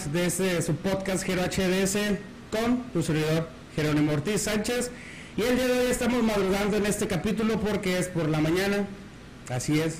[0.00, 1.96] más de este su podcast Gero HDS
[2.50, 4.90] con tu servidor Jerónimo Ortiz Sánchez
[5.36, 8.86] y el día de hoy estamos madrugando en este capítulo porque es por la mañana,
[9.48, 9.98] así es,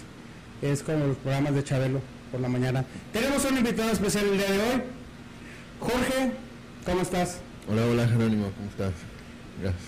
[0.62, 2.00] es como los programas de Chabelo
[2.30, 2.84] por la mañana.
[3.12, 4.82] Tenemos un invitado especial el día de hoy,
[5.80, 6.32] Jorge,
[6.86, 7.38] ¿cómo estás?
[7.68, 8.92] Hola, hola Jerónimo, ¿cómo estás?
[9.60, 9.82] Gracias.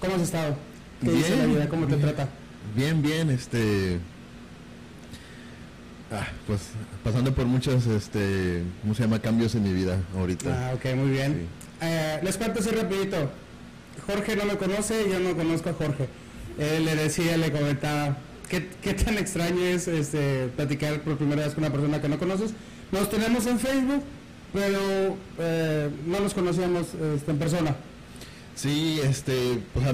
[0.00, 0.56] ¿Cómo has estado?
[1.02, 1.68] ¿Qué dice la vida?
[1.68, 2.08] ¿Cómo te bien.
[2.08, 2.28] trata?
[2.74, 3.98] Bien, bien, este...
[6.12, 6.60] Ah, pues
[7.02, 9.20] pasando por muchos, este, ¿cómo se llama?
[9.20, 10.70] Cambios en mi vida ahorita.
[10.70, 11.48] Ah, ok, muy bien.
[11.80, 13.30] Eh, les cuento así rapidito.
[14.06, 16.08] Jorge no me conoce, yo no conozco a Jorge.
[16.58, 18.18] Él le decía, le comentaba,
[18.48, 22.18] ¿qué, qué tan extraño es este, platicar por primera vez con una persona que no
[22.18, 22.52] conoces?
[22.92, 24.02] Nos tenemos en Facebook,
[24.52, 27.74] pero eh, no nos conocíamos este, en persona.
[28.54, 29.86] Sí, este, pues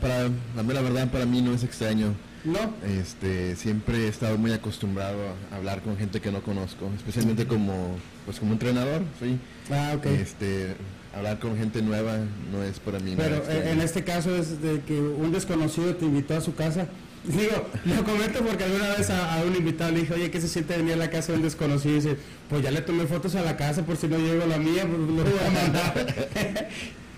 [0.00, 2.14] para, a mí la verdad para mí no es extraño.
[2.46, 2.58] ¿No?
[3.00, 5.18] Este, siempre he estado muy acostumbrado
[5.50, 9.38] a hablar con gente que no conozco, especialmente como, pues como entrenador, sí.
[9.70, 10.06] Ah, ok.
[10.06, 10.76] Este,
[11.14, 12.18] hablar con gente nueva
[12.52, 13.14] no es para mí.
[13.16, 16.86] Pero eh, en este caso es de que un desconocido te invitó a su casa.
[17.24, 20.46] Digo, lo comento porque alguna vez a, a un invitado le dije, oye, ¿qué se
[20.46, 21.94] siente venir a la casa de un desconocido?
[21.94, 22.16] Y dice,
[22.48, 24.86] pues ya le tomé fotos a la casa por si no llego a la mía,
[24.86, 26.06] pues no voy a mandar.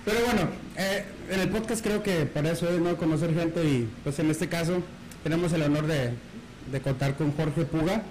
[0.07, 3.91] Pero bueno, eh, en el podcast creo que para eso es no conocer gente y
[4.03, 4.83] pues en este caso
[5.23, 6.11] tenemos el honor de,
[6.73, 8.03] de contar con Jorge Puga.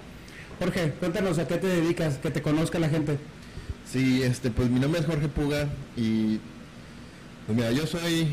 [0.58, 3.18] Jorge, cuéntanos a qué te dedicas, que te conozca la gente.
[3.90, 6.38] Sí, este, pues mi nombre es Jorge Puga y
[7.46, 8.28] pues mira, yo soy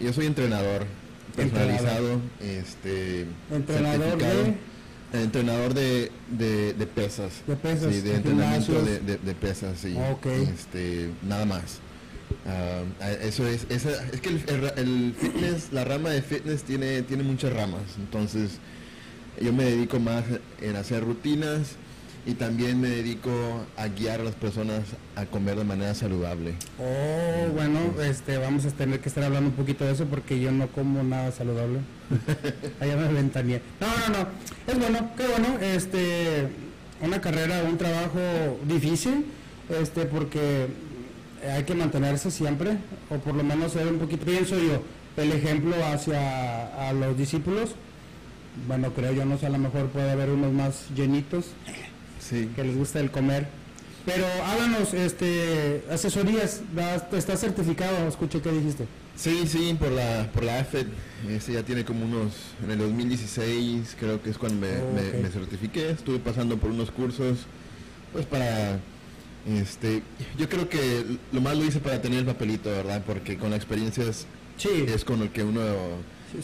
[0.00, 0.86] yo soy entrenador
[1.34, 4.54] personalizado, este Entrenador de-
[5.12, 7.32] entrenador de, de, de pesas.
[7.46, 9.96] De pesas, Sí, de entrenamiento de, pesas, sí.
[10.54, 11.78] Este, nada más.
[12.48, 17.02] Ah, eso es, esa, es que el, el- el fitness, la rama de fitness tiene,
[17.02, 18.58] tiene muchas ramas, entonces
[19.40, 20.24] yo me dedico más
[20.60, 21.72] en hacer rutinas
[22.24, 23.30] y también me dedico
[23.76, 24.82] a guiar a las personas
[25.16, 26.54] a comer de manera saludable.
[26.78, 30.50] Oh, bueno, este, vamos a tener que estar hablando un poquito de eso porque yo
[30.52, 31.80] no como nada saludable.
[32.80, 33.60] Allá me ventaneé.
[33.80, 34.28] No, no, no.
[34.66, 35.58] Es bueno, qué bueno.
[35.60, 36.48] Este,
[37.00, 38.18] una carrera, un trabajo
[38.66, 39.26] difícil,
[39.80, 40.66] este, porque
[41.48, 42.76] hay que mantenerse siempre,
[43.10, 44.82] o por lo menos ser un poquito, pienso yo,
[45.16, 47.70] el ejemplo hacia a los discípulos.
[48.66, 51.46] Bueno, creo yo, no sé, a lo mejor puede haber unos más llenitos
[52.20, 52.48] Sí.
[52.56, 53.46] que les gusta el comer.
[54.06, 56.62] Pero háblanos, este, asesorías,
[57.12, 58.86] estás certificado, escuché que dijiste.
[59.16, 60.86] Sí, sí, por la, por la AFED,
[61.28, 62.32] ese ya tiene como unos,
[62.62, 66.90] en el 2016 creo que es cuando me, Oh, me certifiqué, estuve pasando por unos
[66.90, 67.38] cursos,
[68.12, 68.78] pues para,
[69.46, 70.02] este,
[70.38, 73.02] yo creo que lo más lo hice para tener el papelito, ¿verdad?
[73.06, 74.26] Porque con la experiencia es,
[74.56, 75.60] Sí, es con el que uno...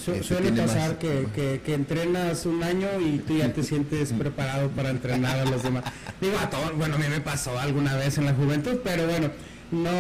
[0.03, 3.63] su- este, suele pasar más- que, que- que entrenas un año y tú ya te
[3.63, 5.85] sientes preparado para entrenar a los demás.
[6.21, 9.31] Digo, a todos, bueno, a mí me pasó alguna vez en la juventud, pero bueno,
[9.71, 9.91] no,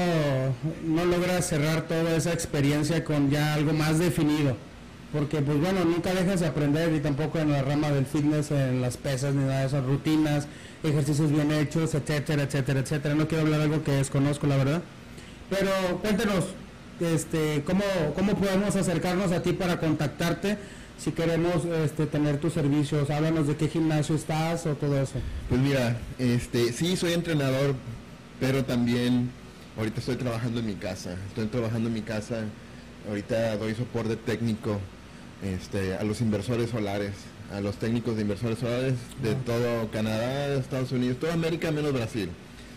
[0.87, 4.57] no logras cerrar toda esa experiencia con ya algo más definido.
[5.13, 8.81] Porque pues bueno, nunca dejas de aprender y tampoco en la rama del fitness, en
[8.81, 10.47] las pesas, ni nada de esas rutinas,
[10.83, 13.15] ejercicios bien hechos, etcétera, etcétera, etcétera.
[13.15, 14.83] No quiero hablar algo que desconozco, la verdad.
[15.51, 15.71] Pero
[16.01, 16.47] cuéntenos,
[17.01, 17.85] este, ¿cómo,
[18.15, 20.57] ¿cómo podemos acercarnos a ti para contactarte
[20.99, 23.11] si queremos este, tener tus servicios?
[23.11, 25.15] Háblanos de qué gimnasio estás o todo eso.
[25.49, 27.75] Pues mira, este, sí soy entrenador,
[28.41, 29.31] pero también
[29.77, 31.17] ahorita estoy trabajando en mi casa.
[31.29, 32.45] Estoy trabajando en mi casa.
[33.09, 34.79] Ahorita doy soporte técnico
[35.43, 37.13] este, a los inversores solares,
[37.53, 39.37] a los técnicos de inversores solares de Ah.
[39.45, 42.29] todo Canadá, Estados Unidos, toda América menos Brasil.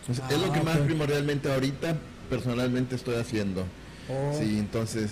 [0.02, 1.96] Entonces, es lo Ah, que más primordialmente ahorita
[2.30, 3.66] personalmente estoy haciendo.
[4.10, 5.12] Oh, Sí, entonces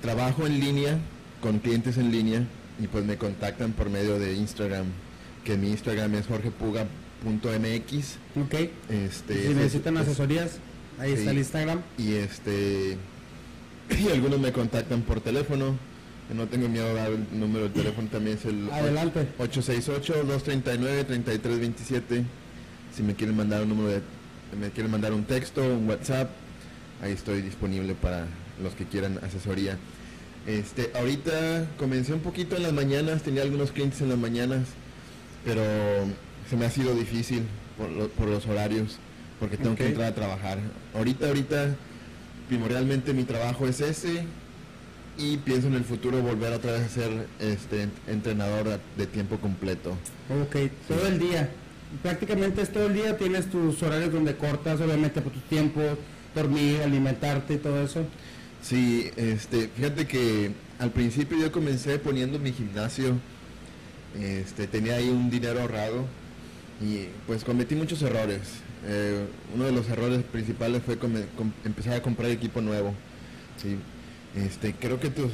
[0.00, 0.98] trabajo en línea
[1.40, 2.44] con clientes en línea
[2.80, 4.86] y pues me contactan por medio de Instagram,
[5.44, 8.16] que mi Instagram es jorgepuga.mx.
[8.40, 8.54] Ok.
[8.90, 10.52] Este, si necesitan es- asesorías,
[10.98, 11.28] ahí está sí.
[11.30, 11.82] el Instagram.
[11.98, 12.96] y este
[13.90, 15.76] y algunos me contactan por teléfono.
[16.34, 19.26] No tengo miedo de dar el número de teléfono también es el Adelante.
[19.38, 22.22] 868-239-3327.
[22.96, 24.00] Si me quieren mandar un número de,
[24.58, 26.30] me quieren mandar un texto, un WhatsApp,
[27.02, 28.26] ahí estoy disponible para
[28.62, 29.76] los que quieran asesoría.
[30.46, 34.60] Este, ahorita comencé un poquito en las mañanas, tenía algunos clientes en las mañanas,
[35.44, 35.62] pero
[36.50, 37.42] se me ha sido difícil
[37.78, 38.98] por, lo- por los horarios,
[39.40, 40.58] porque tengo que entrar a trabajar.
[40.94, 41.74] Ahorita, ahorita,
[42.48, 44.24] primordialmente mi trabajo es ese
[45.18, 49.90] y pienso en el futuro volver otra vez a ser este entrenador de tiempo completo.
[50.42, 50.56] Ok,
[50.88, 51.50] todo el día.
[52.02, 55.80] Prácticamente es todo el día, tienes tus horarios donde cortas, obviamente por tu tiempo,
[56.34, 58.06] dormir, alimentarte y todo eso.
[58.62, 63.16] Sí, este, fíjate que al principio yo comencé poniendo mi gimnasio,
[64.18, 66.06] este, tenía ahí un dinero ahorrado
[66.80, 68.40] y pues cometí muchos errores.
[68.86, 70.98] Eh, uno de los errores principales fue
[71.64, 72.94] empezar a comprar equipo nuevo.
[73.60, 73.76] ¿sí?
[74.36, 75.28] Este, creo que tu,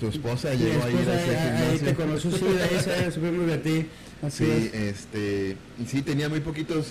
[0.00, 3.86] tu esposa llegó a ir a Ahí te conoció, sí, ahí se supimos de ti.
[4.22, 6.88] Así sí, este, y sí, tenía muy poquitos,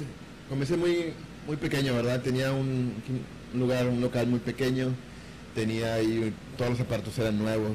[0.49, 1.13] comencé muy,
[1.47, 2.21] muy pequeño, ¿verdad?
[2.21, 2.93] Tenía un,
[3.53, 4.89] lugar, un local muy pequeño,
[5.55, 7.71] tenía ahí, todos los aparatos eran nuevos,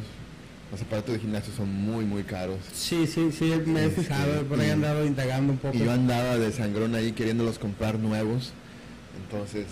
[0.70, 2.58] los aparatos de gimnasio son muy, muy caros.
[2.72, 5.76] Sí, sí, sí, me he este, fijado, por ahí he andado indagando un poco.
[5.76, 8.52] Y yo andaba de sangrón ahí queriéndolos comprar nuevos,
[9.24, 9.66] entonces...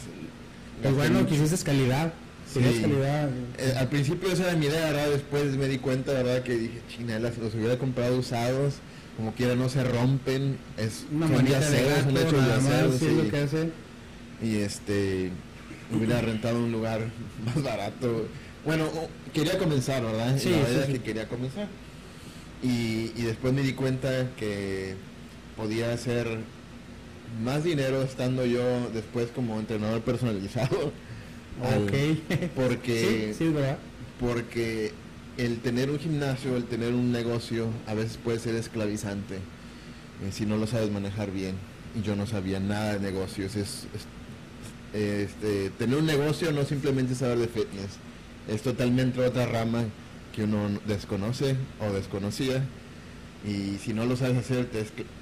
[0.82, 2.12] Pues bueno, quisiste calidad.
[2.60, 2.80] Sí.
[2.80, 3.30] calidad.
[3.58, 5.10] Eh, al principio esa era mi idea, ¿verdad?
[5.10, 6.42] Después me di cuenta, ¿verdad?
[6.42, 8.74] Que dije, chinelas, los hubiera comprado usados,
[9.16, 13.08] como quiera no se rompen, es una manita de acero, sí.
[13.16, 13.70] lo que hace.
[14.42, 15.30] Y este,
[15.94, 17.00] hubiera rentado un lugar
[17.46, 18.28] más barato.
[18.64, 18.90] Bueno,
[19.32, 20.36] quería comenzar, ¿verdad?
[20.38, 21.68] Sí, la verdad es que quería comenzar.
[22.62, 24.94] Y, y después me di cuenta que
[25.56, 26.26] podía hacer
[27.42, 30.92] más dinero estando yo después como entrenador personalizado.
[31.62, 32.50] Ok.
[32.54, 33.78] porque, sí, sí, ¿verdad?
[34.20, 34.92] Porque
[35.36, 40.46] el tener un gimnasio, el tener un negocio, a veces puede ser esclavizante eh, si
[40.46, 41.54] no lo sabes manejar bien.
[41.98, 43.56] Y yo no sabía nada de negocios.
[43.56, 43.86] Es,
[44.92, 47.98] este, tener un negocio no simplemente saber de fitness,
[48.48, 49.84] es totalmente otra rama
[50.34, 52.64] que uno desconoce o desconocía.
[53.46, 54.68] Y si no lo sabes hacer,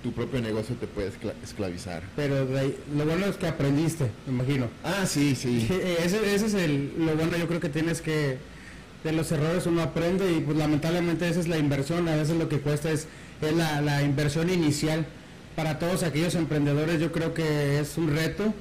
[0.03, 1.12] tu propio negocio te puede
[1.43, 2.03] esclavizar.
[2.17, 2.47] Pero
[2.97, 4.69] lo bueno es que aprendiste, me imagino.
[4.82, 5.69] Ah, sí, sí.
[6.03, 8.38] Ese, ese es el, lo bueno, yo creo que tienes que
[9.05, 12.49] de los errores uno aprende y pues lamentablemente esa es la inversión, a veces lo
[12.49, 13.06] que cuesta es,
[13.43, 15.05] es la, la, inversión inicial.
[15.55, 18.55] Para todos aquellos emprendedores yo creo que es un reto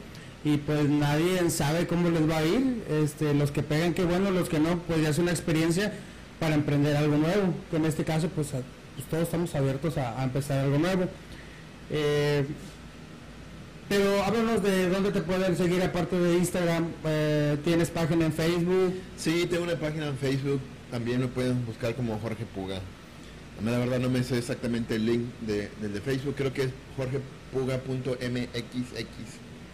[0.44, 4.30] y pues nadie sabe cómo les va a ir, este, los que pegan qué bueno,
[4.30, 5.94] los que no, pues ya es una experiencia
[6.39, 8.50] para emprender algo nuevo, que en este caso pues,
[8.95, 11.06] pues todos estamos abiertos a, a empezar algo nuevo.
[11.90, 12.45] Eh,
[13.90, 16.88] pero háblanos de dónde te pueden seguir aparte de Instagram.
[17.06, 18.94] Eh, ¿Tienes página en Facebook?
[19.18, 20.62] Sí, tengo una página en Facebook.
[20.90, 22.80] También lo pueden buscar como Jorge Puga.
[23.63, 26.34] La verdad no me sé exactamente el link de, del de Facebook.
[26.36, 28.18] Creo que es jorgepuga.mxx.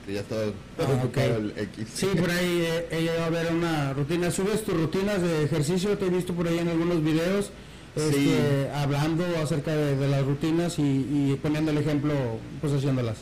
[0.05, 0.35] Que ya está
[0.79, 1.87] ah, el X.
[1.93, 4.31] Sí, por ahí eh, ella va a ver una rutina.
[4.31, 5.97] ¿Subes tus rutinas de ejercicio?
[5.97, 7.51] Te he visto por ahí en algunos videos.
[7.95, 12.13] Este, hablando acerca de, las rutinas y, y, poniendo el ejemplo,
[12.61, 13.17] pues haciéndolas.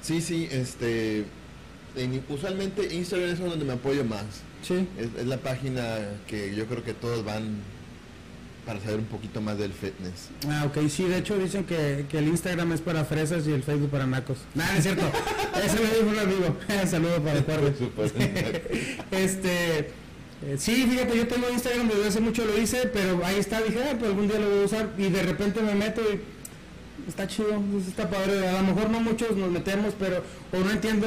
[0.00, 1.24] Sí, sí, este,
[2.28, 4.24] usualmente Instagram es donde me apoyo más.
[4.62, 4.86] Sí.
[4.98, 7.62] Es, la página que yo creo que todos van
[8.64, 10.30] para saber un poquito más del fitness.
[10.48, 13.90] Ah, ok, sí, de hecho dicen que, el Instagram es para fresas y el Facebook
[13.90, 14.38] para nacos.
[14.54, 15.04] Nada, es cierto.
[15.64, 16.56] Eso me dijo un amigo.
[16.86, 17.74] Saludos para el
[19.12, 19.90] este,
[20.42, 23.80] eh, sí, fíjate, yo tengo Instagram desde hace mucho lo hice, pero ahí está, dije,
[23.82, 26.20] ah, pues algún día lo voy a usar y de repente me meto y
[27.08, 28.48] está chido, está padre.
[28.48, 30.22] A lo mejor no muchos nos metemos, pero
[30.52, 31.06] o no entiendo.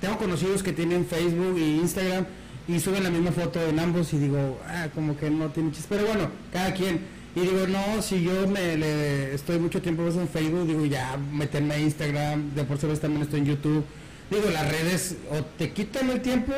[0.00, 2.26] Tengo conocidos que tienen Facebook e Instagram
[2.66, 5.86] y suben la misma foto en ambos y digo, ah, como que no tiene chiste.
[5.88, 7.00] Pero bueno, cada quien.
[7.34, 11.74] Y digo, no, si yo me le, estoy mucho tiempo en Facebook, digo, ya meterme
[11.74, 13.84] a Instagram, de por sí también estoy en YouTube.
[14.30, 16.52] Digo, las redes o te quitan el tiempo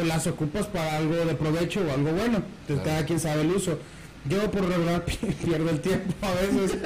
[0.00, 2.42] o las ocupas para algo de provecho o algo bueno.
[2.62, 3.78] Entonces cada quien sabe el uso.
[4.28, 5.04] Yo por regular
[5.44, 6.78] pierdo el tiempo a veces.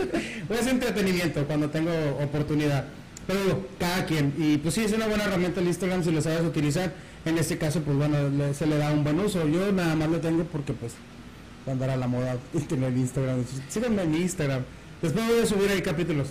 [0.49, 1.91] es entretenimiento cuando tengo
[2.23, 2.87] oportunidad.
[3.27, 4.35] Pero cada quien.
[4.39, 6.93] Y pues sí, es una buena herramienta el Instagram si lo sabes utilizar.
[7.25, 8.19] En este caso, pues bueno,
[8.55, 9.47] se le da un buen uso.
[9.49, 10.95] Yo nada más lo tengo porque pues
[11.67, 12.37] andar a la moda
[12.69, 13.45] tener Instagram.
[13.69, 14.63] Síganme en Instagram.
[15.03, 16.29] Después voy a subir ahí capítulos.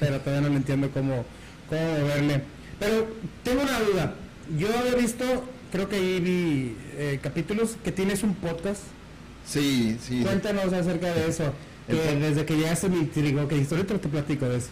[0.00, 1.24] Pero todavía no entiendo cómo,
[1.68, 2.42] cómo verle.
[2.80, 3.06] Pero
[3.44, 4.14] tengo una duda.
[4.58, 5.24] Yo había visto,
[5.72, 8.82] creo que ahí vi eh, capítulos que tienes un podcast
[9.46, 10.22] Sí, sí.
[10.22, 11.52] Cuéntanos acerca de eso.
[11.88, 14.68] desde que llegaste mi intrigó, que ahorita te platico de eso.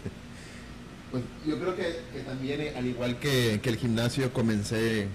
[1.11, 5.09] Pues yo creo que, también, al igual que, el gimnasio, comencé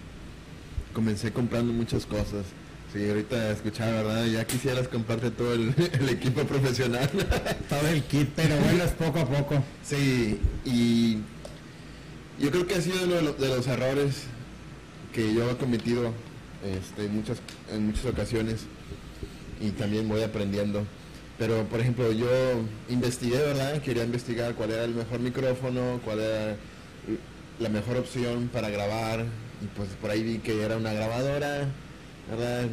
[0.94, 2.46] comencé comprando muchas cosas.
[2.94, 4.26] Sí, ahorita escuchaba, ¿verdad?
[4.28, 5.74] Ya quisieras comprarte todo el,
[6.10, 7.10] equipo profesional.
[7.70, 9.62] todo el kit, pero bueno, es poco a poco.
[9.84, 11.18] Sí, y
[12.40, 14.24] yo creo que ha sido uno de los, errores
[15.16, 16.12] que yo he cometido
[16.64, 17.38] este, muchas,
[17.72, 18.66] en muchas ocasiones
[19.62, 20.86] y también voy aprendiendo.
[21.38, 22.28] Pero, por ejemplo, yo
[22.90, 23.82] investigué, ¿verdad?
[23.82, 26.58] Quería investigar cuál era el mejor micrófono, cuál era
[27.60, 29.26] la mejor opción para grabar.
[29.62, 31.70] Y pues por ahí vi que era una grabadora,
[32.30, 32.66] ¿verdad?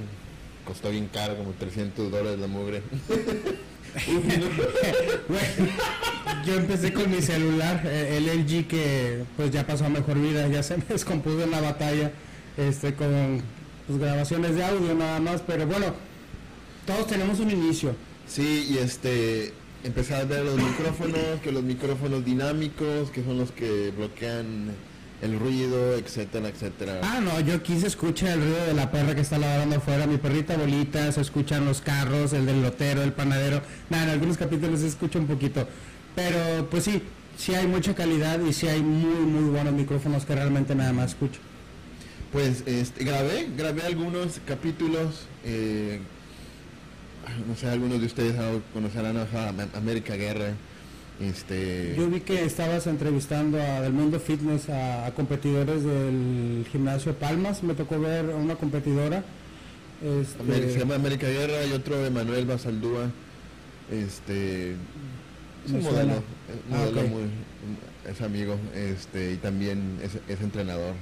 [0.64, 2.82] Costó bien caro, como 300 dólares la mugre.
[6.46, 10.62] yo empecé con mi celular, el LG que pues ya pasó a mejor vida, ya
[10.62, 12.12] se me descompuso en la batalla,
[12.56, 13.42] este con
[13.86, 15.86] pues, grabaciones de audio nada más, pero bueno,
[16.86, 17.94] todos tenemos un inicio.
[18.26, 19.52] Sí, y este,
[19.84, 24.70] empecé a ver los micrófonos, que los micrófonos dinámicos, que son los que bloquean
[25.22, 27.00] el ruido, etcétera, etcétera.
[27.02, 30.06] Ah, no, yo aquí se escucha el ruido de la perra que está ladrando afuera,
[30.06, 33.62] mi perrita bolita, se escuchan los carros, el del lotero, el panadero.
[33.88, 35.68] Nada, en algunos capítulos se escucha un poquito.
[36.16, 37.02] Pero pues sí,
[37.38, 41.10] sí hay mucha calidad y sí hay muy, muy buenos micrófonos que realmente nada más
[41.10, 41.38] escucho.
[42.32, 45.26] Pues este, grabé, grabé algunos capítulos.
[45.44, 46.00] Eh,
[47.46, 48.34] no sé, algunos de ustedes
[48.72, 49.26] conocerán a
[49.76, 50.54] América Guerra.
[51.20, 51.94] Este...
[51.96, 57.62] Yo vi que estabas entrevistando a Del Mundo Fitness a, competidores del gimnasio Palmas.
[57.62, 59.22] Me tocó ver a una competidora.
[60.02, 60.72] Este...
[60.72, 63.10] Se llama América Guerra y otro de Manuel Basaldúa.
[63.90, 64.72] Este,
[65.66, 66.22] es un modelo,
[66.72, 66.86] ah,
[68.08, 70.94] es amigo este, y también es, entrenador.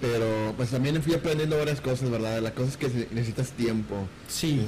[0.00, 2.40] Pero pues también fui aprendiendo varias cosas, ¿verdad?
[2.40, 4.08] La cosa es que necesitas tiempo.
[4.28, 4.60] Sí.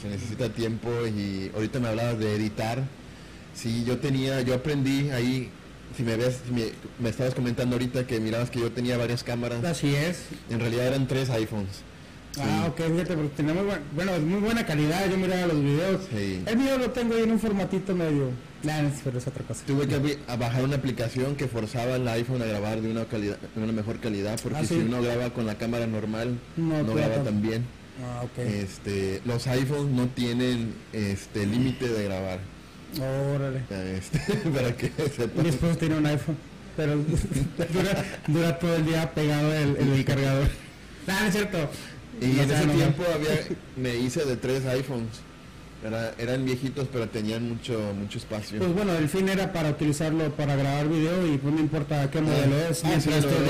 [0.00, 2.82] Se, necesita tiempo y ahorita me hablabas de editar.
[3.54, 5.50] Sí, yo tenía, yo aprendí ahí,
[5.94, 9.62] si me ves, me, me, estabas comentando ahorita que mirabas que yo tenía varias cámaras.
[9.62, 10.24] Así es.
[10.48, 11.82] En realidad eran tres iPhones.
[12.40, 13.64] Ah, ok, fíjate, porque tenemos,
[13.94, 16.00] bueno, es muy buena calidad, yo miraba los videos.
[16.12, 18.30] El video lo tengo ahí en un formatito medio,
[18.62, 19.64] nah, pero es otra cosa.
[19.66, 23.62] Tuve que bajar una aplicación que forzaba el iPhone a grabar de una calidad, de
[23.62, 27.42] una mejor calidad, porque ah, si uno graba con la cámara normal, no, graba tan
[27.42, 27.64] bien.
[28.02, 28.38] Ah, ok.
[28.38, 32.40] Este, los iPhones no tienen este límite de grabar.
[33.00, 33.62] Órale.
[33.96, 34.18] Este,
[34.54, 34.90] para que
[35.42, 36.36] Mi esposo tiene un iPhone,
[36.76, 36.96] pero
[38.28, 40.48] dura, todo el día pegado el, el, cargador.
[41.08, 41.68] Ah, es cierto.
[42.20, 43.40] Y en ese tiempo había,
[43.76, 45.20] me hice de tres iPhones.
[45.84, 48.58] Era, eran viejitos pero tenían mucho mucho espacio.
[48.58, 52.20] Pues bueno, el fin era para utilizarlo para grabar video y pues no importa qué
[52.20, 52.84] modelo es.
[52.84, 52.90] Ah,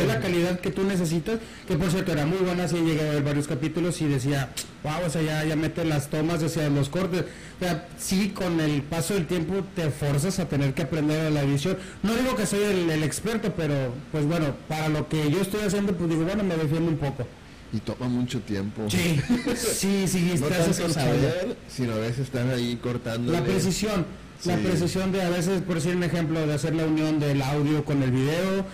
[0.07, 3.23] la calidad que tú necesitas, que por cierto era muy buena, así llegué a ver
[3.23, 4.49] varios capítulos y decía,
[4.83, 7.25] wow, o sea, ya, ya mete las tomas, decía los cortes.
[7.61, 11.43] O sea, sí, con el paso del tiempo te forzas a tener que aprender la
[11.43, 11.77] edición.
[12.03, 13.75] No digo que soy el, el experto, pero
[14.11, 17.27] pues bueno, para lo que yo estoy haciendo, pues digo, bueno, me defiendo un poco
[17.73, 18.89] y toma mucho tiempo.
[18.89, 19.21] Sí,
[19.57, 23.33] sí, sí, no tanto saber, sino a veces están ahí cortando.
[23.33, 24.05] La precisión,
[24.45, 27.85] la precisión de a veces, por decir un ejemplo, de hacer la unión del audio
[27.85, 28.65] con el video,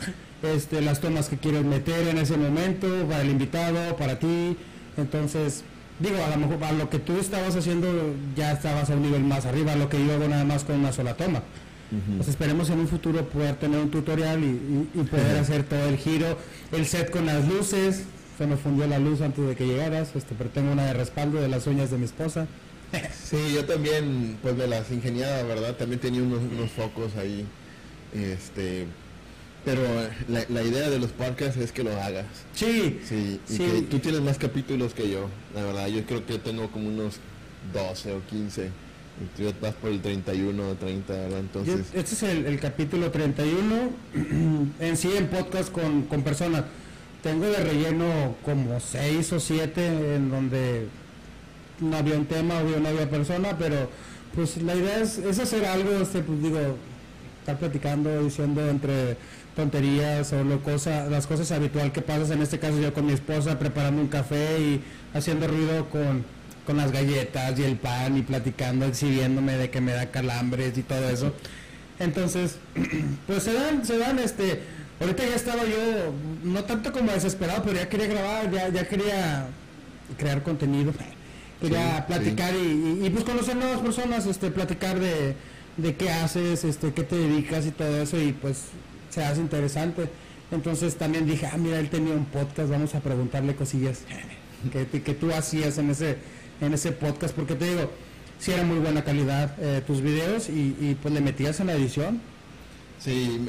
[0.42, 4.56] este, las tomas que quieres meter en ese momento, para el invitado, para ti.
[4.96, 5.62] Entonces,
[6.00, 7.88] digo, a lo mejor a lo que tú estabas haciendo
[8.36, 10.76] ya estabas a un nivel más arriba, a lo que yo hago nada más con
[10.76, 11.42] una sola toma.
[12.16, 16.36] Pues esperemos en un futuro poder tener un tutorial y, poder hacer todo el giro,
[16.70, 18.04] el set con las luces,
[18.38, 21.40] se me fundió la luz antes de que llegaras, este, pero tengo una de respaldo
[21.40, 22.46] de las uñas de mi esposa.
[23.22, 25.74] Sí, yo también, pues me las ingeniaba, ¿verdad?
[25.74, 27.44] También tenía unos, focos ahí.
[28.14, 28.86] Este,
[29.62, 29.82] pero
[30.28, 32.24] la, idea de los podcasts es que lo hagas.
[32.54, 32.98] Sí.
[33.04, 35.88] Sí, y que tú tienes más capítulos que yo, la verdad.
[35.88, 37.16] Yo creo que tengo como unos
[37.74, 38.66] 12 o 15.
[38.66, 41.40] Y tú vas por el 31 o 30, ¿verdad?
[41.40, 41.80] Entonces...
[41.92, 43.90] este es el, capítulo 31,
[44.80, 46.64] en sí en podcast con, con personas
[47.22, 50.86] tengo de relleno como seis o siete en donde
[51.80, 53.88] no había un tema, o no había persona, pero
[54.34, 56.58] pues la idea es, hacer algo, este, pues digo,
[57.40, 59.16] estar platicando, diciendo entre
[59.56, 63.12] tonterías o lo cosa, las cosas habitual que pasas, en este caso yo con mi
[63.12, 64.80] esposa preparando un café y
[65.14, 66.24] haciendo ruido con,
[66.66, 70.82] con las galletas y el pan y platicando, exhibiéndome de que me da calambres y
[70.82, 71.34] todo eso.
[71.98, 72.58] Entonces,
[73.26, 74.60] pues se dan, se dan este
[75.00, 76.12] Ahorita ya estaba yo,
[76.42, 79.46] no tanto como desesperado, pero ya quería grabar, ya, ya quería
[80.16, 80.92] crear contenido,
[81.60, 85.36] quería platicar Y, pues conocer nuevas personas, este, platicar de,
[85.76, 88.64] de qué haces, este, qué te dedicas y todo eso, y pues
[89.10, 90.08] se hace interesante.
[90.50, 94.00] Entonces también dije, ah, mira, él tenía un podcast, vamos a preguntarle cosillas
[94.72, 96.16] que, que tú hacías en ese,
[96.60, 97.90] en ese podcast, porque te digo,
[98.40, 101.74] si era muy buena calidad eh, tus videos y, y pues le metías en la
[101.74, 102.20] edición
[102.98, 103.40] Sí,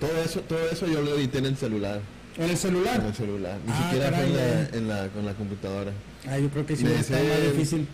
[0.00, 2.00] todo eso todo eso yo lo edité en el celular.
[2.36, 3.00] ¿En el celular?
[3.00, 5.92] En el celular, ni ah, siquiera fue en la, con la computadora.
[6.28, 7.88] Ah, yo creo que sí, está más difícil.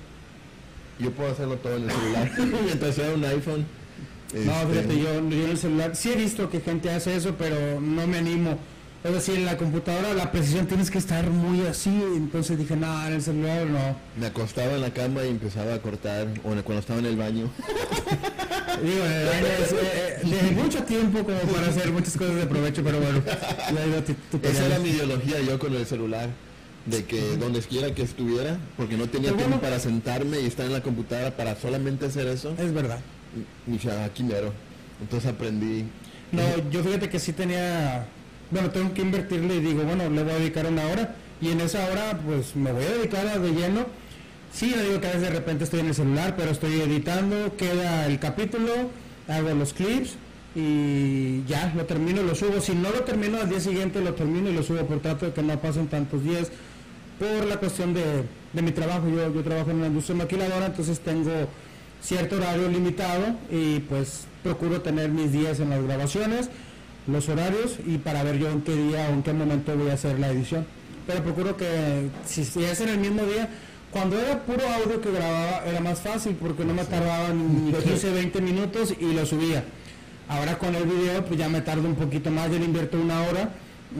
[0.98, 2.30] Yo puedo hacerlo todo en el celular,
[2.64, 3.66] mientras sea un iPhone.
[4.34, 7.80] No, fíjate, yo, yo en el celular, sí he visto que gente hace eso, pero
[7.80, 8.58] no me animo
[9.04, 13.04] es decir, en la computadora la precisión tienes que estar muy así, entonces dije, no,
[13.04, 13.96] en el celular no.
[14.16, 17.50] Me acostaba en la cama y empezaba a cortar, o cuando estaba en el baño.
[18.82, 19.74] Digo, en el baño es,
[20.22, 23.22] de mucho tiempo como para hacer muchas cosas de provecho, pero bueno.
[24.42, 26.30] Esa era mi ideología yo con el celular,
[26.86, 30.72] de que donde quiera que estuviera, porque no tenía tiempo para sentarme y estar en
[30.72, 32.54] la computadora para solamente hacer eso.
[32.58, 33.00] Es verdad.
[33.66, 34.52] Y dije, aquí mero.
[35.00, 35.84] Entonces aprendí.
[36.30, 38.06] No, yo fíjate que sí tenía
[38.52, 41.60] bueno, tengo que invertirle y digo, bueno, le voy a dedicar una hora y en
[41.62, 43.86] esa hora pues me voy a dedicar a de lleno.
[44.52, 47.56] Sí, yo digo que a veces de repente estoy en el celular, pero estoy editando,
[47.56, 48.90] queda el capítulo,
[49.28, 50.16] hago los clips
[50.54, 52.60] y ya, lo termino, lo subo.
[52.60, 55.32] Si no lo termino al día siguiente, lo termino y lo subo por trato de
[55.32, 56.50] que no pasen tantos días
[57.18, 59.08] por la cuestión de, de mi trabajo.
[59.08, 61.30] Yo, yo trabajo en una industria maquiladora, entonces tengo
[62.02, 66.50] cierto horario limitado y pues procuro tener mis días en las grabaciones,
[67.06, 69.94] los horarios y para ver yo en qué día o en qué momento voy a
[69.94, 70.66] hacer la edición.
[71.06, 73.48] Pero procuro que si, si es en el mismo día,
[73.92, 78.10] cuando era puro audio que grababa era más fácil porque no me tardaba ni 15,
[78.12, 79.64] 20 minutos y lo subía.
[80.28, 83.22] Ahora con el video pues ya me tardo un poquito más, yo le invierto una
[83.24, 83.50] hora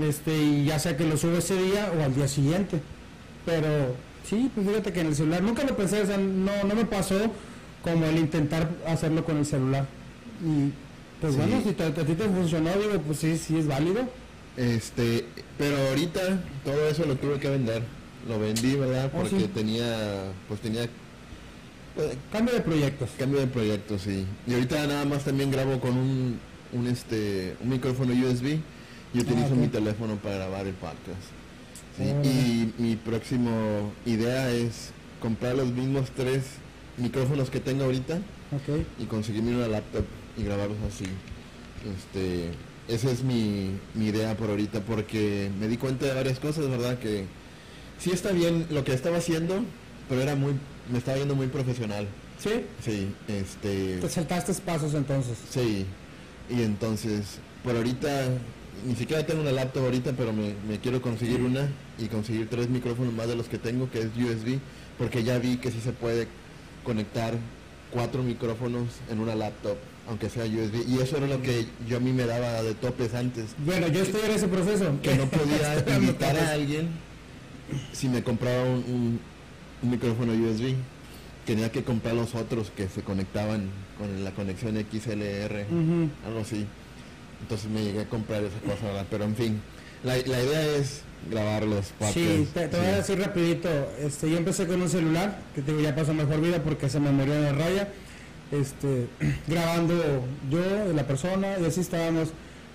[0.03, 2.81] este, y ya sea que lo subo ese día o al día siguiente.
[3.45, 3.95] Pero
[4.29, 6.85] sí, pues fíjate que en el celular nunca lo pensé, o sea, no, no me
[6.87, 7.17] pasó
[7.83, 9.85] como el intentar hacerlo con el celular.
[10.43, 10.71] Y
[11.21, 11.39] pues Sí.
[11.41, 14.03] bueno, si te- a ti te funcionó, digo, pues sí, sí es válido.
[14.57, 15.27] Este,
[15.59, 16.21] pero ahorita
[16.65, 17.83] todo eso lo tuve que vender.
[18.29, 19.11] Lo vendí, ¿verdad?
[19.13, 19.51] Oh, Porque sí.
[19.53, 20.87] tenía, pues tenía
[21.95, 23.11] pues, Cambio de proyectos.
[23.19, 24.25] cambio de proyecto, sí.
[24.47, 26.39] Y ahorita nada más también grabo con un,
[26.73, 28.59] un este, un micrófono USB
[29.15, 31.21] y utilizo Ah, mi teléfono para grabar el podcast.
[31.99, 32.29] Sí, Órale.
[32.29, 36.45] Y mi próximo idea es comprar los mismos tres
[36.97, 38.81] micrófonos que tengo ahorita Ok.
[39.01, 40.05] y conseguirme una laptop
[40.39, 41.05] y grabarlos así.
[41.97, 42.51] Este,
[42.89, 46.99] esa es mi, mi idea por ahorita porque me di cuenta de varias cosas, ¿verdad?
[46.99, 47.27] Que
[48.03, 49.63] sí está bien lo que estaba haciendo,
[50.09, 50.55] pero era muy,
[50.91, 52.07] me estaba viendo muy profesional.
[52.39, 52.51] ¿Sí?
[52.85, 55.39] Sí, este, Te saltaste pasos entonces.
[55.51, 55.87] sí.
[56.51, 58.27] Y entonces, por ahorita,
[58.85, 61.69] ni siquiera tengo una laptop ahorita, pero me, me quiero conseguir una
[61.99, 64.59] y conseguir tres micrófonos más de los que tengo, que es USB,
[64.99, 66.27] porque ya vi que sí se puede
[66.85, 67.35] conectar
[67.93, 69.77] cuatro micrófonos en una laptop,
[70.09, 70.85] aunque sea USB.
[70.89, 74.03] Y eso era lo que yo a mí me daba de topes antes, Bueno, yo
[74.03, 74.99] estoy en ese proceso.
[75.03, 76.89] que no podía invitar a alguien
[77.93, 79.21] si me compraba un, un-
[79.83, 80.75] un micrófono USB.
[81.47, 85.67] Tenía que comprar los otros que se conectaban con la conexión XLR,
[86.27, 86.67] algo así.
[87.41, 89.07] Entonces me llegué a comprar esa cosa, ¿verdad?
[89.11, 89.61] Pero en fin,
[90.05, 92.15] la, la idea es grabar los podcasts.
[92.15, 92.97] Sí, te, te voy a sí.
[92.97, 93.69] decir rapidito,
[94.01, 97.11] este, yo empecé con un celular, que digo, ya pasó mejor vida porque se me
[97.11, 97.89] murió en la raya,
[98.53, 99.09] este,
[99.49, 99.95] grabando
[100.49, 100.61] yo
[100.95, 102.29] la persona, y así estábamos,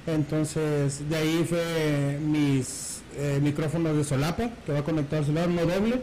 [0.07, 2.86] entonces de ahí fue mis
[3.17, 6.01] eh, micrófonos de solapa, que va conectado al celular, no doble,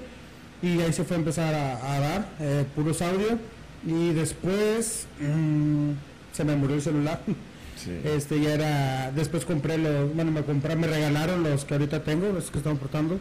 [0.62, 3.38] y ahí se fue a empezar a, a dar eh, puros audio,
[3.87, 5.90] y después mm,
[6.33, 7.20] se me murió el celular.
[7.77, 7.90] Sí.
[8.05, 12.29] Este ya era, después compré los, bueno me compré, me regalaron los que ahorita tengo,
[12.33, 13.18] los que están portando.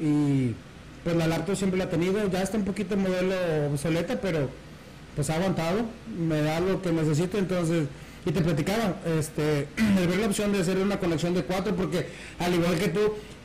[0.00, 0.54] Y
[1.04, 3.34] pues la laptop siempre la he tenido, ya está un poquito modelo
[3.70, 4.48] obsoleta, pero
[5.14, 5.82] pues ha aguantado,
[6.18, 7.86] me da lo que necesito, entonces,
[8.24, 12.06] y te platicaba, este, el ver la opción de hacer una conexión de cuatro, porque
[12.38, 13.00] al igual que tú,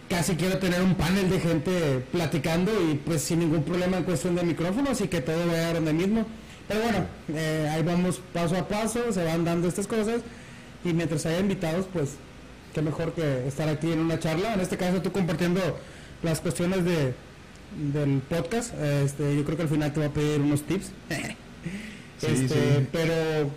[0.09, 4.35] casi quiero tener un panel de gente platicando y pues sin ningún problema en cuestión
[4.35, 6.25] de micrófonos y que todo vaya donde mismo.
[6.67, 10.21] Pero bueno, eh, ahí vamos paso a paso, se van dando estas cosas
[10.83, 12.11] y mientras haya invitados, pues
[12.73, 15.61] qué mejor que estar aquí en una charla, en este caso tú compartiendo
[16.23, 17.13] las cuestiones de
[17.75, 20.91] del podcast, este, yo creo que al final te voy a pedir unos tips.
[22.19, 22.87] Sí, este, sí.
[22.91, 23.51] pero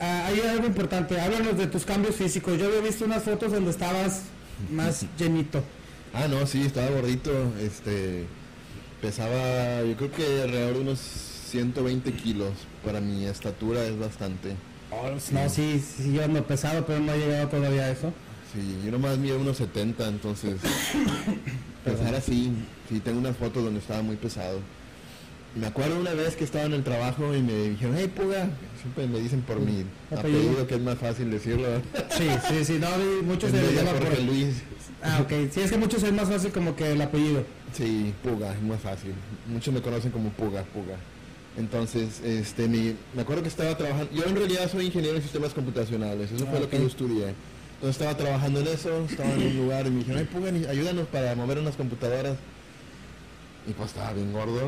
[0.00, 2.58] ah, hay algo importante, háblanos de tus cambios físicos.
[2.58, 4.22] Yo había visto unas fotos donde estabas
[4.70, 5.62] más llenito.
[6.14, 7.30] Ah, no, sí, estaba gordito,
[7.60, 8.24] este,
[9.00, 12.52] pesaba, yo creo que alrededor de unos 120 kilos,
[12.84, 14.56] para mi estatura es bastante.
[15.32, 18.12] No, sí, sí, yo ando pesado, pero no he llegado todavía a eso.
[18.52, 20.56] Sí, yo nomás mido unos 70, entonces,
[21.84, 22.52] pesar así,
[22.88, 24.60] sí, tengo unas fotos donde estaba muy pesado.
[25.54, 28.48] Me acuerdo una vez que estaba en el trabajo y me dijeron, hey, Puga,
[28.80, 29.84] siempre me dicen por mi
[30.14, 30.66] Apellido.
[30.66, 31.66] que es más fácil decirlo.
[32.16, 32.88] Sí, sí, sí, no,
[33.24, 34.62] muchos se llaman por Luis.
[35.02, 37.44] Ah, ok, sí, es que muchos es más fácil como que el apellido.
[37.72, 39.12] Sí, Puga, es más fácil.
[39.48, 40.96] Muchos me conocen como Puga, Puga.
[41.56, 45.54] Entonces, este, mi- me acuerdo que estaba trabajando, yo en realidad soy ingeniero en sistemas
[45.54, 47.34] computacionales, eso fue Ah, lo que yo estudié.
[47.74, 51.06] Entonces estaba trabajando en eso, estaba en un lugar y me dijeron, ay Puga, ayúdanos
[51.08, 52.36] para mover unas computadoras.
[53.68, 54.60] Y pues estaba bien gordo.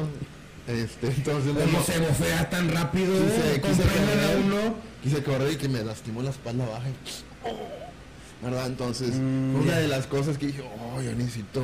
[0.70, 3.12] Este, entonces me- ¿Cómo se bofea tan rápido?
[3.12, 4.44] Quise- quise Comprendan a correr.
[4.44, 4.74] uno.
[5.02, 6.88] quise correr y que me lastimó la espalda baja.
[6.88, 8.66] y- ¿Verdad?
[8.66, 11.62] Entonces, Mm, una de las cosas que dije, oh, yo necesito,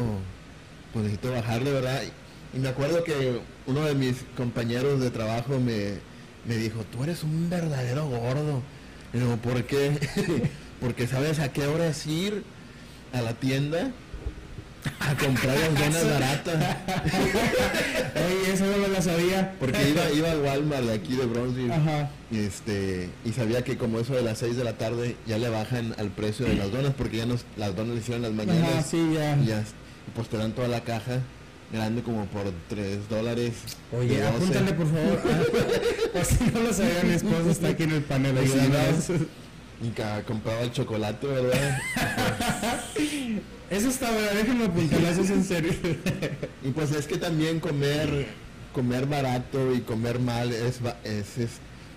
[0.93, 2.03] pues necesito bajarle, ¿verdad?
[2.03, 5.95] Y, y me acuerdo que uno de mis compañeros de trabajo me,
[6.47, 8.63] me dijo, tú eres un verdadero gordo.
[9.15, 9.99] Y digo, ¿por qué?
[10.81, 12.43] Porque sabes a qué horas ir
[13.15, 13.91] a la tienda
[15.01, 16.55] a comprar las donas baratas.
[18.17, 19.55] Oye, eso no me la sabía.
[19.59, 21.73] Porque iba, iba al Walmart de aquí de Bronzeville.
[21.73, 22.11] Ajá.
[22.31, 25.49] Y este, y sabía que como eso de las 6 de la tarde ya le
[25.49, 28.71] bajan al precio de las donas porque ya nos, las donas le hicieron las mañanas
[28.71, 29.37] Ajá, sí, ya.
[29.37, 29.63] y ya
[30.15, 31.21] pues te dan toda la caja
[31.73, 33.55] grande como por 3 dólares.
[33.97, 35.21] Oye, apúntale por favor.
[36.13, 38.79] por si no lo sabía, mi esposo está aquí en el panel ayudando.
[39.83, 39.91] Y
[40.27, 41.79] compraba el chocolate, ¿verdad?
[43.71, 45.73] Eso está bueno, déjenme apuntarle, eso es en serio.
[46.65, 48.27] y pues es que también comer
[48.77, 51.51] comer barato y comer mal es, es, es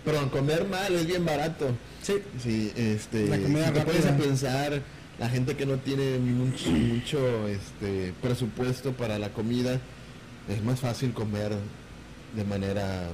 [0.06, 1.76] perdón, comer mal es bien barato.
[2.02, 2.14] Sí.
[2.42, 4.82] Sí, este, la comida si te puedes a pensar,
[5.20, 9.78] la gente que no tiene mucho, mucho este, presupuesto para la comida,
[10.48, 11.52] es más fácil comer
[12.34, 13.10] de manera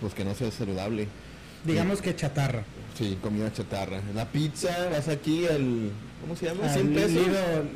[0.00, 1.08] pues que no sea saludable.
[1.64, 2.62] Digamos que chatarra.
[2.96, 4.00] Sí, comida chatarra.
[4.14, 6.68] La pizza, vas aquí al ¿cómo se llama?
[6.68, 7.10] 100 pesos.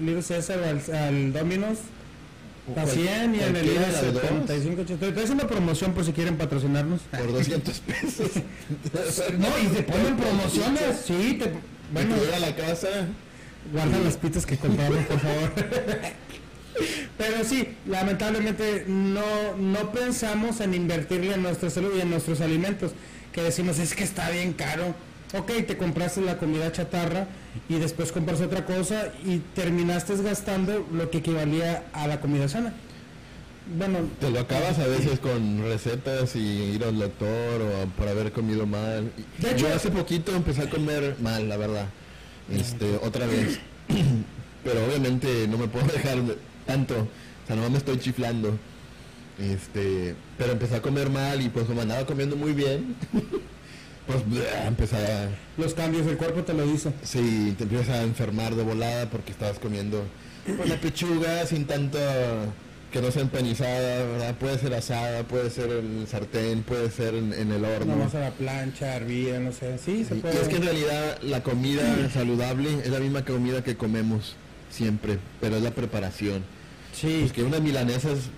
[0.00, 1.78] Little, César al, al Domino's
[2.76, 5.22] a 100 y en el IVA 75, 80.
[5.22, 7.02] Es una promoción por si quieren patrocinarnos.
[7.02, 8.30] Por 200 pesos.
[9.38, 11.02] no, y te ponen promociones.
[11.04, 11.52] Sí, te.
[11.92, 12.88] Bueno, a la casa.
[13.72, 15.52] Guarda las pizzas que compramos, por favor.
[17.18, 22.92] Pero sí, lamentablemente no, no pensamos en invertirle en nuestra salud y en nuestros alimentos.
[23.32, 24.94] Que decimos, es que está bien caro
[25.38, 27.26] ok, te compraste la comida chatarra
[27.68, 32.72] y después compras otra cosa y terminaste gastando lo que equivalía a la comida sana.
[33.78, 38.30] Bueno, te lo acabas a veces con recetas y ir al doctor o por haber
[38.32, 39.10] comido mal.
[39.38, 41.86] De hecho, yo hace poquito empecé a comer mal, la verdad.
[42.52, 43.58] Este, otra vez.
[44.64, 46.18] Pero obviamente no me puedo dejar
[46.66, 46.94] tanto.
[46.94, 48.58] O sea, no me estoy chiflando.
[49.38, 52.94] Este, pero empecé a comer mal y pues me andaba comiendo muy bien.
[54.06, 54.18] pues
[54.66, 56.92] empezar Los cambios del cuerpo te lo hizo.
[57.02, 60.04] Sí, te empiezas a enfermar de volada porque estabas comiendo
[60.44, 61.98] pues, la pechuga sin tanto
[62.94, 64.36] que no sea empanizada, ¿verdad?
[64.36, 67.96] Puede ser asada, puede ser en el sartén, puede ser en, el horno.
[67.96, 69.78] No, a la plancha, hervida, no sé.
[69.78, 70.36] Sí, se puede.
[70.36, 74.36] Y es que en realidad la comida saludable es la misma comida que comemos
[74.70, 76.44] siempre, pero es la preparación.
[76.92, 77.22] Sí.
[77.24, 78.30] Es que unas milanesas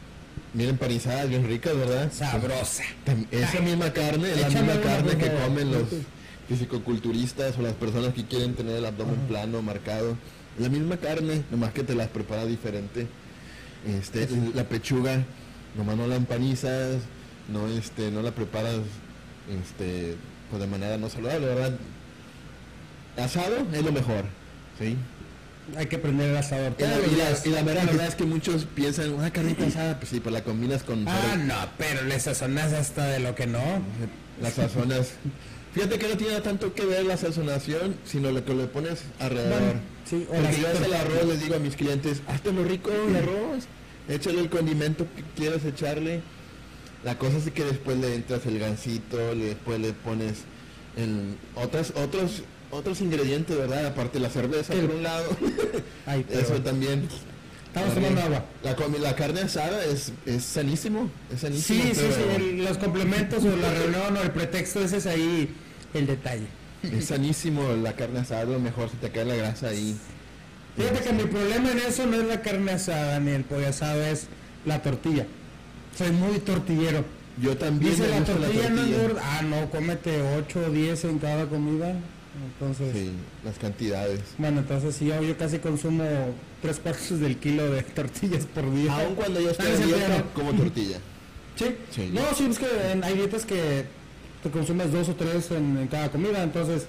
[0.57, 2.11] Miren, empanizadas, bien ricas, ¿verdad?
[2.11, 2.83] Sabrosa.
[3.31, 5.83] Esa misma carne, es la misma carne que comen los
[6.49, 10.17] fisicoculturistas o las personas que quieren tener el abdomen plano, marcado.
[10.59, 13.07] La misma carne, nomás que te las prepara diferente.
[13.87, 15.27] Este, la pechuga,
[15.77, 17.03] nomás no la empanizas,
[17.53, 18.79] no este, no la preparas
[19.63, 20.17] este,
[20.49, 21.77] pues de manera no saludable, ¿verdad?
[23.19, 24.25] Asado es lo mejor,
[24.79, 24.97] ¿sí?
[25.75, 26.75] Hay que prender el asador.
[26.79, 30.83] y, la, verdad es que muchos piensan, una carnita asada, pues sí, pues la combinas
[30.83, 31.07] con...
[31.09, 33.63] Ah, no, pero le sazonas hasta de lo que no.
[34.41, 35.15] Las sazonas...
[35.73, 39.75] Fíjate que no tiene tanto que ver la sazonación, sino lo que le pones alrededor.
[40.09, 43.65] sí, Porque yo hace el arroz les digo a mis clientes, lo rico el arroz,
[44.09, 46.23] échale el condimento que quieras echarle.
[47.05, 50.45] La cosa es que después le entras el gansito, después le pones
[50.97, 52.43] el, otras, otros
[52.77, 53.87] otros ingredientes, ¿verdad?
[53.87, 55.37] Aparte la cerveza, por un lado.
[56.31, 57.09] Eso también.
[57.67, 58.45] Estamos tomando agua.
[58.63, 61.11] La, la carne asada es, es sanísimo.
[61.33, 61.83] Es sanísimo.
[61.83, 62.07] Sí, sí,
[62.39, 62.57] sí.
[62.57, 65.55] los complementos o la reunión o el pretexto, ese es ahí
[65.93, 66.47] el detalle.
[66.83, 69.97] Es sanísimo la carne asada, lo mejor se te cae la grasa ahí.
[70.77, 74.03] Fíjate que mi problema en eso no es la carne asada ni el pollo asado,
[74.05, 74.27] es
[74.65, 75.27] la tortilla.
[75.97, 77.05] Soy muy tortillero.
[77.41, 77.93] Yo también.
[77.93, 78.83] Dice la tortilla, no
[79.23, 81.95] Ah, no, cómete 8 o 10 en cada comida.
[82.45, 83.11] Entonces, sí,
[83.45, 84.21] las cantidades.
[84.37, 86.05] Bueno, entonces si yo, yo casi consumo
[86.61, 88.95] tres cuartos del kilo de tortillas por día.
[88.95, 90.99] Aún cuando yo estoy en dieta, como tortilla.
[91.57, 92.11] ¿Sí?
[92.13, 92.67] No, sí, es que
[93.03, 93.85] hay dietas que
[94.43, 96.87] te consumes dos o tres en, cada comida, entonces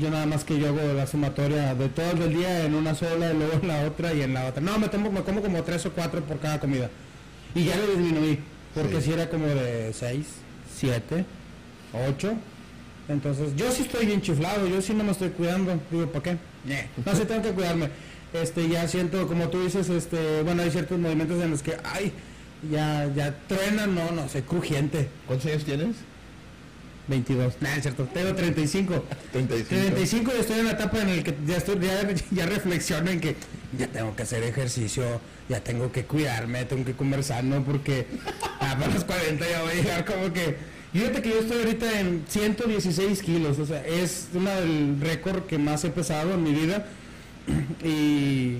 [0.00, 3.32] yo nada más que yo hago la sumatoria de todo el día en una sola,
[3.32, 4.60] y luego en la otra y en la otra.
[4.60, 6.90] No, me, tomo, me como como tres o cuatro por cada comida.
[7.54, 8.40] Y ya lo disminuí,
[8.74, 10.26] porque si era como de seis,
[10.74, 11.24] siete,
[12.08, 12.34] ocho
[13.08, 15.78] entonces, yo sí estoy bien chiflado, yo sí no me estoy cuidando.
[15.90, 16.36] Digo, ¿para qué?
[17.04, 17.90] No sé, tengo que cuidarme.
[18.32, 22.12] Este, ya siento, como tú dices, este, bueno, hay ciertos movimientos en los que, ay,
[22.70, 25.08] ya, ya truenan, no, no, sé, crujiente.
[25.26, 25.96] ¿Cuántos años tienes?
[27.08, 27.54] 22.
[27.60, 29.04] Nah, es cierto, tengo 35.
[29.32, 29.68] 35.
[29.68, 33.20] 35 y estoy en la etapa en la que ya estoy, ya, ya reflexiono en
[33.20, 33.36] que
[33.76, 38.06] ya tengo que hacer ejercicio, ya tengo que cuidarme, tengo que comer sano, porque
[38.60, 40.56] a los 40 ya voy a llegar como que
[40.92, 45.56] Fíjate que yo estoy ahorita en 116 kilos, o sea, es una del récord que
[45.56, 46.86] más he pesado en mi vida.
[47.84, 48.58] Y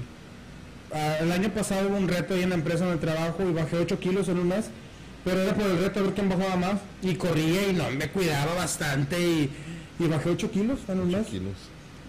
[1.20, 3.98] el año pasado hubo un reto ahí en la empresa donde trabajo y bajé 8
[3.98, 4.66] kilos en un mes,
[5.24, 6.80] pero era por el reto de ver quién bajaba más.
[7.02, 9.50] Y corría y no, me cuidaba bastante y,
[9.98, 11.26] bajé 8 kilos en un mes.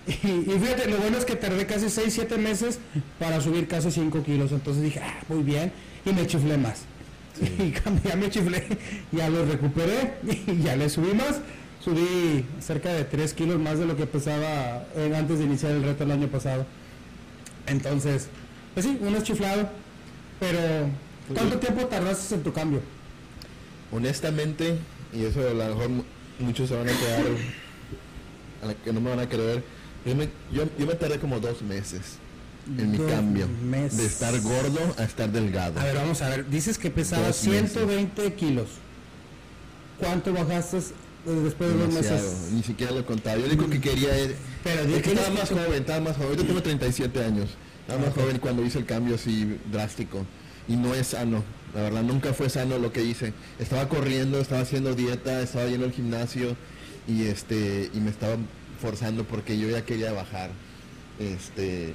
[0.06, 2.78] Y, y, fíjate, lo bueno es que tardé casi 6, 7 meses
[3.20, 4.52] para subir casi 5 kilos.
[4.52, 5.72] Entonces dije, ah, muy bien,
[6.06, 6.82] y me chiflé más.
[7.42, 7.74] Y
[8.08, 8.66] ya me chiflé,
[9.12, 10.14] ya lo recuperé
[10.48, 11.42] y ya le subí más.
[11.84, 16.04] Subí cerca de 3 kilos más de lo que pesaba antes de iniciar el reto
[16.06, 16.66] el año pasado.
[17.68, 18.28] Entonces,
[18.74, 19.70] pues sí, uno es chiflado,
[20.40, 20.60] pero
[21.34, 22.82] ¿Cuánto tiempo tardaste en tu cambio?
[23.92, 24.78] Honestamente,
[25.14, 25.90] y eso a lo mejor
[26.40, 27.26] muchos se van a quedar,
[28.62, 29.64] a la que no me van a creer,
[30.06, 32.18] yo me, yo, yo me tardé como dos meses
[32.68, 33.48] en mi cambio.
[33.64, 33.98] meses.
[33.98, 35.80] De estar gordo a estar delgado.
[35.80, 36.50] A ver, vamos a ver.
[36.50, 37.72] Dices que pesabas Dos meses.
[37.74, 38.68] 120 kilos.
[40.00, 40.78] ¿Cuánto bajaste
[41.26, 42.50] después de dos meses?
[42.54, 43.38] Ni siquiera lo contaba.
[43.38, 44.34] Yo lo único que quería era...
[44.64, 46.30] Pero Es que estaba más que- joven, estaba más joven.
[46.30, 47.50] Ahorita tengo 37 años.
[47.82, 48.22] Estaba más Ok.
[48.22, 50.26] joven cuando hice el cambio así drástico.
[50.68, 51.44] Y no es sano.
[51.76, 53.34] La verdad, nunca fue sano lo que hice.
[53.60, 56.56] Estaba corriendo, estaba haciendo dieta, estaba yendo al gimnasio
[57.08, 58.38] y este y me estaba
[58.82, 60.52] forzando porque yo ya quería bajar.
[61.20, 61.94] Este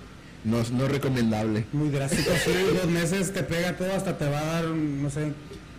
[0.49, 1.65] no es no es recomendable.
[1.73, 2.51] Muy drástico, sí,
[2.83, 5.33] dos meses te pega todo, hasta te va a dar, no sé.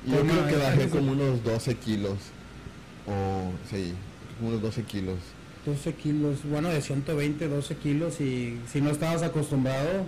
[0.08, 0.96] Yo creo que bajé eso.
[0.98, 2.18] como unos 12 kilos.
[3.08, 3.94] O sí,
[4.38, 5.18] como unos 12 kilos.
[5.66, 10.06] 12 kilos, bueno, de 120, 12 kilos y si no estabas acostumbrado,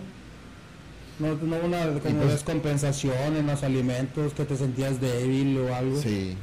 [1.20, 6.02] no, no una como pues- descompensación en los alimentos, que te sentías débil o algo.
[6.02, 6.36] Sí,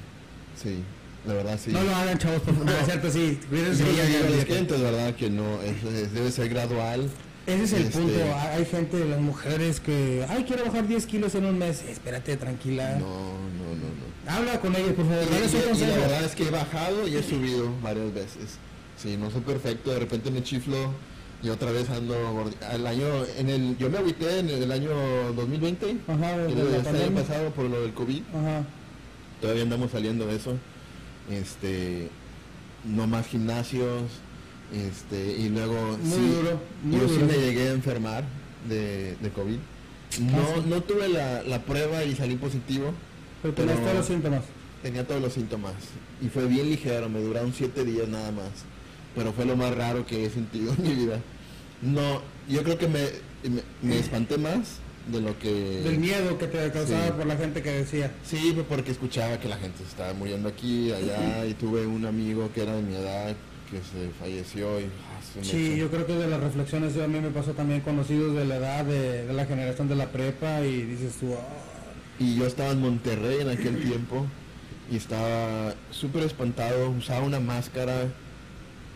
[0.62, 0.82] sí,
[1.26, 1.72] la verdad sí.
[1.72, 2.66] No lo hagan, chavos, por favor.
[2.70, 3.40] No, es cierto, sí.
[3.48, 4.44] cuídense Sí, hagan a los dieta.
[4.46, 5.14] clientes, ¿verdad?
[5.16, 7.08] Que no, es- es- debe ser gradual.
[7.48, 8.14] Ese es el Este- punto.
[8.38, 11.82] Hay hay gente, las mujeres que, ay, quiero bajar 10 kilos en un mes.
[11.88, 12.96] Espérate, tranquila.
[12.98, 13.88] No, no, no,
[14.26, 14.30] no.
[14.32, 15.24] Habla con ellos, por favor.
[15.24, 18.58] Y, y- y la verdad es que he bajado y he subido varias veces.
[19.02, 20.92] Sí, no soy perfecto, de repente me chiflo
[21.42, 23.06] y otra vez ando el año
[23.38, 24.90] en el yo me agüité en el año
[25.36, 28.64] 2020 Ajá, desde este año pasado por lo del COVID, Ajá.
[29.40, 30.58] todavía andamos saliendo de eso.
[31.30, 32.08] Este
[32.84, 34.02] no más gimnasios,
[34.72, 38.24] este y luego Muy sí, duro, muy yo sí me llegué a enfermar
[38.68, 39.56] de, de COVID.
[40.20, 42.92] No, no tuve la, la prueba y salí positivo,
[43.42, 44.42] Pero tenías todos los síntomas.
[44.82, 45.72] tenía todos los síntomas
[46.22, 48.50] y fue bien ligero, me duraron siete días nada más,
[49.14, 51.20] pero fue lo más raro que he sentido en mi vida.
[51.82, 53.00] No, yo creo que me,
[53.48, 54.78] me, me espanté más
[55.12, 55.50] de lo que...
[55.82, 57.12] Del miedo que te causaba Sí.
[57.16, 58.12] por la gente que decía.
[58.24, 62.50] Sí, porque escuchaba que la gente se estaba muriendo aquí, allá, y tuve un amigo
[62.54, 63.34] que era de mi edad
[63.70, 64.84] que se falleció y...
[64.84, 68.34] ah, se Sí, yo creo que de las reflexiones a mí me pasó también conocidos
[68.34, 71.46] de la edad, de, de la generación de la prepa y dices tú, "Ah".
[72.18, 74.26] Y yo estaba en Monterrey en aquel tiempo
[74.90, 78.06] y estaba súper espantado, usaba una máscara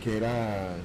[0.03, 0.75] que era,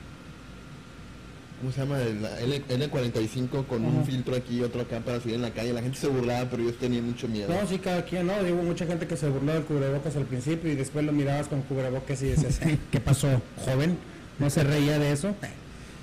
[1.60, 1.98] ¿cómo se llama?
[1.98, 3.96] La L, N45 con Ajá.
[3.98, 5.72] un filtro aquí y otro acá para salir en la calle.
[5.72, 7.48] La gente se burlaba, pero yo tenía mucho miedo.
[7.52, 8.34] no, sí, cada quien, ¿no?
[8.34, 11.62] Hubo mucha gente que se burló del cubrebocas al principio y después lo mirabas con
[11.62, 13.96] cubrebocas y decías, "Eh, ¿qué pasó, joven?
[14.38, 15.34] ¿No se reía de eso?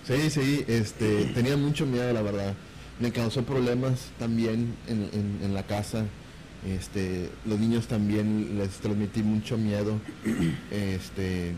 [0.07, 2.53] Sí, sí, este, tenía mucho miedo, la verdad.
[2.99, 6.05] Me causó problemas también en, en- en la casa.
[6.67, 9.99] Este, los niños también les transmití mucho miedo.
[10.71, 11.53] Este,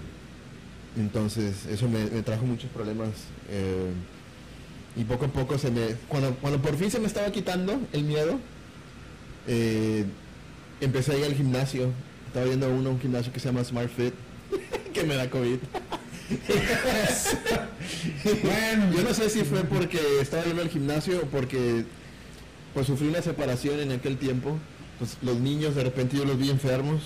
[0.97, 3.09] entonces, eso me, me trajo muchos problemas.
[3.49, 3.91] eh,
[4.95, 5.89] y poco a poco se me.
[6.07, 8.39] Cuando, cuando por fin se me estaba quitando el miedo,
[9.47, 10.05] eh,
[10.81, 11.91] empecé a ir al gimnasio.
[12.25, 14.13] Estaba yendo a uno, un gimnasio que se llama Smart Fit,
[14.93, 15.59] que me da COVID.
[18.43, 21.85] bueno, Yo no sé si fue porque estaba yendo al gimnasio o porque
[22.73, 24.57] pues sufrí una separación en aquel tiempo.
[24.97, 27.01] Pues los niños de repente yo los vi enfermos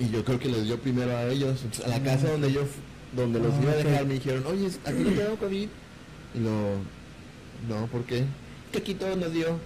[0.00, 1.60] y yo creo que les dio primero a ellos.
[1.84, 2.62] A la casa donde yo
[3.16, 5.68] donde los Ah, iba a dejar me dijeron, oye, ¿aquí no te dio COVID?
[6.34, 6.50] Y lo,
[7.68, 8.24] no, ¿por qué?
[8.70, 9.58] Que aquí todo nos dio.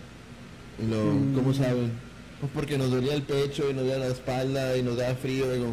[0.83, 1.35] Y lo, Mm.
[1.35, 1.93] ¿cómo saben?
[2.41, 5.53] Pues porque nos dolía el pecho y nos dolía la espalda y nos daba frío.
[5.53, 5.67] Digo,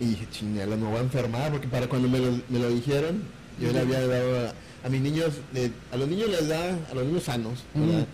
[0.00, 3.22] y dije, chingala, me voy a enfermar, porque para cuando me lo, me lo dijeron,
[3.60, 5.34] yo le había dado a, a mis niños,
[5.92, 8.06] a los niños les da, a los niños sanos, ¿verdad?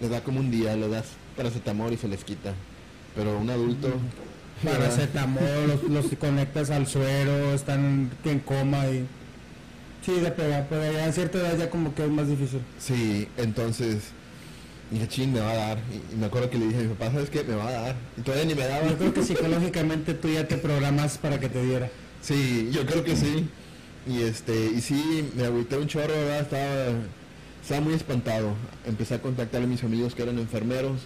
[0.00, 1.04] Les da como un día, les das
[1.36, 2.52] paracetamol y se les quita.
[3.14, 3.88] Pero a un adulto...
[4.62, 4.78] ¿verdad?
[4.80, 9.06] paracetamol, los, los conectas al suero, están en coma y...
[10.04, 12.60] Sí, de pegar, pero ya a cierta edad ya como que es más difícil.
[12.78, 14.04] Sí, entonces
[14.90, 15.78] dije, ching, me va a dar.
[15.90, 17.42] Y, y me acuerdo que le dije a mi papá, ¿sabes qué?
[17.42, 17.96] Me va a dar.
[18.16, 18.86] Y todavía ni me daba.
[18.86, 21.90] Yo creo que psicológicamente tú ya te programas para que te diera.
[22.22, 23.48] Sí, yo creo que sí.
[24.08, 26.40] Y este, y sí, me agüité un chorro, ¿verdad?
[26.40, 26.98] Estaba,
[27.60, 28.54] estaba muy espantado.
[28.86, 31.00] Empecé a contactar a mis amigos que eran enfermeros,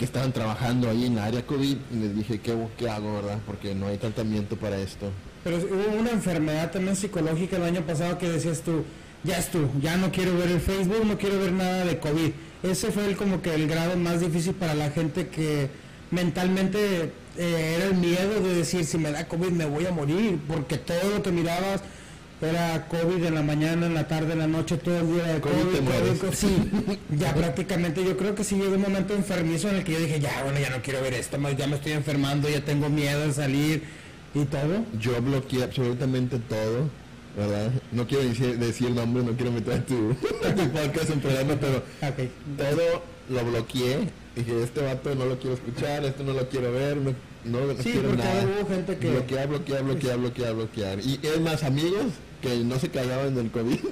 [0.00, 3.38] que estaban trabajando ahí en la área COVID, y les dije, ¿qué, qué hago, verdad?
[3.44, 5.10] Porque no hay tratamiento para esto.
[5.44, 8.82] Pero hubo una enfermedad también psicológica el año pasado que decías tú,
[9.24, 12.30] ya es tú, ya no quiero ver el Facebook, no quiero ver nada de COVID.
[12.62, 15.68] Ese fue el, como que el grado más difícil para la gente que
[16.10, 20.38] mentalmente eh, era el miedo de decir, si me da COVID me voy a morir,
[20.48, 21.82] porque todo lo que mirabas
[22.42, 25.40] era COVID en la mañana, en la tarde, en la noche, todo el día de
[25.40, 26.34] COVID COVID, te COVID.
[26.34, 26.70] Sí,
[27.18, 30.20] ya prácticamente yo creo que sí llegó un momento enfermizo en el que yo dije,
[30.20, 33.32] ya, bueno, ya no quiero ver esto, ya me estoy enfermando, ya tengo miedo de
[33.32, 33.82] salir
[34.34, 34.84] y todo.
[34.98, 36.88] Yo bloqueé absolutamente todo.
[37.36, 37.70] ¿verdad?
[37.92, 41.82] No quiero decir, decir nombre, no quiero meter tu, tu podcast en programa, pero
[42.56, 44.08] todo lo bloqueé.
[44.34, 47.92] Dije, este vato no lo quiero escuchar, esto no lo quiero ver, no, no, sí,
[47.92, 48.44] quiero nada.
[48.44, 49.10] Hubo gente que...
[49.10, 51.00] Bloquear, bloquear, bloquear, bloquear, bloquear.
[51.00, 52.06] Y es más, amigos
[52.40, 53.78] que no se callaban del COVID.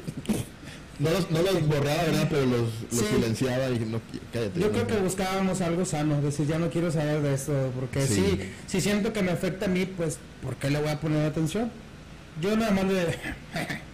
[0.98, 2.26] No los, no los borraba, ¿verdad?
[2.28, 4.00] Pero los, los silenciaba y no,
[4.32, 4.58] cállate.
[4.58, 8.40] Yo creo que buscábamos algo sano, decir, ya no quiero saber de esto, porque sí.
[8.66, 11.70] si siento que me afecta a mí, pues, ¿por qué le voy a poner atención?
[12.40, 13.16] Yo nada más de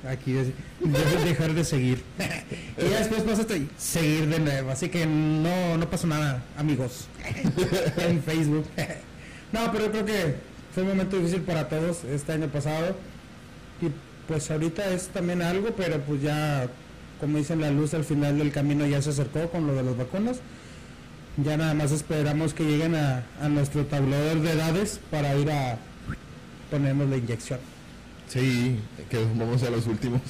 [0.08, 0.32] aquí
[1.24, 2.02] dejar de seguir.
[2.78, 3.44] y ya después pasa
[3.76, 7.08] seguir de nuevo, así que no, no pasó nada, amigos,
[7.98, 8.64] en Facebook.
[9.52, 10.34] no, pero yo creo que
[10.72, 12.96] fue un momento difícil para todos este año pasado.
[13.82, 16.68] Y pues ahorita es también algo, pero pues ya
[17.20, 19.96] como dicen, la luz al final del camino ya se acercó con lo de las
[19.96, 20.40] vacunas.
[21.42, 25.78] Ya nada más esperamos que lleguen a, nuestro tablero de edades para ir a
[26.70, 27.58] ponernos la inyección.
[28.28, 28.78] Sí,
[29.10, 30.20] que vamos a los últimos.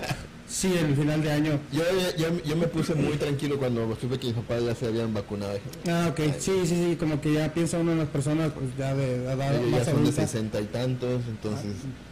[0.48, 1.60] sí, en el final de año.
[1.72, 1.82] Yo,
[2.44, 5.58] yo, me puse muy tranquilo cuando supe que mis papás ya se habían vacunado.
[5.88, 6.20] Ah, ok.
[6.38, 9.36] Sí, sí, sí, como que ya piensa uno en las personas pues ya de edad
[9.36, 11.76] más ya son de sesenta y tantos, entonces...
[11.84, 12.09] Ah,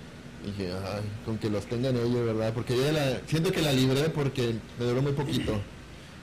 [0.50, 2.52] dije, ay, con que los tengan ellos, ¿verdad?
[2.52, 5.60] Porque yo la, siento que la libré porque me duró muy poquito.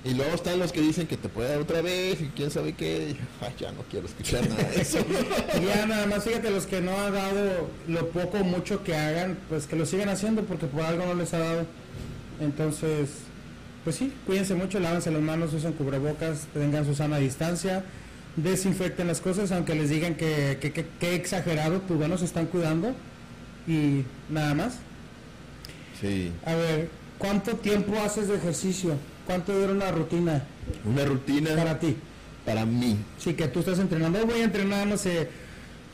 [0.04, 2.74] Y luego están los que dicen que te puede dar otra vez y quién sabe
[2.74, 3.16] qué.
[3.42, 5.00] ay, ya no quiero escuchar nada de eso.
[5.66, 9.36] ya nada más, fíjate, los que no ha dado lo poco o mucho que hagan,
[9.50, 11.66] pues que lo sigan haciendo porque por algo no les ha dado.
[12.40, 13.10] Entonces,
[13.84, 17.84] pues sí, cuídense mucho, lávense las manos, usen cubrebocas, tengan su sana distancia,
[18.36, 22.46] desinfecten las cosas, aunque les digan que, que, que, que exagerado, pues bueno, se están
[22.46, 22.94] cuidando
[23.68, 24.78] y nada más.
[26.00, 26.32] Sí.
[26.46, 28.96] A ver, ¿cuánto tiempo haces de ejercicio?
[29.26, 30.44] ¿Cuánto dura una rutina?
[30.86, 31.56] Una rutina.
[31.56, 31.96] Para ti.
[32.46, 32.98] Para mí.
[33.18, 34.24] Sí, que tú estás entrenando.
[34.26, 35.30] Voy a entrenar, no sé,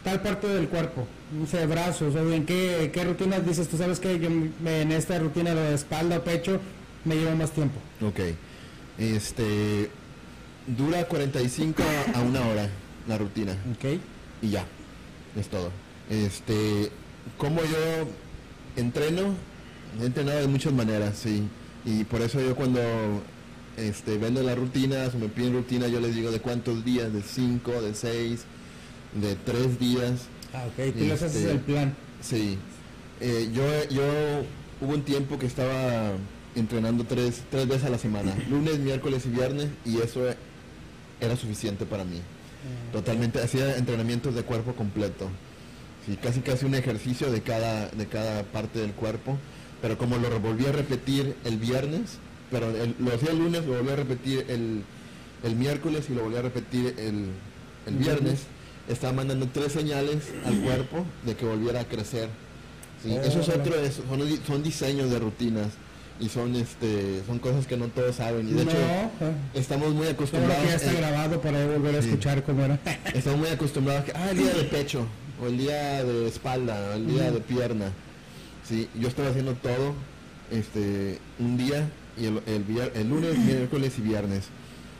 [0.03, 1.07] tal parte del cuerpo.
[1.31, 2.13] No sé, brazos.
[2.15, 3.67] O ¿En qué, qué rutinas dices?
[3.69, 6.60] Tú sabes que yo en esta rutina de espalda o pecho
[7.05, 7.79] me lleva más tiempo.
[8.05, 8.19] Ok.
[8.97, 9.89] Este.
[10.67, 11.81] Dura 45
[12.13, 12.69] a una hora
[13.07, 13.53] la rutina.
[13.75, 13.99] Ok.
[14.41, 14.65] Y ya.
[15.36, 15.71] Es todo.
[16.10, 16.91] Este
[17.38, 18.07] como yo
[18.75, 19.36] entreno,
[20.01, 21.43] he entrenado de muchas maneras, sí.
[21.86, 22.79] Y por eso yo cuando
[23.77, 27.21] este, vendo las rutinas o me piden rutinas, yo les digo de cuántos días, de
[27.21, 28.43] cinco, de seis,
[29.13, 30.27] de tres días.
[30.53, 31.95] Ah, ok, tú les haces el plan.
[32.21, 32.57] Sí.
[33.19, 34.03] Eh, yo, yo
[34.81, 36.12] hubo un tiempo que estaba
[36.55, 40.21] entrenando tres, tres veces a la semana, lunes, miércoles y viernes, y eso
[41.19, 42.17] era suficiente para mí.
[42.17, 45.29] Ah, Totalmente, hacía entrenamientos de cuerpo completo.
[46.05, 49.37] Sí, casi casi un ejercicio de cada, de cada parte del cuerpo,
[49.81, 52.17] pero como lo volví a repetir el viernes,
[52.49, 54.83] pero lo hacía el lunes, lo volví a repetir el,
[55.43, 57.27] el miércoles y lo volví a repetir el,
[57.85, 58.41] el viernes,
[58.89, 62.29] estaba mandando tres señales al cuerpo de que volviera a crecer.
[63.03, 63.73] Sí, eso es otro,
[64.07, 65.69] son, son diseños de rutinas
[66.19, 68.47] y son este son cosas que no todos saben.
[68.47, 68.77] Y de hecho
[69.55, 72.79] estamos muy acostumbrados ya está grabado para volver a escuchar cómo era.
[73.13, 75.05] Estamos muy acostumbrados a que ah el día de pecho
[75.41, 77.91] o el día de espalda, o el día de pierna.
[78.67, 79.95] Sí, yo estoy haciendo todo
[80.51, 84.45] este un día y el, el, lunes, miércoles y viernes.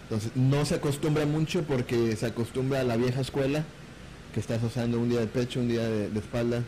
[0.04, 3.64] Entonces no se acostumbra mucho porque se acostumbra a la vieja escuela,
[4.34, 6.64] que estás usando un día de pecho, un día de, espalda.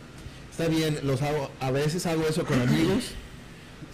[0.50, 3.10] Está bien, los hago, a veces hago eso con amigos,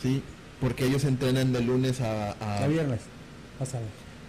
[0.03, 0.23] sí,
[0.61, 3.01] porque ellos entrenan de lunes a, a, viernes,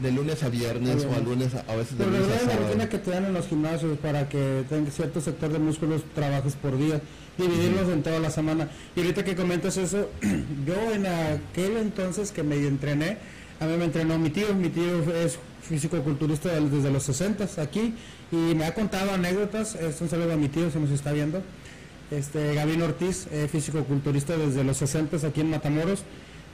[0.01, 2.89] de lunes a viernes o a lunes a, veces de Pero lunes a la rutina
[2.89, 6.77] que te dan en los gimnasios para que tenga cierto sector de músculos trabajes por
[6.77, 7.01] día,
[7.37, 8.69] dividirlos en toda la semana.
[8.95, 10.09] Y ahorita que comentas eso,
[10.65, 13.17] yo en aquel entonces que me entrené,
[13.59, 17.93] a mí me entrenó mi tío, mi tío es físico-culturista desde los 60 aquí
[18.31, 21.43] y me ha contado anécdotas, es un saludo a mi tío si nos está viendo,
[22.09, 26.03] este Gavin Ortiz, eh, físico-culturista desde los 60 aquí en Matamoros,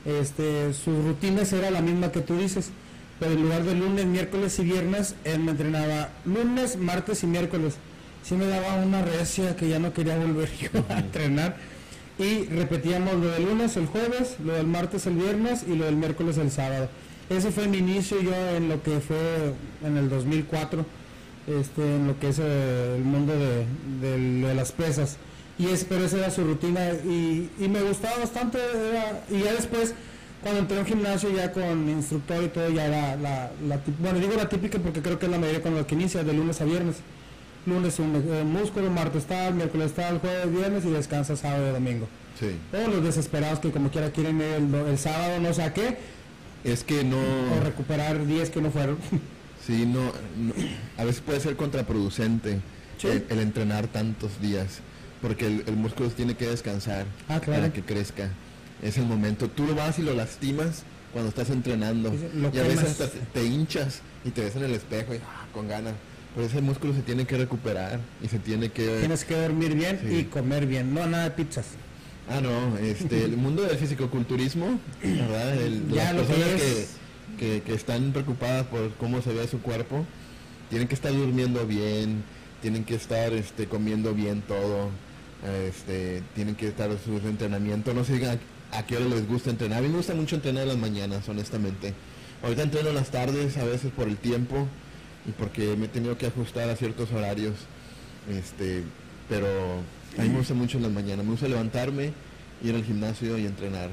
[0.05, 2.71] este, sus rutinas era la misma que tú dices
[3.19, 7.75] pero en lugar de lunes, miércoles y viernes, él me entrenaba lunes, martes y miércoles.
[8.23, 11.55] Sí me daba una recia que ya no quería volver yo a entrenar.
[12.19, 15.95] Y repetíamos lo del lunes el jueves, lo del martes el viernes y lo del
[15.95, 16.89] miércoles el sábado.
[17.29, 20.85] Ese fue mi inicio yo en lo que fue en el 2004,
[21.47, 25.17] este, en lo que es eh, el mundo de, las pesas.
[25.59, 28.59] Y es, pero esa era su rutina y, me gustaba bastante.
[29.29, 29.93] y ya después
[30.41, 33.51] cuando entré en gimnasio ya con instructor y todo, ya era la,
[33.99, 36.33] bueno, digo la típica porque creo que es la mayoría con la que inicia, de
[36.33, 36.97] lunes a viernes.
[37.65, 42.07] Lunes un eh, músculo, martes tal, miércoles tal, jueves, viernes y descansa sábado y domingo.
[42.39, 42.51] Sí.
[42.71, 45.97] Todos los desesperados que como quiera quieren el, el sábado, no sé qué.
[46.63, 47.17] Es que no...
[47.17, 48.97] O recuperar días que no fueron.
[49.65, 49.99] Sí, no,
[50.97, 52.61] a veces puede ser contraproducente
[53.03, 54.79] el, entrenar tantos días
[55.21, 58.29] porque el, músculo tiene que descansar ah, para que crezca.
[58.81, 59.49] Es el momento.
[59.49, 62.13] Tú lo vas y lo lastimas cuando estás entrenando.
[62.13, 62.97] y a veces
[63.33, 65.93] te hinchas y te ves en el espejo y ah, con ganas.
[66.35, 68.99] Pero ese músculo se tiene que recuperar y se tiene que...
[68.99, 71.65] Tienes que dormir bien y comer bien, no nada de pizzas.
[72.29, 75.55] Ah, no, este, el mundo del fisicoculturismo, ¿verdad?
[75.91, 76.61] ya las personas
[77.39, 80.05] que, que, están preocupadas por cómo se ve su cuerpo,
[80.69, 82.23] tienen que estar durmiendo bien,
[82.61, 84.89] tienen que estar este, comiendo bien todo,
[85.67, 88.39] este, tienen que estar su entrenamiento, no digan
[88.71, 89.79] a, qué hora les gusta entrenar.
[89.79, 91.93] A mí me gusta mucho entrenar en las mañanas, honestamente.
[92.43, 94.67] Ahorita entreno en las tardes, a veces por el tiempo
[95.27, 97.53] y porque me he tenido que ajustar a ciertos horarios.
[98.29, 98.83] Este,
[99.29, 99.47] pero
[100.17, 102.13] a mí me gusta mucho en las mañanas, me gusta levantarme,
[102.63, 103.89] ir al gimnasio y entrenar.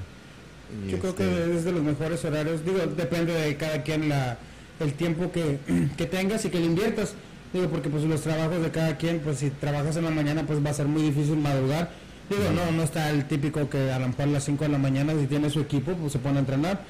[0.88, 4.38] Yo creo que este, es de los mejores horarios, digo, depende de cada quien la,
[4.80, 5.30] el tiempo
[5.96, 7.14] que, tengas y que le inviertas.
[7.52, 10.64] Digo, porque pues los trabajos de cada quien, pues si trabajas en la mañana, pues
[10.64, 11.90] va a ser muy difícil madrugar.
[12.30, 14.78] Digo, no, no está el típico que a lo mejor a las 5 de la
[14.78, 16.80] mañana, si tiene su equipo, pues se pone a entrenar.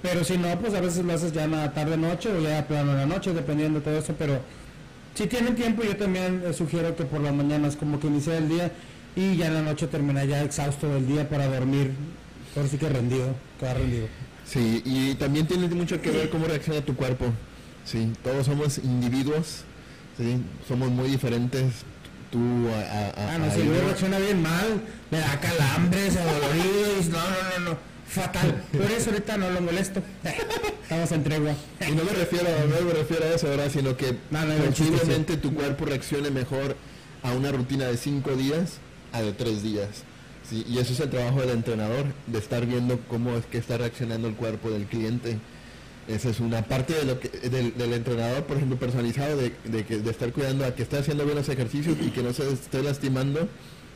[0.00, 2.92] Pero si no, pues a veces lo haces ya en la tarde-noche o ya plano
[2.92, 4.14] en la noche, dependiendo de todo eso.
[4.18, 4.40] Pero
[5.14, 8.70] si tienen tiempo, yo también sugiero que por las mañanas como que inicie el día
[9.16, 11.92] y ya en la noche termina ya exhausto del día para dormir.
[12.54, 14.06] Por sí que rendido, queda rendido.
[14.46, 17.26] Sí, y también tiene mucho que ver cómo reacciona tu cuerpo.
[17.84, 19.64] Sí, todos somos individuos,
[20.16, 21.84] sí, somos muy diferentes.
[22.30, 27.70] Tú a, ah, no, si reacciona bien mal, me da calambres, doloridos, no, no, no,
[27.70, 28.64] no fatal.
[28.72, 30.02] Por eso ahorita no lo molesto.
[30.82, 31.54] Estamos en tregua.
[31.86, 33.70] Y no me refiero, no me refiero a eso, ¿verdad?
[33.70, 34.14] Sino que
[34.66, 36.76] posiblemente tu cuerpo reaccione mejor
[37.22, 38.78] a una rutina de cinco días
[39.12, 39.88] a de tres días.
[40.48, 40.64] ¿sí?
[40.68, 44.28] Y eso es el trabajo del entrenador, de estar viendo cómo es que está reaccionando
[44.28, 45.38] el cuerpo del cliente.
[46.08, 49.52] Esa es una parte de lo que, del, entrenador, por ejemplo, personalizado, de,
[49.84, 52.82] que, de estar cuidando a que esté haciendo buenos ejercicios y que no se esté
[52.82, 53.48] lastimando.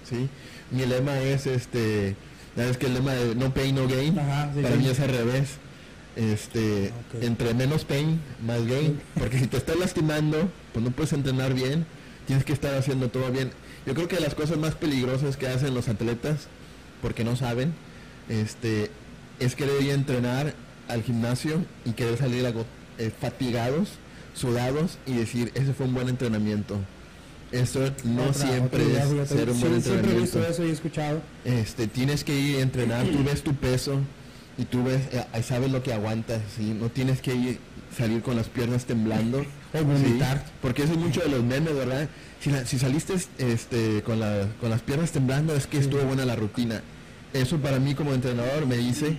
[0.09, 0.29] ¿sí?
[0.71, 2.17] Mi lema es este
[2.57, 5.57] es que el lema de no pain, no gain, para mí es al revés.
[6.15, 6.93] Este,
[7.23, 9.01] entre menos pain, más gain.
[9.19, 11.87] Porque si te estás lastimando, pues no puedes entrenar bien,
[12.27, 13.51] tienes que estar haciendo todo bien.
[13.87, 16.49] Yo creo que las cosas más peligrosas que hacen los atletas,
[17.01, 17.73] porque no saben,
[18.29, 18.91] este,
[19.41, 20.55] es querer ir a entrenar
[20.89, 22.45] al gimnasio y querer salir
[22.99, 23.91] eh, fatigados,
[24.35, 26.79] sudados y decir, ese fue un buen entrenamiento.
[27.51, 30.17] Eso no siempre es ser un buen entrenamiento.
[30.17, 31.21] he visto eso y he escuchado.
[31.45, 34.01] Este, tienes que ir a entrenar, tú ves tu peso
[34.57, 36.75] y tú ves, eh, sabes lo que aguantas, ¿sí?
[36.79, 37.59] No tienes que ir,
[37.97, 39.45] salir con las piernas temblando.
[39.75, 40.45] O vomitar.
[40.63, 42.09] Porque eso es mucho de los memes, ¿verdad?
[42.41, 44.21] Si, saliste este, con,
[44.61, 46.83] con las piernas temblando es que estuvo buena la rutina.
[47.33, 49.17] Eso para mí como entrenador me dice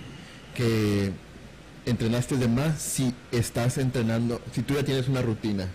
[0.54, 1.12] que
[1.86, 5.66] entrenaste de más si estás entrenando, si tú ya tienes una rutina.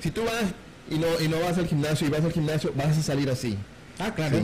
[0.00, 0.44] Si tú vas
[0.90, 3.56] y no, y no vas al gimnasio y vas al gimnasio, vas a salir así.
[3.98, 4.38] Ah, claro.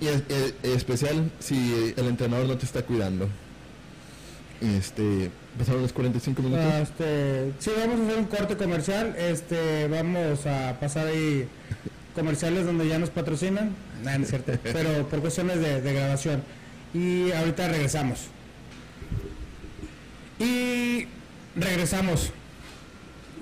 [0.00, 0.22] Y es,
[0.62, 3.28] especial si el entrenador no te está cuidando.
[4.60, 6.64] Este, pasaron los 45 minutos.
[6.64, 9.14] Ah, este, sí, vamos a hacer un corte comercial.
[9.16, 11.46] Este, vamos a pasar ahí
[12.14, 13.74] comerciales donde ya nos patrocinan.
[14.02, 14.52] no es cierto.
[14.62, 16.42] Pero por cuestiones de, de grabación.
[16.92, 18.28] Y ahorita regresamos.
[20.38, 21.06] Y
[21.56, 22.32] regresamos.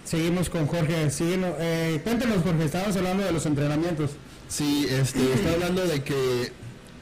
[0.05, 1.09] Seguimos con Jorge.
[1.20, 4.11] eh, cuéntanos, Jorge, estábamos hablando de los entrenamientos.
[4.49, 6.53] Sí, este, está hablando de que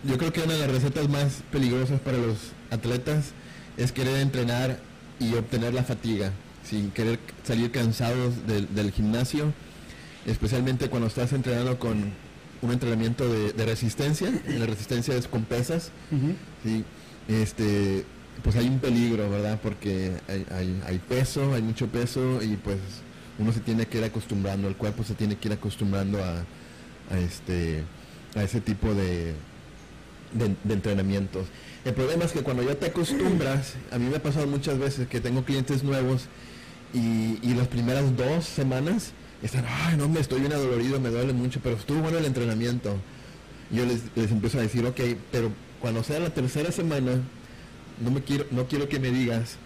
[0.04, 2.36] yo creo que una de las recetas más peligrosas para los
[2.70, 3.32] atletas
[3.76, 4.78] es querer entrenar
[5.18, 6.32] y obtener la fatiga,
[6.64, 9.52] sin querer salir cansados del, gimnasio,
[10.26, 12.12] especialmente cuando estás entrenando con
[12.62, 15.90] un entrenamiento de, resistencia, la resistencia es con pesas,
[17.28, 18.04] este,
[18.42, 19.58] pues hay un peligro, ¿verdad?
[19.62, 22.78] Porque hay, hay, peso, hay mucho peso y pues
[23.38, 26.44] uno se tiene que ir acostumbrando, el cuerpo se tiene que ir acostumbrando a,
[27.18, 27.82] este,
[28.34, 29.34] a ese tipo de,
[30.32, 31.46] de, entrenamientos.
[31.84, 35.08] El problema es que cuando ya te acostumbras, a mí me ha pasado muchas veces
[35.08, 36.26] que tengo clientes nuevos
[36.92, 39.12] y, y las primeras dos semanas
[39.42, 42.96] están, ay, no, me estoy bien adolorido, me duele mucho, pero estuvo bueno el entrenamiento.
[43.70, 47.22] Yo les, les empiezo a decir, ok, pero cuando sea la tercera semana,
[48.00, 49.56] no me quiero, no quiero que me digas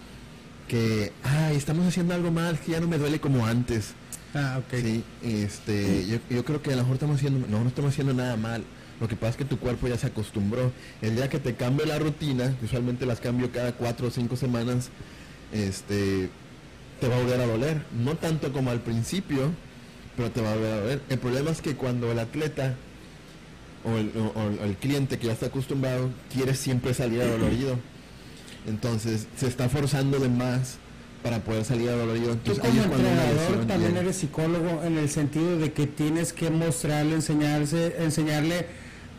[0.69, 3.95] que, ay, estamos haciendo algo mal, que ya no me duele como antes.
[4.35, 4.81] Ah, ok.
[4.81, 8.15] Sí, este, yo, yo creo que a lo mejor estamos haciendo, no, no estamos haciendo
[8.15, 8.65] nada mal.
[9.01, 10.73] Lo que pasa es que tu cuerpo ya se acostumbró.
[11.03, 14.91] El día que te cambie la rutina, usualmente las cambio cada cuatro o cinco semanas,
[15.53, 16.31] este,
[17.01, 17.85] te va a volver a doler.
[17.93, 19.51] No tanto como al principio,
[20.17, 21.03] pero te va a volver a doler.
[21.09, 22.75] El problema es que cuando el atleta
[23.85, 27.79] o el, o el cliente que ya está acostumbrado quiere siempre salir adolorido
[28.67, 30.79] entonces se está forzando de más
[31.23, 32.33] para poder salir a dolorido.
[32.33, 37.15] Entonces, Tú como entrenador también eres psicólogo en el sentido de que tienes que mostrarle,
[37.15, 38.67] enseñarse, enseñarle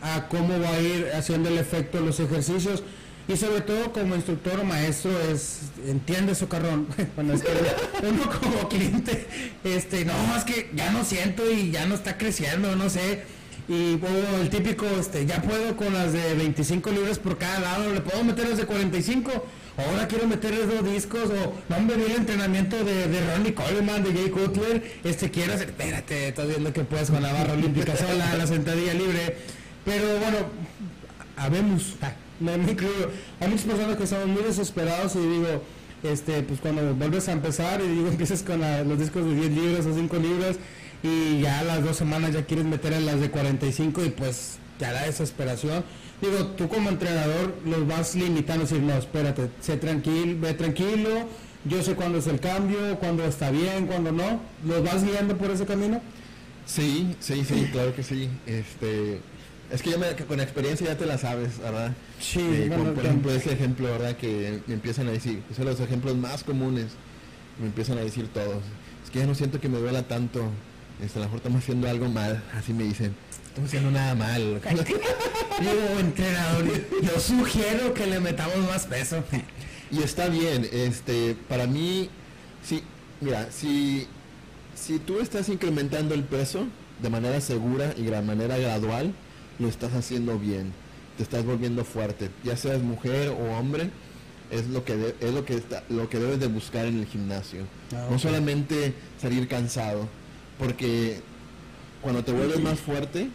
[0.00, 2.84] a cómo va a ir haciendo el efecto los ejercicios.
[3.28, 6.86] Y sobre todo como instructor o maestro es entiende su carrón.
[7.16, 7.50] Bueno es que
[8.06, 9.26] uno como cliente
[9.64, 13.24] este no es que ya no siento y ya no está creciendo no sé
[13.68, 17.92] y o el típico este ya puedo con las de 25 libras por cada lado
[17.92, 19.30] le puedo meter las de 45
[19.76, 24.04] ahora quiero meterles dos discos o no me vi el entrenamiento de, de Ronnie Coleman
[24.04, 27.96] de Jay Cutler este quiero hacer espérate estás viendo que puedes con la barra olímpica
[27.96, 29.36] sola la sentadilla libre
[29.84, 30.38] pero bueno
[31.36, 31.96] habemos
[32.40, 33.10] me, me incluyo.
[33.40, 35.62] Hay muchas personas que estamos muy desesperados y digo,
[36.02, 39.86] este, pues cuando vuelves a empezar y digo, empiezas con los discos de 10 libras
[39.86, 40.56] o 5 libras
[41.02, 44.58] y ya a las dos semanas ya quieres meter en las de 45 y pues
[44.78, 45.84] ya la desesperación.
[46.20, 51.10] Digo, tú como entrenador los vas limitando, decir, no, espérate, sé tranquilo, ve tranquilo,
[51.64, 54.40] yo sé cuándo es el cambio, cuándo está bien, cuándo no.
[54.66, 56.00] ¿Los vas guiando por ese camino?
[56.64, 58.28] Sí, sí, sí, claro que sí.
[58.46, 59.20] Este,
[59.70, 61.92] es que ya me, con experiencia ya te la sabes, ¿verdad?
[62.20, 64.16] Sí, eh, por ejemplo, ese ejemplo, ¿verdad?
[64.16, 66.92] Que me empiezan a decir, son los ejemplos más comunes,
[67.60, 68.62] me empiezan a decir todos.
[69.04, 70.50] Es que ya no siento que me duela tanto,
[71.02, 73.14] este, a lo mejor estamos haciendo algo mal, así me dicen.
[73.48, 74.60] Estamos haciendo nada mal.
[75.62, 76.66] Yo, entrenador,
[77.00, 79.24] yo sugiero que le metamos más peso.
[79.90, 82.10] Y está bien, este, para mí,
[82.60, 82.82] sí,
[83.20, 84.08] mira, si,
[84.74, 86.66] si tú estás incrementando el peso
[87.00, 89.14] de manera segura y de manera gradual,
[89.60, 90.72] lo estás haciendo bien,
[91.16, 93.90] te estás volviendo fuerte, ya seas mujer o hombre,
[94.50, 97.62] es lo que es lo que está, lo que debes de buscar en el gimnasio.
[97.94, 100.08] Ah, no solamente salir cansado,
[100.58, 101.20] porque
[102.02, 103.28] cuando te vuelves más fuerte,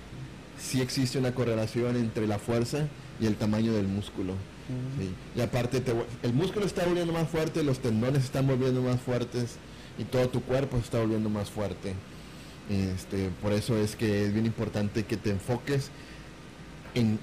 [0.60, 2.88] sí existe una correlación entre la fuerza
[3.20, 4.34] y el tamaño del músculo.
[5.36, 5.84] Y aparte
[6.24, 9.58] el músculo está volviendo más fuerte, los tendones están volviendo más fuertes
[9.98, 11.94] y todo tu cuerpo está volviendo más fuerte.
[12.70, 15.90] Este, por eso es que es bien importante que te enfoques
[16.96, 17.20] en,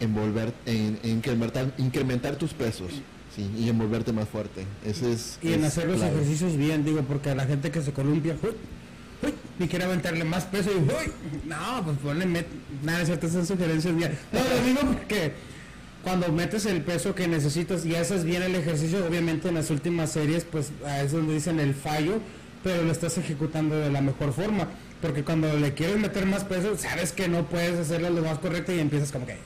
[0.00, 2.92] envolver, en, incrementar, incrementar tus pesos.
[3.34, 4.66] Sí, y envolverte más fuerte.
[4.84, 7.92] Ese es, y en hacer los ejercicios bien, digo, porque a la gente que se
[7.92, 8.36] columpia,
[9.22, 11.12] uy, y quiere aventarle más peso y uy,
[11.46, 12.44] no, pues ponle,
[12.82, 14.18] nada, ciertas son sugerencias bien.
[14.32, 15.32] No, lo digo porque
[16.02, 20.12] cuando metes el peso que necesitas y haces bien el ejercicio, obviamente en las últimas
[20.12, 20.70] series, pues
[21.02, 22.20] es donde dicen el fallo,
[22.62, 24.68] pero lo estás ejecutando de la mejor forma.
[25.00, 28.72] Porque cuando le quieres meter más peso, sabes que no puedes hacerlo lo más correcto
[28.72, 29.36] y empiezas como que,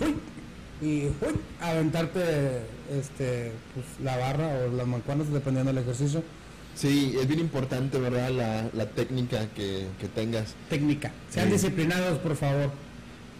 [0.00, 0.16] uy,
[0.82, 2.20] y uy, aventarte
[2.92, 6.24] este, pues, la barra o las mancuernas dependiendo del ejercicio.
[6.76, 8.30] Sí, es bien importante, ¿verdad?
[8.30, 10.54] La, la técnica que, que, tengas.
[10.68, 11.10] Técnica.
[11.30, 12.70] Sean disciplinados, por favor.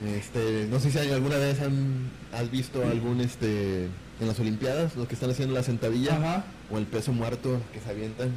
[0.05, 3.89] Este, no sé si alguna vez han, has visto algún, este,
[4.21, 7.91] en las Olimpiadas, los que están haciendo la sentadilla o el peso muerto que se
[7.91, 8.31] avientan,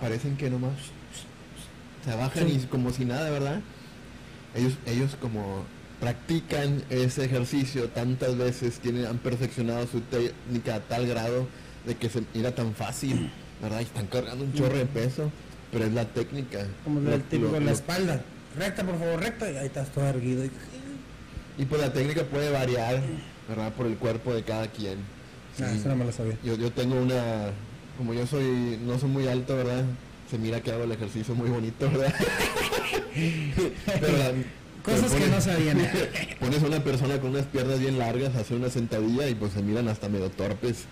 [0.00, 0.74] parecen que nomás
[2.04, 3.60] se bajan y como si nada, ¿verdad?
[4.54, 5.64] Ellos, ellos como
[6.00, 11.46] practican ese ejercicio tantas veces, tienen, han perfeccionado su técnica a tal grado
[11.86, 13.30] de que se mira tan fácil,
[13.62, 13.80] ¿verdad?
[13.80, 15.30] Y están cargando un chorro de peso,
[15.72, 16.66] pero es la técnica.
[16.84, 18.22] Como el típico en la espalda.
[18.58, 20.44] Recta, por favor, recta, y ahí estás todo erguido.
[21.58, 23.00] Y pues la técnica puede variar,
[23.48, 23.72] ¿verdad?
[23.74, 24.98] Por el cuerpo de cada quien.
[25.60, 26.36] Ah, eso no me lo sabía.
[26.42, 27.50] Yo, yo tengo una,
[27.98, 29.84] como yo soy, no soy muy alto, ¿verdad?
[30.30, 32.14] se mira que hago el ejercicio muy bonito, ¿verdad?
[34.84, 35.78] Cosas que no sabían.
[36.40, 39.52] pones a una persona con unas piernas bien largas a hacer una sentadilla y pues
[39.52, 40.84] se miran hasta medio torpes.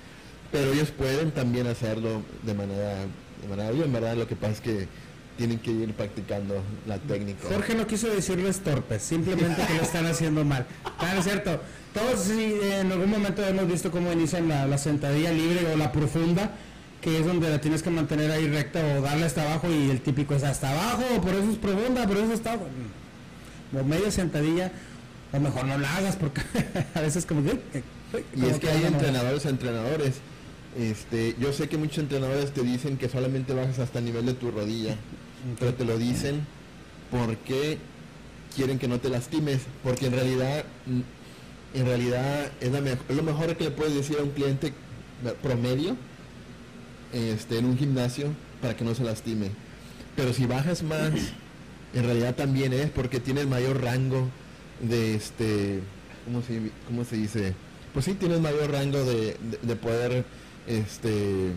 [0.51, 2.95] Pero ellos pueden también hacerlo de manera,
[3.43, 4.17] de manera bien, ¿verdad?
[4.17, 4.89] Lo que pasa es que
[5.37, 7.49] tienen que ir practicando la técnica.
[7.49, 10.67] Jorge no quiso decirles torpes, simplemente que lo están haciendo mal.
[10.99, 11.61] Claro, es cierto.
[11.95, 15.93] Todos sí, en algún momento hemos visto cómo inician la, la sentadilla libre o la
[15.93, 16.51] profunda
[17.01, 20.01] que es donde la tienes que mantener ahí recta o darle hasta abajo y el
[20.01, 22.59] típico es hasta abajo, por eso es profunda, por eso está
[23.73, 24.73] o media sentadilla,
[25.33, 26.41] o mejor no la hagas porque
[26.95, 27.83] a veces como que...
[28.35, 30.17] y es que, hay entrenadores a entrenadores.
[30.79, 34.35] Este, yo sé que muchos entrenadores te dicen que solamente bajas hasta el nivel de
[34.35, 34.97] tu rodilla,
[35.59, 36.47] pero te lo dicen
[37.11, 37.79] porque
[38.55, 40.65] quieren que no te lastimes, porque en realidad
[41.75, 42.73] en realidad es,
[43.09, 44.73] es lo mejor que le puedes decir a un cliente
[45.43, 45.97] promedio
[47.13, 48.29] este, en un gimnasio
[48.61, 49.51] para que no se lastime.
[50.17, 51.13] Pero si bajas más,
[51.95, 54.29] en realidad también es porque tienes mayor rango
[54.81, 55.81] de este,
[56.25, 57.55] ¿cómo se, cómo se dice?
[57.93, 60.25] Pues sí, tienes mayor rango de, de, poder,
[60.69, 61.53] este,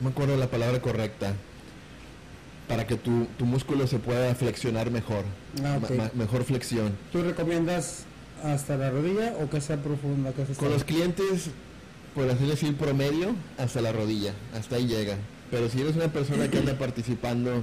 [0.00, 1.34] no me acuerdo la palabra correcta,
[2.68, 5.24] para que tu, tu músculo se pueda flexionar mejor,
[5.64, 5.78] ah,
[6.14, 6.96] mejor flexión.
[7.12, 8.04] ¿Tú recomiendas
[8.42, 10.32] hasta la rodilla o que sea profunda?
[10.32, 11.50] Que Con los clientes
[12.16, 15.16] por así decir, promedio hasta la rodilla, hasta ahí llega.
[15.50, 17.62] Pero si eres una persona que anda participando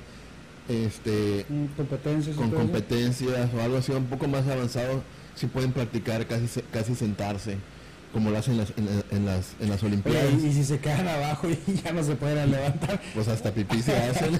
[0.70, 1.46] este,
[1.76, 5.02] competencias con competencias o algo así un poco más avanzado,
[5.34, 7.58] si pueden practicar casi, casi sentarse
[8.14, 8.72] como lo hacen en las,
[9.12, 10.32] en, las, en las Olimpiadas.
[10.34, 13.02] y si se quedan abajo y ya no se pueden levantar.
[13.14, 14.40] Pues hasta pipí se hacen.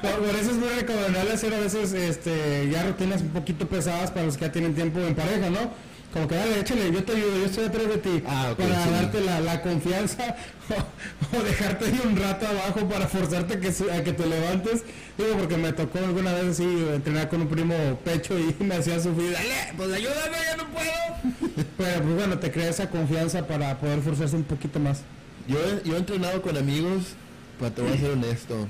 [0.00, 4.24] por eso es muy recomendable hacer a veces este, ya rutinas un poquito pesadas para
[4.26, 5.91] los que ya tienen tiempo en pareja, ¿no?
[6.12, 9.20] Como que dale, échale, yo te ayudo, yo estoy atrás de ti, ah, para darte
[9.22, 10.36] la, la confianza
[11.38, 14.82] o, dejarte ahí un rato abajo para forzarte que, a que te levantes.
[15.16, 19.00] Digo, porque me tocó alguna vez así entrenar con un primo pecho y me hacía
[19.00, 21.64] sufrir, dale, pues ayúdame, yo no puedo.
[21.78, 25.02] Pero pues bueno, te crea esa confianza para poder forzarse un poquito más.
[25.48, 27.14] Yo, yo he entrenado con amigos,
[27.58, 28.68] pero te voy a ser honesto.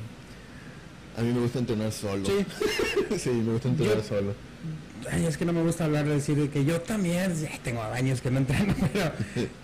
[1.18, 2.24] A mí me gusta entrenar solo.
[2.24, 4.32] Sí, sí me gusta entrenar solo
[5.10, 7.32] ay, es que no me gusta hablar de decir que yo también,
[7.62, 9.12] tengo años que no entreno, pero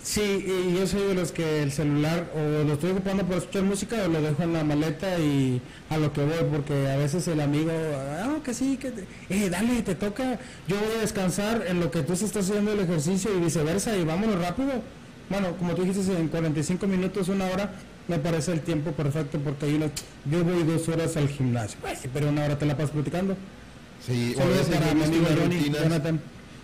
[0.03, 3.63] sí, y yo soy de los que el celular o lo estoy ocupando para escuchar
[3.63, 5.61] música o lo dejo en la maleta y
[5.91, 8.93] a lo que voy, porque a veces el amigo, ah, que sí, que,
[9.29, 12.81] eh, dale, te toca, yo voy a descansar en lo que tú estás haciendo el
[12.81, 14.73] ejercicio y viceversa y vámonos rápido.
[15.29, 17.71] Bueno, como tú dijiste, en 45 minutos, una hora,
[18.09, 19.79] me parece el tiempo perfecto porque hay
[20.25, 21.79] yo voy dos horas al gimnasio,
[22.13, 23.37] pero una hora te la pasas platicando.
[24.09, 26.21] Sí, veces para Jonathan.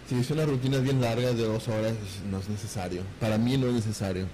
[0.09, 1.93] Si es una rutina bien larga de dos horas,
[2.31, 3.03] no es necesario.
[3.21, 4.27] Para mí no es necesario.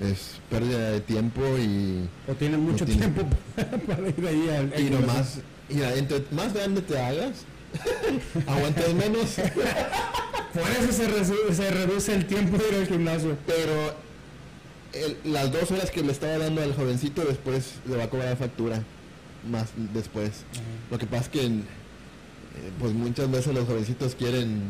[0.00, 2.08] Es pérdida de tiempo y...
[2.28, 3.22] O tienen mucho tiempo
[3.56, 4.80] para ir ahí al...
[4.80, 5.38] Y nomás,
[5.68, 7.44] mira, entre más grande te hagas,
[8.46, 9.34] aguantas menos.
[10.54, 13.36] Por eso se, se, reduce el tiempo de ir al gimnasio.
[13.46, 13.94] Pero
[15.24, 18.82] las dos horas que le estaba dando al jovencito después le va a cobrar factura.
[19.48, 20.44] Más después.
[20.90, 21.46] Lo que pasa es que...
[21.46, 21.62] Eh,
[22.78, 24.62] pues muchas veces los jovencitos quieren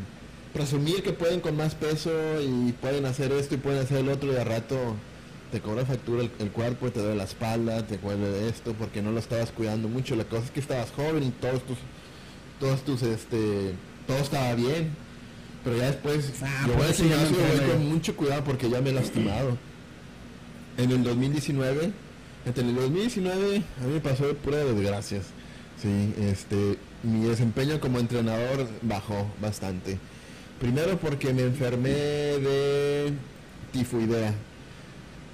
[0.52, 2.10] presumir que pueden con más peso
[2.40, 4.76] y pueden hacer esto y pueden hacer el otro y a rato
[5.54, 9.20] te cobra factura el, cuerpo, te duele la espalda, te de esto porque no lo
[9.20, 10.16] estabas cuidando mucho.
[10.16, 11.78] La cosa es que estabas joven y todos tus,
[12.58, 13.72] todos tus, este,
[14.06, 14.90] todo estaba bien.
[15.62, 19.56] Pero ya después, ah, yo voy a con mucho cuidado porque ya me he lastimado.
[20.76, 21.92] En el 2019,
[22.46, 25.26] en el 2019 a mí me pasó de pura desgracias.
[25.80, 29.98] Sí, este, mi desempeño como entrenador bajó bastante.
[30.58, 33.12] Primero porque me enfermé de
[33.72, 34.34] tifoidea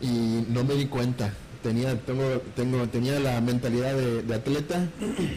[0.00, 1.32] y no me di cuenta.
[1.62, 4.88] Tenía, tengo, tengo, tenía la mentalidad de, atleta.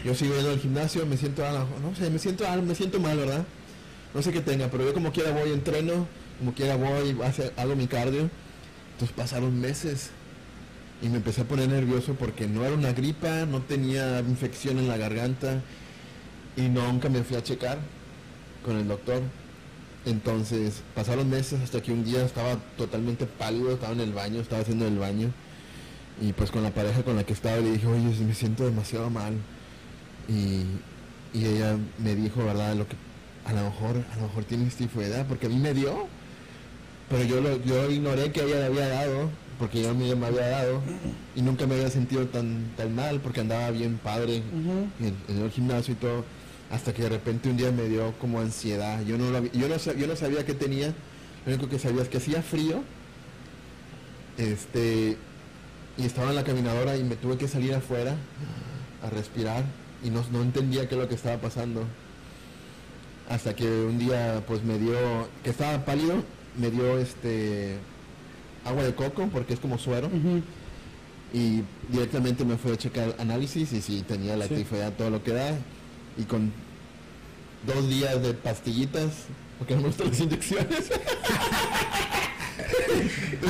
[0.04, 1.42] Yo sigo yendo al gimnasio, me siento,
[1.82, 3.44] no sé, me siento, me siento mal, ¿verdad?
[4.14, 6.06] No sé qué tenga, pero yo como quiera voy, entreno,
[6.38, 7.16] como quiera voy,
[7.56, 8.30] hago mi cardio.
[8.92, 10.10] Entonces pasaron meses
[11.02, 14.88] y me empecé a poner nervioso porque no era una gripa, no tenía infección en
[14.88, 15.60] la garganta
[16.56, 17.78] y nunca me fui a checar
[18.64, 19.22] con el doctor.
[20.06, 24.62] Entonces pasaron meses hasta que un día estaba totalmente pálido, estaba en el baño, estaba
[24.62, 25.30] haciendo el baño.
[26.20, 29.10] Y pues con la pareja con la que estaba le dije, oye, me siento demasiado
[29.10, 29.34] mal.
[30.28, 30.64] Y,
[31.36, 32.76] ella me dijo, ¿verdad?
[32.76, 32.94] Lo que
[33.44, 36.06] a lo mejor, a lo mejor tienes tifoidea, porque a mí me dio.
[37.10, 40.48] Pero yo, lo, yo ignoré que ella le había dado, porque yo me, me había
[40.48, 40.80] dado.
[41.34, 44.42] Y nunca me había sentido tan, tan mal, porque andaba bien padre
[45.00, 46.24] en el gimnasio y todo
[46.70, 49.02] hasta que de repente un día me dio como ansiedad.
[49.04, 50.94] Yo no, yo no, yo no sabía qué tenía,
[51.46, 52.82] lo único que sabía es que hacía frío.
[54.38, 55.16] Este,
[55.96, 58.16] y estaba en la caminadora y me tuve que salir afuera
[59.02, 59.64] a respirar
[60.02, 61.84] y no, no entendía qué es lo que estaba pasando.
[63.28, 64.96] Hasta que un día pues me dio,
[65.42, 66.22] que estaba pálido,
[66.58, 67.78] me dio este
[68.64, 70.10] agua de coco porque es como suero.
[71.32, 74.64] Y directamente me fui a checar análisis y si tenía la sí.
[74.96, 75.56] todo lo que da.
[76.16, 76.52] Y con
[77.66, 79.10] dos días de pastillitas,
[79.58, 80.90] porque no me gustan las inyecciones.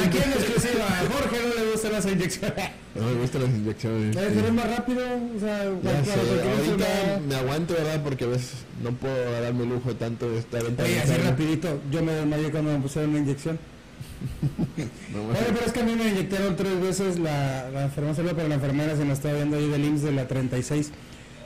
[0.07, 2.71] Aquí en exclusiva, a Jorge no le gustan las inyecciones.
[2.95, 4.17] No me gustan las inyecciones.
[4.17, 4.53] ¿Es sí.
[4.53, 5.03] más rápido?
[5.37, 8.03] O sea, ahorita me aguanto, ¿verdad?
[8.03, 11.15] Porque a veces no puedo darme el lujo de tanto de estar en Oye, así
[11.15, 13.59] rapidito, yo me desmayé cuando me pusieron una inyección.
[14.79, 14.89] Oye,
[15.53, 18.97] pero es que a mí me inyectaron tres veces la, la enfermera, pero la enfermera
[18.97, 20.93] se me estaba viendo ahí del IMSS de la 36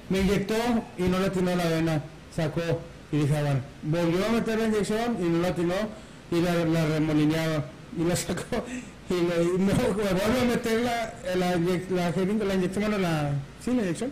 [0.08, 0.54] me inyectó
[0.96, 2.02] y no le atinó la vena,
[2.34, 2.62] sacó
[3.12, 5.74] y dije, ah, bueno, volvió a meter la inyección y no la atinó
[6.30, 7.64] y la, la remolineaba.
[7.98, 8.64] Y la sacó
[9.10, 13.32] y le, no, vuelve a meter la, la, la, la inyección, bueno, la,
[13.64, 14.10] sí, la inyección.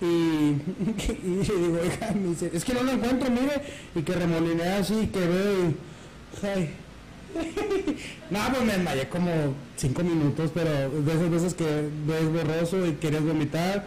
[0.00, 3.62] Y, y, digo, oiga, me dice, es que no lo encuentro, mire,
[3.94, 6.74] y que remolinea así, que veo y, ay,
[8.30, 9.30] no, pues me desmayé como
[9.76, 13.86] cinco minutos, pero de esas veces que ves borroso y quieres vomitar,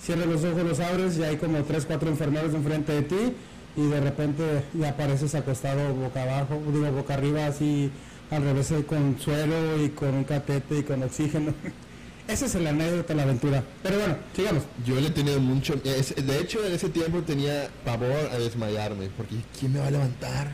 [0.00, 3.32] cierras los ojos, los abres y hay como tres, cuatro enfermeros enfrente de ti
[3.76, 7.90] y de repente ya apareces acostado boca abajo, digo boca arriba así
[8.30, 11.52] al revés con suelo y con un catete y con oxígeno.
[12.28, 13.62] Esa es la anécdota de la aventura.
[13.84, 14.64] Pero bueno, sigamos.
[14.84, 15.76] Yo le he tenido mucho.
[15.76, 19.10] de hecho, en ese tiempo tenía pavor a desmayarme.
[19.16, 20.50] Porque ¿quién me va a levantar?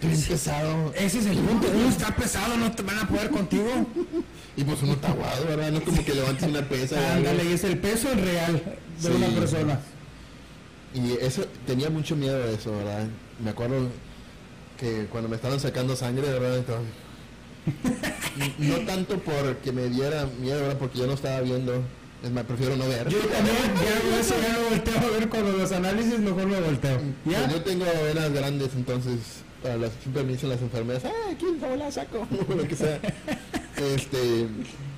[0.00, 0.92] Estoy pesado.
[0.96, 1.68] Ese es el punto.
[1.72, 3.86] Uno está pesado, no te van a poder contigo.
[4.58, 5.70] Y pues uno está aguado, ¿verdad?
[5.70, 6.96] No como que levantes una pesa.
[7.14, 8.60] Ándale, y es el peso real
[9.00, 9.80] de una persona.
[10.92, 13.06] Y eso, tenía mucho miedo de eso, ¿verdad?
[13.42, 13.88] Me acuerdo
[14.76, 16.64] que cuando me estaban sacando sangre, ¿verdad?
[18.58, 20.78] no tanto porque me diera miedo, ¿verdad?
[20.78, 21.80] Porque yo no estaba viendo.
[22.24, 23.08] Es más, prefiero no ver.
[23.08, 26.98] Yo también, ya eso ya no volteo a ver cuando los análisis, mejor me volteo.
[27.26, 27.44] ¿Ya?
[27.44, 29.20] Pues yo tengo venas grandes, entonces,
[29.62, 32.26] para las, siempre me dicen las enfermeras, ¡ah, quién la saco!
[32.48, 33.00] lo que sea.
[33.78, 34.46] Este,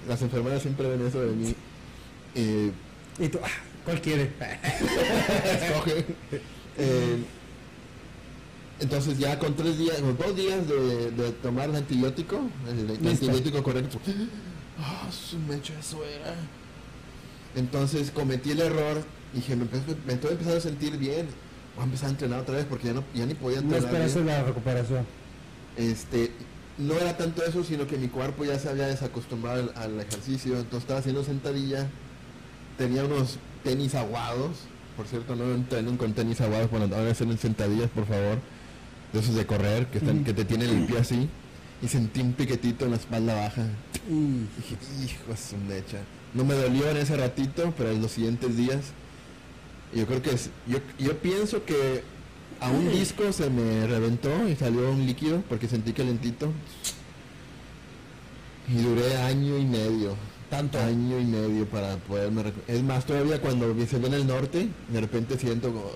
[0.09, 1.55] las enfermeras siempre ven eso de mí.
[2.35, 2.70] Eh,
[3.18, 3.49] y tú, ah,
[3.85, 4.33] ¿cuál quiere?
[5.45, 6.05] Escoge.
[6.78, 7.24] Eh,
[8.81, 14.01] entonces ya con tres días, con dos días de, tomar el antibiótico, el, antibiótico correcto,
[14.78, 16.35] ah, su mecha suera.
[17.55, 19.05] Entonces cometí el error,
[19.35, 19.66] dije, me,
[20.07, 21.26] me, estoy empezando a sentir bien,
[21.74, 23.91] voy a empezar a entrenar otra vez porque ya no, ya ni podía entrenar.
[23.91, 25.07] No esperas la recuperación.
[25.76, 26.33] Este,
[26.81, 30.81] no era tanto eso, sino que mi cuerpo ya se había desacostumbrado al, ejercicio, entonces
[30.81, 31.87] estaba haciendo sentadilla,
[32.78, 34.59] tenía unos tenis aguados,
[34.97, 38.39] por cierto, no entrenen con tenis aguados cuando van a hacer sentadillas, por favor
[39.12, 41.28] de esos de correr, que, están, que te tienen el pie así,
[41.83, 43.66] y sentí un piquetito en la espalda baja.
[44.07, 45.99] Dije, hijo, es un lecha.
[46.35, 48.93] No me dolió en ese ratito, pero en los siguientes días,
[49.95, 52.05] yo creo que es, yo, yo pienso que
[52.61, 56.52] a un disco se me reventó y salió un líquido porque sentí calentito.
[58.68, 60.14] Y duré año y medio.
[60.51, 60.78] Tanto.
[60.80, 62.53] Año y medio para poderme...
[62.66, 65.88] Es más, todavía cuando se ve en el norte, de repente siento como...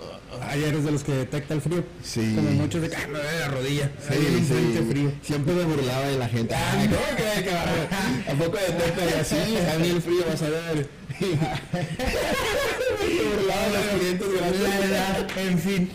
[0.48, 1.82] Ayer eres de los que detecta el frío.
[2.02, 2.34] Sí.
[2.36, 3.90] Como muchos de ah, me la rodilla.
[4.08, 4.14] Sí,
[4.46, 4.78] sí.
[4.88, 5.10] frío.
[5.22, 6.54] Siempre me burlaba de la gente.
[6.54, 7.50] Ah, ¿cómo que,
[8.30, 9.36] ¿A poco detecta y así?
[9.74, 10.88] A mí el frío, vas a ver.
[11.20, 11.28] me
[13.36, 14.62] burlaba de los clientes grandes.
[15.36, 15.90] En fin.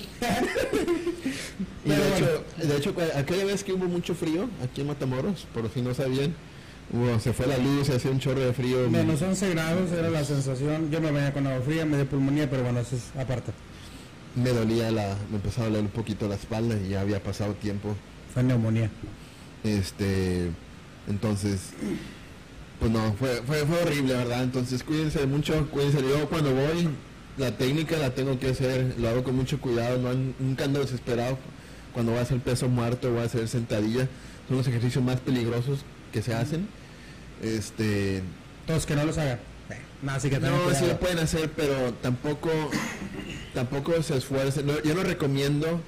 [1.85, 5.69] y de, hecho, de hecho, aquella vez que hubo mucho frío aquí en Matamoros, por
[5.71, 6.33] si no sabían,
[7.19, 8.89] se fue la luz, se hacía un chorro de frío.
[8.89, 10.89] Menos 11 grados era la sensación.
[10.89, 13.51] Yo me venía con agua fría, me dio pulmonía, pero bueno, eso es aparte.
[14.35, 17.53] Me dolía la, me empezaba a doler un poquito la espalda y ya había pasado
[17.53, 17.95] tiempo.
[18.33, 18.89] Fue neumonía.
[19.63, 20.49] Este,
[21.07, 21.73] entonces,
[22.79, 24.43] pues no, fue, fue, fue horrible, ¿verdad?
[24.43, 26.01] Entonces cuídense mucho, cuídense.
[26.01, 26.89] Yo cuando voy,
[27.37, 30.09] la técnica la tengo que hacer, lo hago con mucho cuidado, no,
[30.39, 31.37] nunca ando desesperado
[31.93, 34.07] cuando voy a hacer peso muerto, voy a hacer sentadilla.
[34.47, 35.81] Son los ejercicios más peligrosos
[36.11, 36.67] que se hacen
[37.41, 38.23] este.
[38.65, 39.39] Todos que no los hagan.
[40.01, 42.49] no, así que no, sí lo pueden hacer, pero tampoco,
[43.53, 44.67] tampoco se esfuercen.
[44.83, 45.81] yo no recomiendo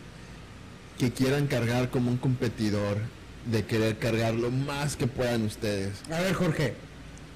[0.97, 2.97] que quieran cargar como un competidor,
[3.45, 6.01] de querer cargar lo más que puedan ustedes.
[6.11, 6.75] A ver, Jorge,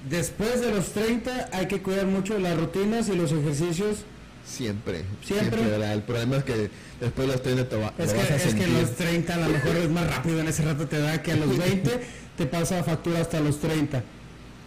[0.09, 4.05] después de los 30 hay que cuidar mucho las rutinas y los ejercicios.
[4.45, 5.59] Siempre, siempre.
[5.91, 6.69] el problema es que
[7.01, 9.75] después de los 30 te va, es que, es que los 30 a lo mejor
[9.75, 11.99] es más rápido en ese rato te da que a los 20
[12.37, 14.03] te pasa factura hasta los 30.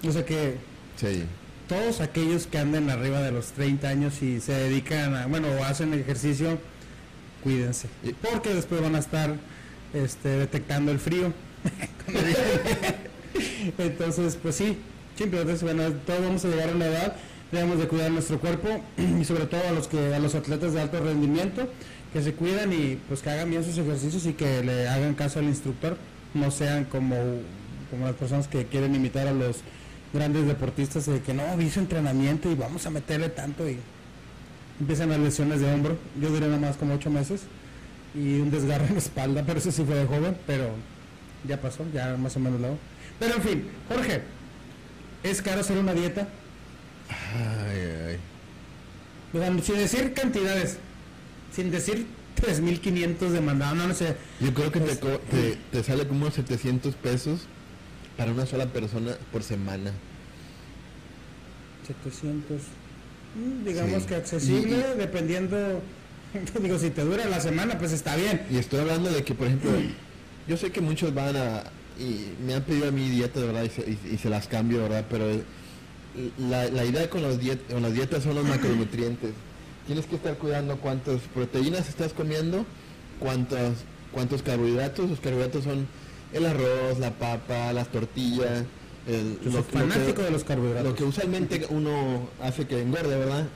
[0.07, 0.57] O sea que
[1.68, 5.64] todos aquellos que anden arriba de los 30 años y se dedican a, bueno, o
[5.64, 6.59] hacen ejercicio,
[7.43, 7.89] cuídense.
[8.22, 9.37] Porque después van a estar
[9.95, 11.33] este, detectando el frío.
[13.79, 14.79] Entonces, pues sí,
[15.16, 17.16] simplemente, bueno, todos vamos a llegar a una edad,
[17.51, 18.69] debemos de cuidar nuestro cuerpo
[19.21, 21.69] y sobre todo a los que a los atletas de alto rendimiento
[22.13, 25.39] que se cuidan y pues que hagan bien sus ejercicios y que le hagan caso
[25.39, 25.97] al instructor
[26.35, 27.17] no sean como,
[27.91, 29.59] como las personas que quieren imitar a los
[30.13, 33.79] grandes deportistas de que no, hizo entrenamiento y vamos a meterle tanto y
[34.81, 35.97] empiezan las lesiones de hombro.
[36.21, 37.43] Yo duré nada más como ocho meses
[38.15, 40.71] y un desgarro en la espalda, pero eso sí fue de joven, pero
[41.47, 42.79] ya pasó, ya más o menos lo hago.
[43.19, 44.23] Pero en fin, Jorge,
[45.23, 46.29] ¿es caro hacer una dieta?
[47.09, 48.19] Ay,
[49.33, 49.63] ay.
[49.63, 50.79] sin decir cantidades,
[51.53, 52.07] sin decir
[52.41, 54.17] 3.500 de mandado, no, no sé.
[54.41, 57.41] Yo creo que te, te, sale como 700 pesos
[58.17, 59.93] para una sola persona por semana.
[61.87, 62.61] 700.
[63.35, 65.83] Mm, digamos que accesible, dependiendo.
[66.63, 68.43] Digo, si te dura la semana, pues está bien.
[68.51, 69.71] Y estoy hablando de que, por ejemplo,
[70.47, 71.65] yo sé que muchos van a.
[71.99, 75.05] Y me han pedido a mi dieta, de verdad, y se, las cambio, ¿verdad?
[75.11, 75.27] Pero
[76.39, 79.33] la, la idea con, los diet, con las dietas son los macronutrientes
[79.89, 82.64] tienes que estar cuidando cuántas proteínas estás comiendo,
[83.19, 83.79] cuántos,
[84.12, 85.09] cuántos carbohidratos.
[85.09, 85.89] Los carbohidratos son
[86.33, 88.64] el arroz, la papa, las tortillas.
[89.07, 90.91] El, lo, fanático de los carbohidratos.
[90.91, 93.49] Lo que usualmente uno hace que engorde, ¿verdad?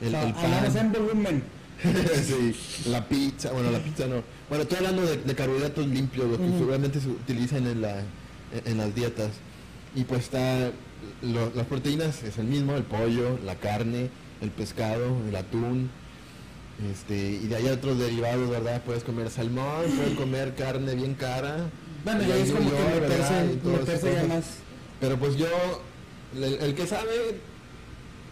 [0.00, 0.76] El, el pan.
[0.76, 1.42] en volumen.
[1.84, 4.22] sí, la pizza, bueno, la pizza no.
[4.48, 8.02] Bueno, estoy hablando de, carbohidratos limpios, lo que seguramente se utilizan en, la,
[8.64, 9.32] en las dietas.
[9.94, 10.70] Y pues está,
[11.22, 15.90] las proteínas es el mismo, el pollo, la carne, el pescado, el atún,
[16.90, 18.82] este, y de ahí otros derivados, ¿verdad?
[18.84, 21.70] Puedes comer salmón, puedes comer carne bien cara.
[22.04, 24.44] Bueno, ya es como que más.
[25.00, 25.46] Pero pues yo,
[26.34, 27.38] el, que sabe,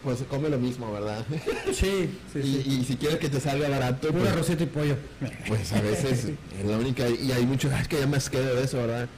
[0.03, 1.25] pues come lo mismo, ¿verdad?
[1.73, 4.97] Sí, sí, y, y, si quieres que te salga barato, pues, arrocito y pollo.
[5.47, 6.25] Pues a veces
[6.59, 9.09] es la única, y hay muchos, es que ya me quedo de eso, ¿verdad?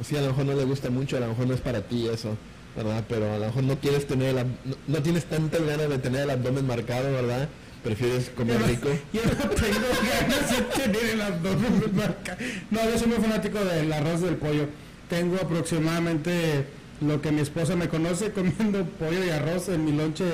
[0.00, 1.80] O sea, a lo mejor no le gusta mucho, a lo mejor no es para
[1.80, 2.36] ti eso,
[2.76, 3.04] ¿verdad?
[3.08, 6.30] Pero a lo mejor no quieres tener, no, no, tienes tantas ganas de tener el
[6.30, 7.48] abdomen marcado, ¿verdad?
[7.82, 8.88] ¿Prefieres comer rico?
[9.12, 12.38] Yo no tengo ganas de tener el abdomen marcado.
[12.70, 14.68] No, yo soy muy fanático del arroz del pollo.
[15.08, 16.66] Tengo aproximadamente
[17.00, 20.24] lo que mi esposa me conoce comiendo pollo y arroz en mi lonche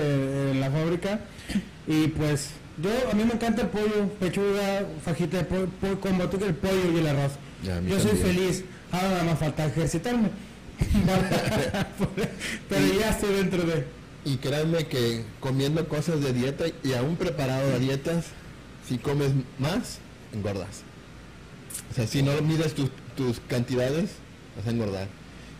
[0.51, 1.21] en la fábrica.
[1.87, 2.51] Y pues
[2.83, 5.69] yo, a mí me encanta el pollo, pechuga, fajita de pollo,
[6.01, 7.33] como tú el pollo y el arroz.
[7.87, 8.65] yo soy feliz.
[8.91, 10.31] Ahora nada más falta ejercitarme.
[12.69, 13.87] Pero ya estoy dentro de...
[14.25, 18.27] Y créanme que comiendo cosas de dieta y aún preparado de dietas,
[18.89, 19.99] si comes más,
[20.33, 20.83] engordas.
[21.91, 24.11] O sea, si no mides tus, tus cantidades,
[24.57, 25.09] vas a engordar.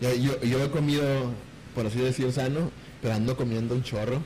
[0.01, 1.03] Yo, yo, he comido,
[1.75, 2.71] por así decir, sano,
[3.01, 4.21] pero ando comiendo un chorro.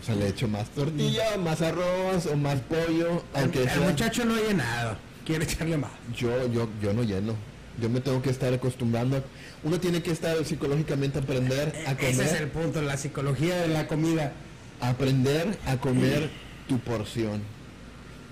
[0.00, 3.22] O sea, le echo más tortilla, más arroz o más pollo.
[3.34, 5.90] Aunque el, muchacho no ha llenado, quiere echarle más.
[6.16, 7.34] Yo, yo, yo no lleno.
[7.80, 9.22] Yo me tengo que estar acostumbrando.
[9.62, 12.10] Uno tiene que estar psicológicamente aprender a comer.
[12.10, 14.32] Ese es el punto, la psicología de la comida.
[14.80, 16.30] Aprender a comer
[16.68, 17.42] tu porción.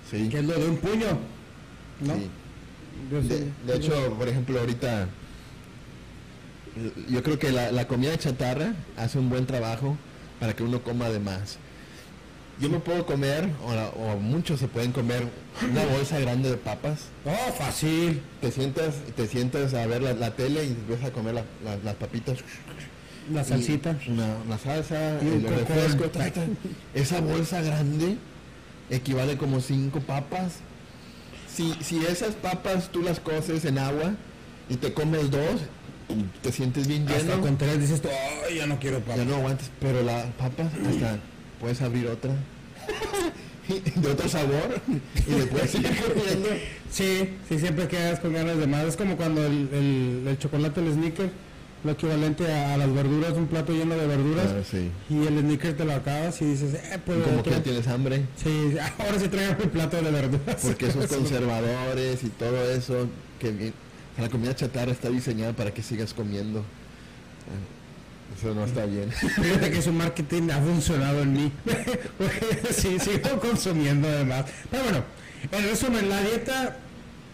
[0.09, 0.29] ¿Sí?
[0.29, 1.19] Que es lo de un puño.
[2.01, 2.13] ¿no?
[3.21, 3.51] Sí.
[3.65, 5.07] de, hecho, por ejemplo, ahorita
[7.09, 9.97] yo creo que la, la, comida chatarra hace un buen trabajo
[10.39, 11.57] para que uno coma de más.
[12.59, 15.23] Yo me puedo comer, o, muchos se pueden comer,
[15.69, 17.05] una bolsa grande de papas.
[17.23, 18.21] Oh, fácil.
[18.41, 21.35] Te sientas, te sientas a ver la, tele y empiezas a comer
[21.83, 22.39] las papitas.
[23.31, 23.95] La salsita.
[24.07, 26.05] Una, salsa, el refresco.
[26.95, 28.17] Esa bolsa grande
[28.89, 30.59] equivale como cinco papas.
[31.53, 34.13] Si, si esas papas tú las coces en agua
[34.67, 35.61] y te comes dos,
[36.41, 37.19] te sientes bien lleno.
[37.19, 38.01] Hasta con tres dices,
[38.47, 39.17] ay, ya no quiero papas.
[39.17, 41.19] Ya no aguantes, pero la papa hasta
[41.59, 42.31] puedes abrir otra
[43.95, 44.81] de otro sabor
[45.27, 46.49] y después seguir comiendo.
[46.89, 48.85] Sí, sí, siempre quedas con ganas de más.
[48.85, 51.29] Es como cuando el, el, chocolate, el sneaker,
[51.83, 54.47] lo equivalente a, las verduras, un plato lleno de verduras.
[54.47, 54.77] Ah,
[55.09, 57.21] y el sneaker te lo acabas y dices, eh, pues.
[57.23, 58.25] Como que tienes hambre.
[58.41, 60.61] Sí, ahora sí traigo el plato de verduras.
[60.61, 63.07] Porque esos conservadores y todo eso,
[63.39, 63.73] que
[64.17, 66.63] la comida chatarra está diseñada para que sigas comiendo.
[68.35, 69.11] Eso no está bien.
[69.11, 71.51] Fíjate que su marketing ha funcionado en mí.
[72.71, 74.45] sí, sigo consumiendo además.
[74.69, 75.03] Pero bueno,
[75.51, 76.77] en resumen, la dieta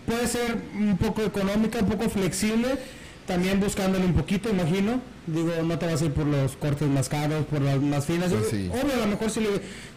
[0.05, 2.77] puede ser un poco económica, un poco flexible,
[3.25, 5.01] también buscándole un poquito, imagino.
[5.25, 8.31] Digo, no te vas a ir por los cortes más caros, por las más finas.
[8.31, 9.45] Pues Obvio, a lo mejor si,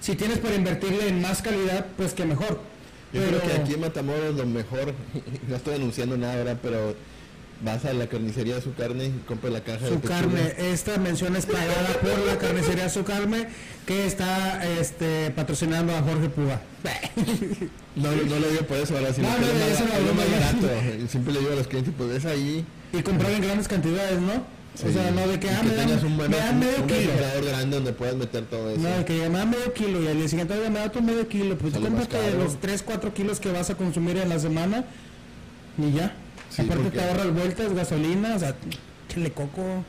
[0.01, 2.61] si tienes para invertirle en más calidad, pues que mejor.
[3.13, 4.95] Yo creo que aquí en Matamoros lo mejor,
[5.49, 6.95] no estoy anunciando nada ahora, pero
[7.63, 11.47] vas a la carnicería su carne y compra la caja su carne esta mención es
[11.47, 13.49] pagada por la carnicería su carne
[13.87, 16.61] que está este patrocinando a Jorge Puga
[17.97, 21.33] no, no lo digo por eso ahora sino no, no, es más, más barato siempre
[21.33, 24.93] le digo a los clientes pues es ahí y comprar en grandes cantidades no o
[24.93, 27.13] sea, no de que, ah, me, dan, un buen, me dan medio un kilo.
[27.47, 28.81] grande donde puedas meter todo eso.
[28.81, 31.57] No, que me dan medio kilo y al día siguiente me da tu medio kilo.
[31.57, 34.85] Pues cómprate los 3, 4 kilos que vas a consumir en la semana
[35.79, 36.15] y ya.
[36.59, 38.55] Aparte te ahorras vueltas, gasolina, o sea,
[39.09, 39.85] chile coco.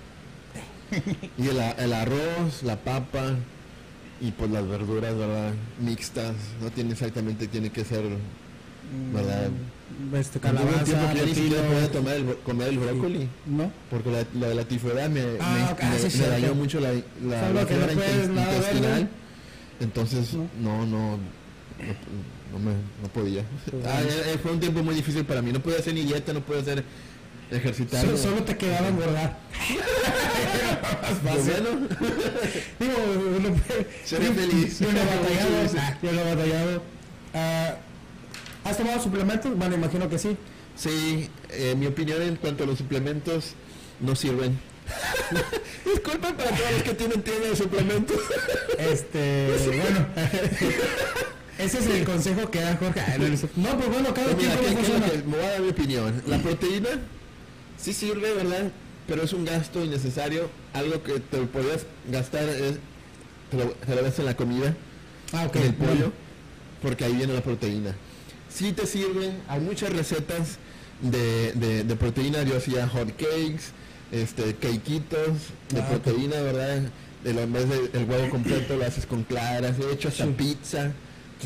[1.38, 3.36] y el, el, arroz, la papa
[4.22, 5.54] y pues las verduras, ¿verdad?
[5.80, 8.04] Mixtas, no tiene exactamente, tiene que ser,
[9.14, 9.50] ¿verdad?
[9.50, 13.30] Mm, este, calabaza, tiempo que ni siquiera podía tomar el, comer el brócoli.
[13.46, 13.72] ¿No?
[13.90, 17.50] Porque la, la de la tifoidea me, ah, me, me, me dañó mucho la, la,
[17.52, 19.10] la flora intestinal.
[19.80, 21.20] Entonces, no, no, no
[21.80, 22.72] no, me,
[23.02, 23.44] no podía.
[23.86, 24.02] Ah,
[24.42, 25.52] fue un tiempo muy difícil para mí.
[25.52, 26.84] No pude hacer ni dieta, no pude hacer
[27.52, 28.06] ejercitar.
[28.18, 29.38] Solo, te quedaba engordar.
[31.24, 31.88] Bueno.
[32.80, 32.96] Digo,
[33.38, 33.56] uno
[34.34, 34.80] feliz.
[34.80, 35.98] Yo no he batallado.
[36.02, 36.78] Yo no he batallado.
[37.34, 39.58] Uh, ¿Has tomado suplementos?
[39.58, 40.38] Bueno, imagino que sí.
[40.76, 43.54] Sí, eh, mi opinión en cuanto a los suplementos
[44.00, 44.60] no sirven.
[45.86, 48.18] Disculpen para todos los que tienen tienda de suplementos.
[48.78, 50.08] Este, bueno.
[51.58, 53.02] Ese es el consejo que da Jorge.
[53.56, 54.50] No, pues bueno, cada quien
[55.30, 56.22] Me voy a dar mi opinión.
[56.28, 56.90] La proteína
[57.78, 58.72] sí sirve, ¿verdad?
[59.08, 60.50] Pero es un gasto innecesario.
[60.74, 62.76] Algo que te podías gastar es,
[63.50, 64.76] te lo, te ves en la comida,
[65.34, 66.12] ah, ok en el pollo,
[66.82, 67.96] porque ahí viene la proteína.
[68.50, 70.58] Sí te sirven, hay muchas recetas
[71.02, 72.44] de, de, de proteína.
[72.44, 73.72] Yo hacía hot cakes,
[74.12, 75.30] este, queiquitos
[75.70, 76.82] de Ah, proteína, ¿verdad?
[77.24, 80.34] De lo, en vez del huevo completo lo haces con claras, de hecho hasta Sí.
[80.38, 80.92] pizza,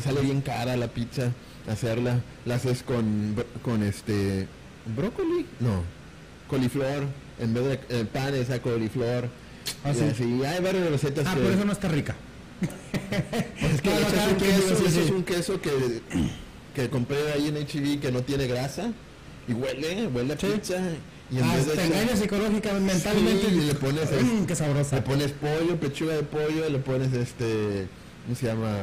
[0.02, 1.32] te sale bien cara la pizza
[1.70, 4.48] hacerla, la haces con, con este,
[4.96, 5.82] brócoli, no,
[6.48, 7.04] coliflor,
[7.38, 9.28] en vez de eh, pan es a coliflor,
[9.84, 10.04] Ah, y sí.
[10.10, 11.40] así, hay varias recetas Ah, que...
[11.40, 12.16] por eso no está rica.
[13.60, 15.00] Pues es que No, no, un queso, sí, ese sí.
[15.00, 16.00] es un queso que,
[16.74, 18.90] que compré ahí en HB que no tiene grasa
[19.46, 20.76] y huele, huele a pizza.
[21.30, 23.46] Y en Ah, vez de te echar- psicológicamente, mentalmente.
[23.48, 24.96] Y le pones el- Mm, qué sabrosa.
[24.96, 27.86] le pones pollo, pechuga de pollo, le pones este,
[28.24, 28.76] ¿cómo se llama?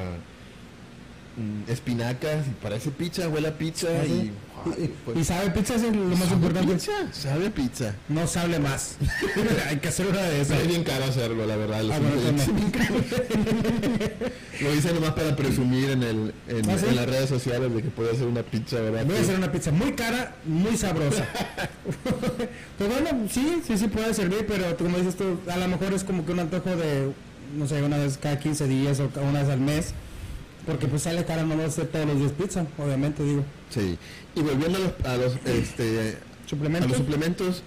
[1.39, 4.33] Mm, Espinacas, y parece pizza, huele a pizza y,
[4.77, 6.73] ay, pues, Y sabe pizza es lo más ¿sabe importante.
[6.73, 7.95] Pizza, sabe pizza.
[8.09, 8.97] No sabe más.
[9.69, 10.59] Hay que hacer una de esas.
[10.59, 11.81] Es bien caro hacerlo, la verdad.
[11.89, 11.97] Ah.
[14.61, 16.87] Lo hice nomás para presumir en, el, en, ¿Ah, sí?
[16.89, 19.05] en las redes sociales de que podía hacer una pizza, ¿verdad?
[19.05, 21.25] Voy a hacer una pizza muy cara, muy sabrosa.
[22.77, 25.93] pues bueno, sí, sí, sí puede servir, pero tú, como dices tú, a lo mejor
[25.93, 27.13] es como que un antojo de,
[27.55, 29.93] no sé, una vez cada 15 días o una vez al mes.
[30.69, 33.43] Porque pues sale cara, no hacer todos los días pizza, obviamente, digo.
[33.69, 33.97] Sí.
[34.35, 36.89] Y volviendo a los, a los, este, a Suplementos.
[36.89, 37.63] los suplementos,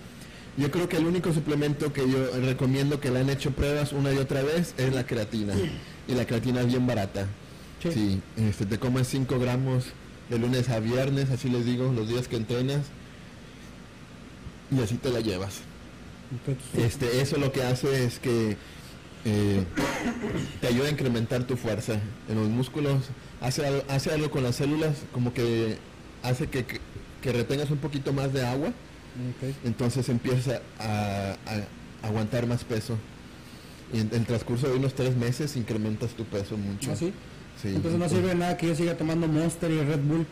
[0.57, 4.13] yo creo que el único suplemento que yo recomiendo que le han hecho pruebas una
[4.13, 5.55] y otra vez es la creatina.
[6.07, 7.27] Y la creatina es bien barata.
[7.83, 7.91] Sí.
[7.93, 9.87] Sí, este, te comes 5 gramos
[10.31, 12.83] de lunes a viernes, así les digo, los días que entrenas.
[14.71, 15.61] Y así te la llevas.
[16.31, 18.57] Entonces, Este, eso lo que hace es que
[19.25, 19.65] eh,
[20.61, 21.95] te ayuda a incrementar tu fuerza
[22.29, 23.05] en los músculos,
[23.41, 25.77] hace, al- hace algo con las células, como que
[26.23, 26.81] hace que, que-
[27.21, 28.73] que retengas un poquito más de agua,
[29.65, 31.55] entonces empiezas a, a-
[32.03, 32.97] a aguantar más peso.
[33.93, 36.91] Y en el transcurso de unos tres meses incrementas tu peso mucho.
[36.93, 37.13] ¿Ah, sí?
[37.61, 37.69] Sí.
[37.69, 40.27] Entonces no sirve de nada que yo siga tomando Monster y Red Bull.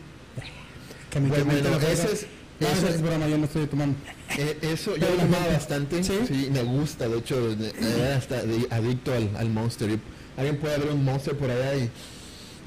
[1.11, 2.25] Que me Bueno, ese es-
[2.61, 3.95] Esa es- broma, yo no estoy tomando.
[4.37, 6.13] Eh, eso yo lo gente- bastante, ¿Sí?
[6.27, 6.49] ¿Sí?
[6.51, 9.89] me gusta, de hecho, era hasta de- adicto al, al Monster.
[9.89, 9.99] Y
[10.37, 11.89] alguien puede abrir un Monster por allá y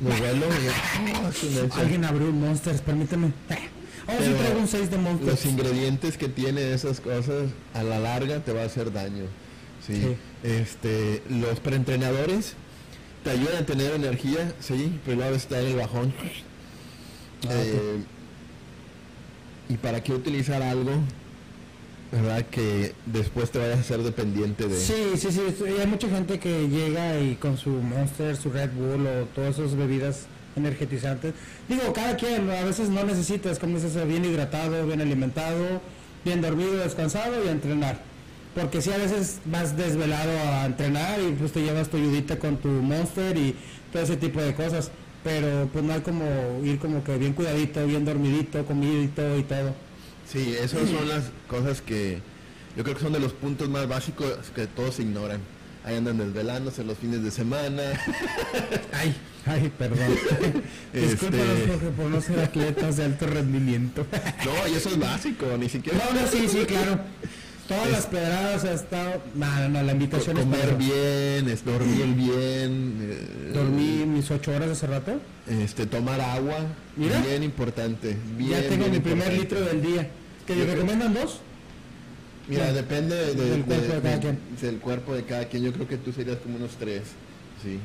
[0.03, 1.81] lo vuelo y mecha.
[1.81, 3.33] Alguien abrió un Monsters, permíteme.
[4.07, 5.31] Oh, sí traigo un 6 de Monsters.
[5.31, 9.25] Los ingredientes que tiene esas cosas a la larga te va a hacer daño.
[9.87, 9.95] Sí.
[9.95, 10.17] Sí.
[10.43, 12.55] Este, los preentrenadores
[13.23, 16.13] te ayudan a tener energía, sí, pero luego está el bajón.
[17.47, 17.99] Ah, Eh,
[19.69, 20.93] y para qué utilizar algo,
[22.13, 24.79] verdad, que después te vayas a ser dependiente de.
[24.79, 28.71] Sí, sí, sí, sí, hay mucha gente que llega y con su Monster, su Red
[28.73, 31.35] Bull o todas esas bebidas energetizantes.
[31.69, 35.81] Digo, cada quien, a veces no necesitas, como dices, bien hidratado, bien alimentado,
[36.25, 38.01] bien dormido, descansado y a entrenar.
[38.55, 42.57] Porque si a veces vas desvelado a entrenar y pues te llevas tu ayudita con
[42.59, 43.57] tu Monster y
[43.93, 44.91] todo ese tipo de cosas.
[45.25, 49.75] Pero pues no hay como ir como que bien cuidadito, bien dormidito, comidito y todo.
[50.31, 52.19] Sí, esas son las cosas que
[52.77, 55.41] yo creo que son de los puntos más básicos que todos ignoran.
[55.85, 57.83] Ahí andan desvelándose los fines de semana.
[58.93, 59.15] Ay,
[59.45, 59.99] ay, perdón.
[60.95, 64.07] Este- Discúlpanos porque por no ser atletas de alto rendimiento.
[64.47, 67.01] No, y eso es básico, ni siquiera No, no, sí, sí, claro.
[67.69, 69.23] Todas las pedradas ha estado.
[69.35, 74.53] No, no, no, la invitación es comer bien, es dormir bien, eh, Dormí mis ocho
[74.53, 75.13] horas hace rato.
[75.49, 76.59] este, tomar agua,
[76.97, 77.21] Mira.
[77.23, 78.17] bien importante.
[78.37, 80.09] Bien, ya tengo mi primer litro del día.
[80.47, 81.39] ¿Que Yo recomiendan dos?
[82.49, 84.39] Mira, depende de- Del de- cuerpo de cada quien.
[84.61, 85.63] del cuerpo de cada quien.
[85.65, 87.01] Yo creo que tú serías como unos tres,
[87.63, 87.79] sí,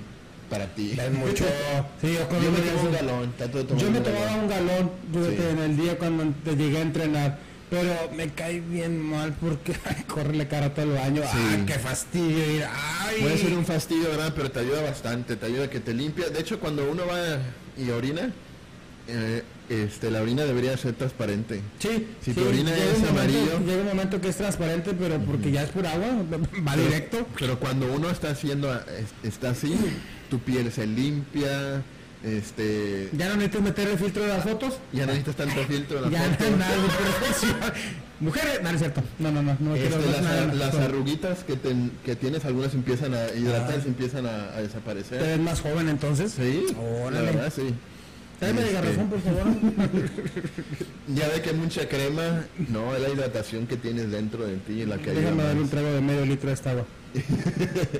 [0.49, 0.91] para ti.
[0.99, 1.45] Es mucho.
[2.01, 3.33] Sí, yo me tomo un galón,
[3.77, 5.41] Yo me tomaba un galón Sí.
[5.51, 7.48] en el día cuando te llegué a entrenar.
[7.69, 9.73] Pero me cae bien mal porque
[10.07, 11.21] corre la cara todo el baño.
[11.23, 11.37] Sí.
[11.37, 12.65] ¡Ah, qué fastidio!
[13.01, 13.21] ¡Ay!
[13.21, 14.33] Puede ser un fastidio, ¿verdad?
[14.35, 16.29] Pero te ayuda bastante, te ayuda a que te limpia.
[16.29, 17.37] De hecho, cuando uno va
[17.77, 18.31] y orina,
[19.07, 21.61] eh, este, la orina debería ser transparente.
[21.77, 23.59] Sí, Si sí, tu orina es momento- amarillo.
[23.65, 26.07] Llega un momento que es transparente, pero porque ya es pura agua,
[26.67, 27.27] va Pero- directo.
[27.39, 29.75] Pero cuando uno está haciendo, es- está así,
[30.31, 31.83] tu piel se limpia,
[32.23, 34.73] este, Ya no necesitas meter el filtro de las fotos.
[34.91, 36.49] ya no necesitas tanto filtro en la Ya foto.
[36.51, 37.55] no nada de perfección.
[38.19, 39.03] Mujeres, no, no es cierto.
[39.19, 39.57] No, no, no.
[39.59, 43.83] no quiero Este, las, nada, las arruguitas que, ten- que tienes, algunas empiezan a hidratarse,
[43.85, 43.87] Ah.
[43.87, 45.21] empiezan a, a ¿Te desaparecer.
[45.21, 46.33] ves más joven entonces?
[46.33, 47.25] Sí, Órale.
[47.25, 47.73] la verdad sí.
[48.39, 49.43] Tráeme de Este, garrafón, por favor.
[51.15, 54.97] Ya ve que mucha crema, no, es la hidratación que tienes dentro de ti la
[54.97, 56.85] que Déjame darle un trago de medio litro de esta agua.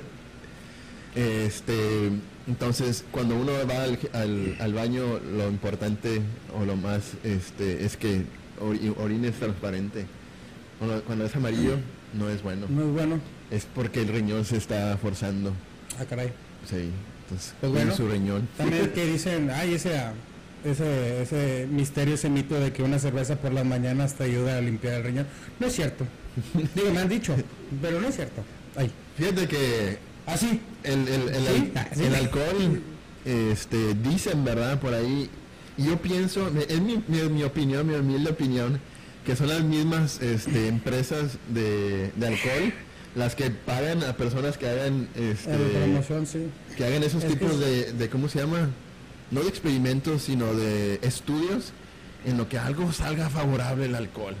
[1.14, 2.10] Este,
[2.50, 6.20] entonces, cuando uno va al, al- al baño, lo importante
[6.60, 8.22] o lo más este, es que
[8.60, 10.04] ori- orines transparente.
[10.78, 11.76] Cuando, cuando es amarillo,
[12.14, 12.66] no es bueno.
[12.68, 13.20] Muy bueno.
[13.50, 15.52] Es porque el riñón se está forzando.
[15.98, 16.32] Ah, caray.
[16.68, 16.90] Sí,
[17.24, 17.94] entonces, Pues bueno.
[17.94, 18.48] su riñón.
[18.56, 20.00] También que dicen, ay, ese,
[20.64, 24.60] ese, ese misterio, ese mito de que una cerveza por las mañanas te ayuda a
[24.60, 25.26] limpiar el riñón.
[25.58, 26.04] No es cierto.
[26.74, 27.34] Digo, me han dicho,
[27.82, 28.42] pero no es cierto.
[28.76, 28.90] Ay.
[29.16, 29.98] Fíjate que
[30.32, 30.60] Así.
[30.84, 31.72] el, el, el, ¿Sí?
[31.74, 32.82] Ah, el alcohol,
[33.24, 34.80] este, dicen, ¿verdad?
[34.80, 35.28] Por ahí,
[35.76, 38.80] y yo pienso, es mi, mi, mi opinión, mi humilde opinión,
[39.24, 42.72] que son las mismas este, empresas de, de alcohol
[43.14, 46.48] las que pagan a personas que hagan este, promoción, sí.
[46.76, 48.70] que hagan esos Es tipos de, de, ¿cómo se llama?
[49.30, 51.72] No de experimentos, sino de estudios
[52.24, 54.34] en lo que algo salga favorable el alcohol.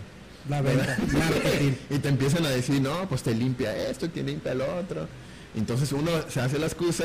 [0.48, 1.72] La venta, marketing.
[1.90, 5.08] y te empiezan a decir, no, pues te limpia esto, te limpia el otro.
[5.56, 7.04] Entonces uno se hace la excusa.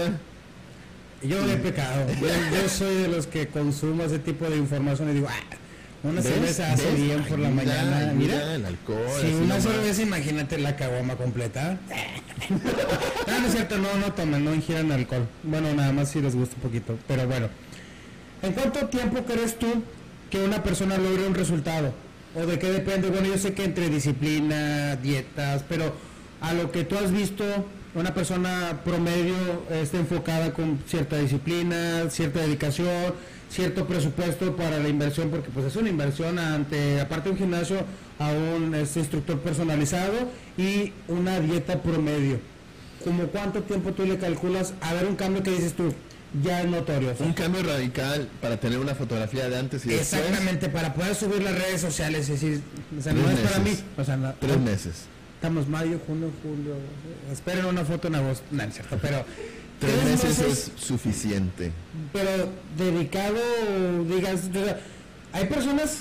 [1.23, 2.05] Yo he pecado.
[2.21, 5.55] Yo, yo soy de los que consumo ese tipo de información y digo, ah,
[6.03, 6.25] una ¿ves?
[6.25, 7.01] cerveza hace ¿ves?
[7.01, 7.97] bien por la mañana.
[7.97, 8.99] ayuda Mira, el alcohol.
[9.21, 11.79] si una cerveza, imagínate la caguama completa.
[13.27, 15.25] no, no es cierto, no, no tomen, no ingieran alcohol.
[15.43, 16.97] Bueno, nada más si les gusta un poquito.
[17.07, 17.47] Pero bueno,
[18.43, 19.67] ¿en cuánto tiempo crees tú
[20.29, 21.93] que una persona logre un resultado?
[22.35, 23.09] ¿O de qué depende?
[23.09, 25.95] Bueno, yo sé que entre disciplina, dietas, pero
[26.41, 27.45] a lo que tú has visto,
[27.95, 29.35] una persona promedio
[29.71, 33.13] está enfocada con cierta disciplina, cierta dedicación,
[33.49, 37.77] cierto presupuesto para la inversión, porque pues es una inversión ante, aparte de un gimnasio,
[38.19, 40.13] a un este, instructor personalizado
[40.57, 42.39] y una dieta promedio.
[43.03, 45.93] ¿Como cuánto tiempo tú le calculas a ver un cambio que dices tú?
[46.43, 47.13] Ya es notorio.
[47.19, 50.13] Un cambio radical para tener una fotografía de antes y después.
[50.21, 52.61] Exactamente, para poder subir las redes sociales, es decir,
[52.97, 53.71] o sea, no es para mí.
[53.97, 54.93] O sea, no- Tres meses.
[55.45, 56.73] Estamos mayo, junio, julio.
[57.31, 58.43] Esperen una foto en agosto.
[58.49, 59.23] No, es cierto, pero.
[59.79, 61.71] Tres meses es suficiente.
[62.11, 63.37] Pero dedicado,
[64.09, 64.49] digas,
[65.33, 65.99] hay personas,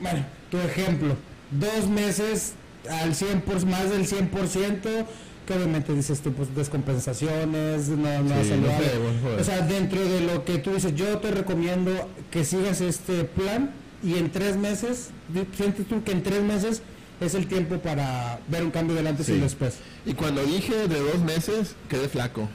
[0.00, 1.16] bueno, tu ejemplo,
[1.50, 2.52] dos meses
[2.88, 5.06] al 100%, por, más del 100%,
[5.46, 9.40] que obviamente dices tú, pues descompensaciones, no, no Sí, no sé, bueno, joder.
[9.40, 13.70] O sea, dentro de lo que tú dices, yo te recomiendo que sigas este plan
[14.04, 15.08] y en tres meses,
[15.56, 16.82] sientes tú que en tres meses
[17.20, 19.32] es el tiempo para ver un cambio del antes Sí.
[19.34, 19.76] y después.
[20.06, 22.48] Y cuando dije de dos meses, quedé flaco.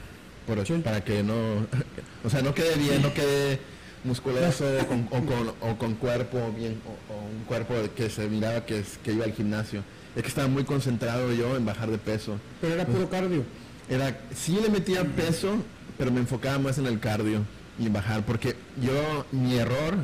[0.46, 0.74] Por, Sí.
[0.84, 1.34] Para que no.
[2.24, 3.58] O sea, no quede bien, no quede
[4.04, 8.28] musculoso o con, o con, o con cuerpo bien, o, o un cuerpo que se
[8.28, 9.82] miraba que, es- que iba al gimnasio.
[10.16, 12.38] Es que estaba muy concentrado yo en bajar de peso.
[12.60, 13.44] Pero era puro cardio.
[13.88, 15.54] Era, sí le metía peso,
[15.98, 17.42] pero me enfocaba más en el cardio
[17.78, 19.94] y en bajar, porque yo, mi error,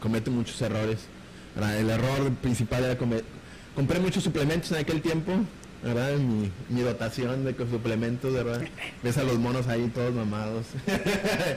[0.00, 1.00] comete muchos errores.
[1.78, 3.22] El error principal era comer,
[3.74, 5.32] compré muchos suplementos en aquel tiempo,
[5.82, 6.16] ¿verdad?
[6.16, 8.62] Mi, mi dotación de suplementos, ¿verdad?
[9.02, 10.66] Ves a los monos ahí todos mamados.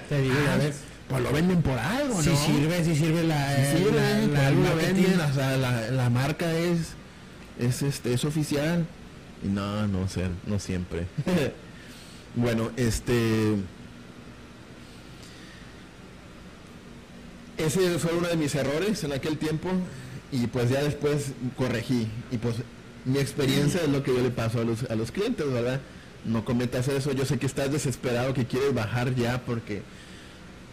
[0.09, 0.77] Te digo, ya Ah, ves.
[1.07, 2.21] Pues lo venden por algo, ¿no?
[2.21, 3.91] Si sirve, si sirve la, Sí eh, sirve,
[4.33, 6.79] la- la- venden, o sea, la, la marca es,
[7.59, 8.85] es, este, es oficial.
[9.41, 11.05] Y no, no sé, no siempre.
[12.35, 13.53] bueno, este...
[17.57, 19.69] Ese fue uno de mis errores en aquel tiempo
[20.31, 22.07] y pues ya después corregí.
[22.31, 22.55] Y pues
[23.05, 25.79] mi experiencia es lo que yo le paso a los, a los clientes, ¿verdad?
[26.25, 29.81] No cometas eso, yo sé que estás desesperado, que quieres bajar ya porque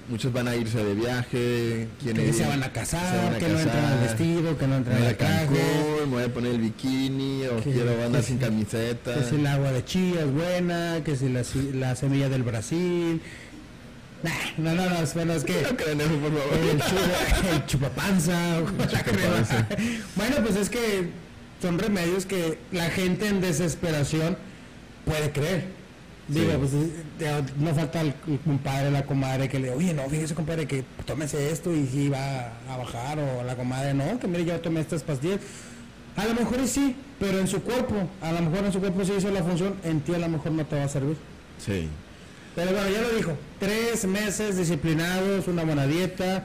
[0.09, 3.49] muchos van a irse de viaje, Que ir- se van a casar, van a que
[3.49, 6.01] no entran al vestido, que no entran al Cancún, traje.
[6.01, 9.15] me voy a poner el bikini o Que- quiero andar sin si- camiseta.
[9.15, 12.43] Que si el agua de chía es buena, que si la, si- la semilla del
[12.43, 13.21] Brasil.
[14.59, 16.59] No, no, no, es- bueno, es que No crean eso, por favor.
[16.71, 18.63] el, chupa, el chupapanza,
[19.05, 19.69] crema.
[20.17, 21.09] Bueno, pues es que
[21.61, 24.37] son remedios que la gente en desesperación
[25.05, 25.65] puede creer.
[26.27, 26.57] Digo, Sí.
[26.59, 26.73] pues
[27.21, 30.83] eh, no falta el el compadre, la comadre que le oye, no, fíjese compadre que
[31.05, 34.81] tómese esto y si va a bajar, o la comadre, no, que mire, yo tomé
[34.81, 35.41] estas pastillas.
[36.17, 39.13] A lo mejor sí, pero en su cuerpo, a lo mejor en su cuerpo sí
[39.19, 41.17] hizo la función, en ti a lo mejor no te va a servir.
[41.59, 41.89] Sí.
[42.55, 46.45] Pero bueno, ya lo dijo, tres meses disciplinados, una buena dieta,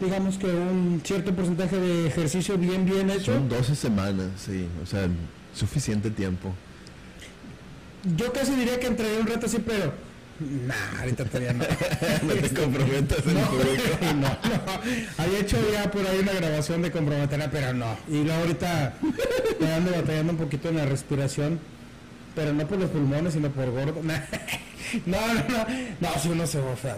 [0.00, 3.34] digamos que un cierto porcentaje de ejercicio bien, bien hecho.
[3.34, 4.66] Son 12 semanas, sí.
[4.82, 5.08] O sea,
[5.54, 6.52] suficiente tiempo.
[8.16, 9.92] Yo casi diría que entraría un reto así, pero...
[10.40, 11.64] Nah, ahorita todavía no.
[12.22, 13.82] no te comprometas en No, público.
[14.02, 14.38] no, no.
[15.16, 17.96] Había hecho ya por ahí una grabación de comprometerla, pero no.
[18.08, 18.94] Y luego ahorita
[19.60, 21.58] me ando batallando un poquito en la respiración,
[22.38, 24.00] pero no por los pulmones, sino por gordo.
[25.04, 25.66] No, no, no.
[26.00, 26.96] No, si uno se va feo.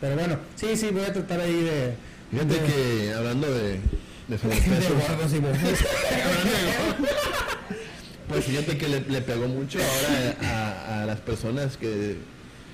[0.00, 1.94] Pero bueno, sí, sí, voy a tratar ahí de...
[2.30, 3.80] Fíjate de- que hablando de,
[4.38, 5.40] sobrepeso, gordos y
[8.28, 12.16] pues fíjate que le, le pegó mucho ahora a, a las personas que,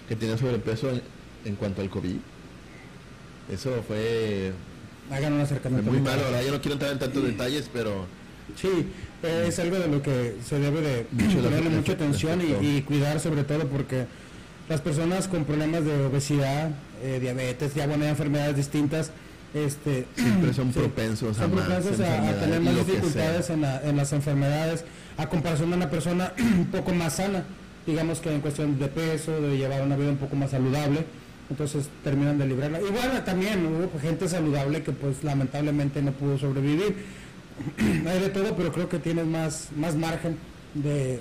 [0.08, 1.00] que tienen sobrepeso en,
[1.44, 2.16] en cuanto al COVID.
[3.52, 4.52] Eso fue,
[5.12, 5.88] Hagan un acercamiento.
[5.92, 6.22] muy malo.
[6.24, 6.42] ¿verdad?
[6.42, 8.06] Yo no quiero entrar en tantos detalles, pero
[8.60, 8.86] Sí,
[9.22, 11.06] eh, es algo de lo que se debe de
[11.42, 14.06] ponerle mucha atención y, y cuidar sobre todo porque
[14.68, 16.70] las personas con problemas de obesidad,
[17.02, 19.10] eh, diabetes, ya bueno, hay enfermedades distintas,
[19.52, 24.84] este, siempre son propensos a, tener más dificultades en, en, las enfermedades
[25.16, 27.44] a comparación de una persona un poco más sana,
[27.86, 31.04] digamos que en cuestión de peso, de llevar una vida un poco más saludable,
[31.50, 32.80] entonces terminan de librarla.
[32.80, 36.96] Y bueno, también hubo gente saludable que pues lamentablemente no pudo sobrevivir.
[37.78, 40.36] Hay de todo, pero creo que tienes más, más margen
[40.74, 41.20] de,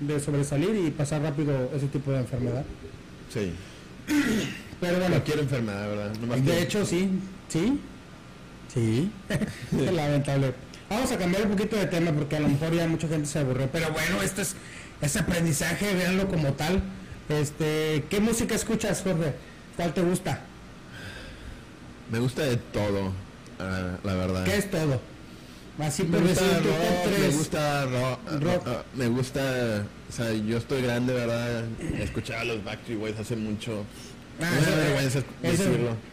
[0.00, 2.64] de sobresalir y pasar rápido ese tipo de enfermedad.
[3.32, 3.52] Sí.
[4.80, 5.10] Pero bueno.
[5.10, 6.10] Cualquier enfermedad, ¿verdad?
[6.38, 7.08] de hecho, sí.
[7.48, 7.80] Sí.
[8.72, 9.10] Sí.
[9.92, 10.54] Lamentable.
[10.90, 13.38] Vamos a cambiar un poquito de tema porque a lo mejor ya mucha gente se
[13.38, 13.68] aburrió.
[13.70, 14.56] Pero bueno, esto es,
[15.00, 16.82] ese aprendizaje, véanlo como tal.
[17.28, 19.34] Este, ¿Qué música escuchas, Jorge?
[19.76, 20.42] ¿Cuál te gusta?
[22.10, 23.12] Me gusta de todo,
[23.58, 24.44] la verdad.
[24.44, 25.00] ¿Qué es todo?
[25.78, 27.84] Así me gusta rock, me gusta
[28.40, 31.64] rock, ah, me gusta, o sea, yo estoy grande, ¿verdad?
[31.98, 33.84] Escuchaba a los Backstreet Boys hace mucho.
[34.40, 34.50] Ah,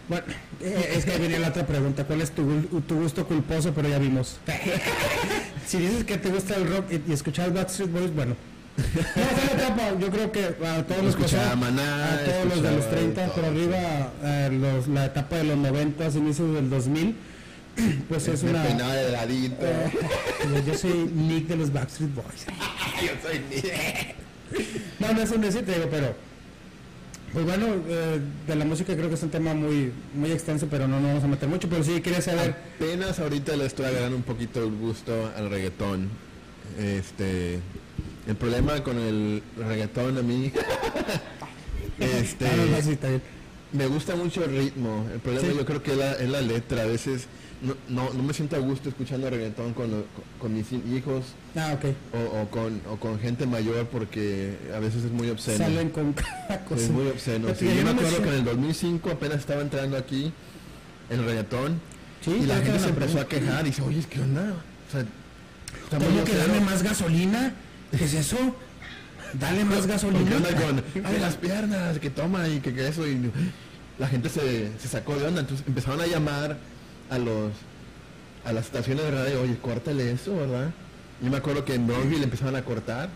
[0.09, 0.25] Bueno,
[0.61, 2.43] eh, es que venía la otra pregunta, ¿cuál es tu,
[2.89, 3.71] gusto culposo?
[3.73, 4.39] Pero ya vimos.
[5.67, 8.35] si dices que te gusta el rock y, y escuchar Backstreet Boys, bueno,
[8.77, 11.55] no, yo creo que a todos los que a
[12.25, 16.69] todos los de los 30 por arriba, eh, la etapa de los 90, inicios del
[16.69, 17.15] 2000,
[18.09, 18.63] pues es una...
[18.63, 19.65] de ladito.
[19.65, 22.45] Eh, yo soy Nick de los Backstreet Boys.
[23.01, 24.15] yo soy Nick.
[24.99, 26.15] no, no es un decir, te digo, pero...
[27.33, 30.85] Pues bueno, eh, de la música creo que es un tema muy muy extenso, pero
[30.85, 32.55] no nos vamos a meter mucho, pero sí quería saber...
[32.75, 36.09] Apenas ahorita le estoy agarrando un poquito el gusto al reggaetón.
[36.77, 37.59] Este...
[38.27, 40.51] El problema con el reggaetón a mí...
[41.99, 42.47] este...
[42.47, 43.19] Ah,
[43.73, 45.07] me gusta mucho el ritmo.
[45.13, 46.81] El problema yo creo que es la, es la letra.
[46.83, 47.27] A veces
[47.61, 50.03] no, no, no, me siento a gusto escuchando reggaetón con,
[50.39, 51.25] con, mis hijos.
[51.55, 51.95] Ah, okay.
[52.13, 55.59] o, con, o con gente mayor porque a veces es muy obsceno.
[55.59, 56.81] Salen con cada cosa.
[56.81, 57.49] Es muy obsceno.
[57.55, 60.33] Sí, yo me acuerdo que en el 2005 apenas estaba entrando aquí
[61.09, 61.79] el reggaetón
[62.25, 64.53] y la gente se empezó a quejar y dice, oye, ¿qué onda?
[64.87, 65.05] O sea,
[65.89, 67.53] ¿Cómo que dame más gasolina?
[67.95, 68.37] ¿Qué es eso?
[69.33, 70.37] Dale más gasolina.
[70.37, 73.07] Con, ay, las piernas, que toma y que, que eso.
[73.07, 73.31] Y
[73.99, 75.41] la gente se, se sacó de onda.
[75.41, 76.57] Entonces empezaron a llamar
[77.11, 77.51] a los
[78.43, 80.71] a las estaciones de radio, oye, córtale eso, ¿verdad?
[81.21, 83.09] Yo me acuerdo que en Brownsville empezaban a cortar.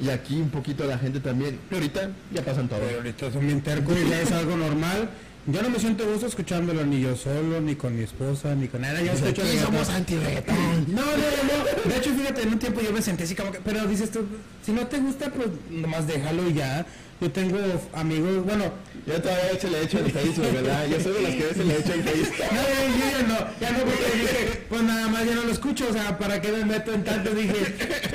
[0.00, 1.58] Y aquí un poquito la gente también.
[1.70, 2.80] Y ahorita ya pasan todo.
[2.80, 5.08] Pero ahorita son bien tercos y ya es algo normal.
[5.46, 8.82] Yo no me siento gusto escuchándolo ni yo solo, ni con mi esposa, ni con
[8.82, 9.00] nada.
[9.00, 10.86] Yo pues escucho aquí somos anti reggaetón.
[10.88, 11.90] No, no, no.
[11.90, 14.26] De hecho, fíjate, en un tiempo yo me senté así como que, pero dices tú,
[14.64, 16.84] si no te gusta, pues nomás déjalo y ya.
[17.20, 17.58] Yo tengo
[17.94, 18.64] amigos, bueno.
[19.06, 20.86] Yo todavía hecho le hecho en Facebook, ¿verdad?
[20.88, 22.36] Yo soy de los que veces le hecho en Facebook.
[22.52, 25.86] No, yo ya no, ya no porque dije, pues nada más ya no lo escucho,
[25.88, 27.30] o sea, ¿para qué me meto en tanto?
[27.30, 27.54] Dije,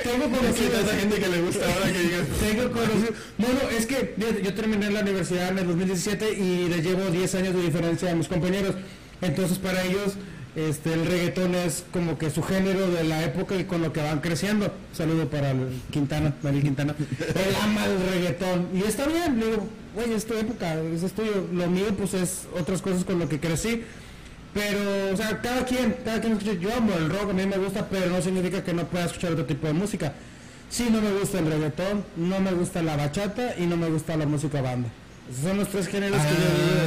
[0.04, 0.84] tengo conocidos.
[0.84, 2.26] esa gente que le gusta ahora que digas.
[2.40, 3.14] Tengo conocidos.
[3.38, 7.54] Bueno, es que yo, terminé la universidad en el 2017 y le llevo 10 años
[7.54, 8.74] de diferencia a mis compañeros.
[9.20, 10.14] Entonces para ellos
[10.54, 14.02] este, el reggaetón es como que su género de la época y con lo que
[14.02, 14.70] van creciendo.
[14.92, 16.94] saludo para el Quintana, Daniel Quintana.
[16.98, 18.68] Él ama el reggaetón.
[18.74, 21.46] Y está bien, digo, güey, es época, es estudio.
[21.52, 23.82] Lo mío pues es otras cosas con lo que crecí.
[24.52, 26.52] Pero, o sea, cada quien, cada quien escucha.
[26.52, 29.32] Yo amo el rock, a mí me gusta, pero no significa que no pueda escuchar
[29.32, 30.12] otro tipo de música.
[30.68, 34.16] Sí, no me gusta el reggaetón, no me gusta la bachata y no me gusta
[34.16, 34.90] la música banda
[35.42, 36.40] son los tres géneros que yo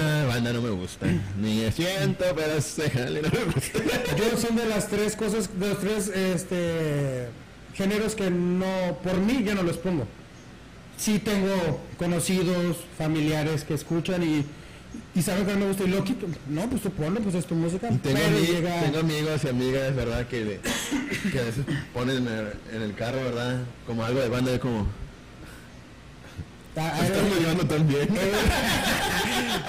[0.03, 1.07] ah, Banda no me gusta.
[1.39, 3.79] Ni siento, pero se jale, no me gusta.
[4.17, 7.27] yo son de las tres cosas, de los tres este,
[7.73, 10.05] géneros que no, por mí yo no los pongo.
[10.97, 14.45] Sí tengo conocidos, familiares que escuchan y,
[15.17, 16.27] y saben que no me gusta y lo quito.
[16.47, 17.89] No, pues tú ponlo, pues es tu música.
[17.89, 18.19] tengo,
[18.83, 20.27] tengo amigos y amigas, ¿verdad?
[20.27, 20.59] Que,
[21.31, 23.63] que a veces ponen en el, en el carro, ¿verdad?
[23.87, 24.87] Como algo de banda, de como
[26.75, 28.09] Estamos llevando tan bien.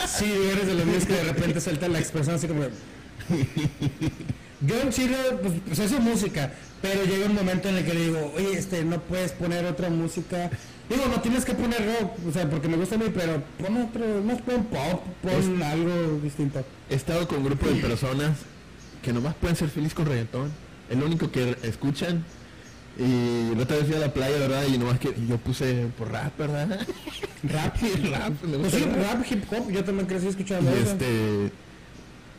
[0.08, 2.62] sí, eres de los míos que de repente suelta la expresión así como...
[4.60, 8.32] Yo en Chile, pues, pues es música, pero llega un momento en el que digo,
[8.34, 10.50] oye, este, no puedes poner otra música.
[10.88, 13.76] Digo, no tienes que poner rock, o sea, porque me gusta a mí, pero pon
[13.76, 16.64] otro, no pon pop, pon algo distinto.
[16.88, 18.38] He estado con un grupo de personas
[19.02, 20.50] que nomás pueden ser felices con reggaetón.
[20.88, 22.24] El único que escuchan
[22.98, 24.64] y la otra vez fui a la playa, ¿verdad?
[24.66, 26.80] Y nomás que yo puse por rap, ¿verdad?
[27.42, 28.42] Rap, y rap.
[28.42, 29.24] Me pues gusta rap.
[29.30, 31.52] hip hop, yo también crecí escuchando y Este,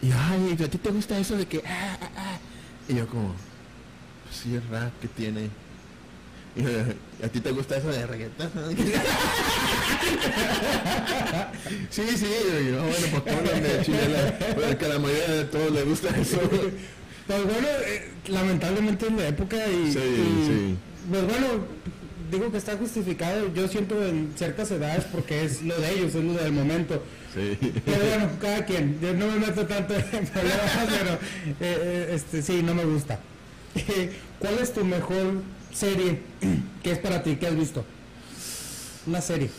[0.01, 2.37] y ay, ¿a ti te gusta eso de que ah, ah, ah?
[2.89, 3.35] Y yo como,
[4.23, 5.49] pues sí, es rap que tiene.
[6.55, 6.61] Y
[7.23, 8.49] a ti te gusta eso de reggaetón.
[11.89, 12.27] sí, sí,
[12.69, 16.39] yo, bueno, pues pónganme chile, porque a la mayoría de todos les gusta eso.
[17.27, 20.77] Pues bueno, eh, lamentablemente es la época y,
[21.09, 21.47] Pues bueno,
[22.31, 26.23] digo que está justificado, yo siento en ciertas edades porque es lo de ellos, es
[26.23, 27.03] lo del momento.
[27.33, 27.57] Sí.
[27.85, 32.41] Pero bueno, cada quien, yo no me meto tanto en problemas, pero eh, eh, este,
[32.41, 33.19] sí, no me gusta.
[34.39, 35.41] ¿Cuál es tu mejor
[35.73, 36.21] serie
[36.83, 37.83] que es para ti, que has visto?
[39.05, 39.49] Una serie.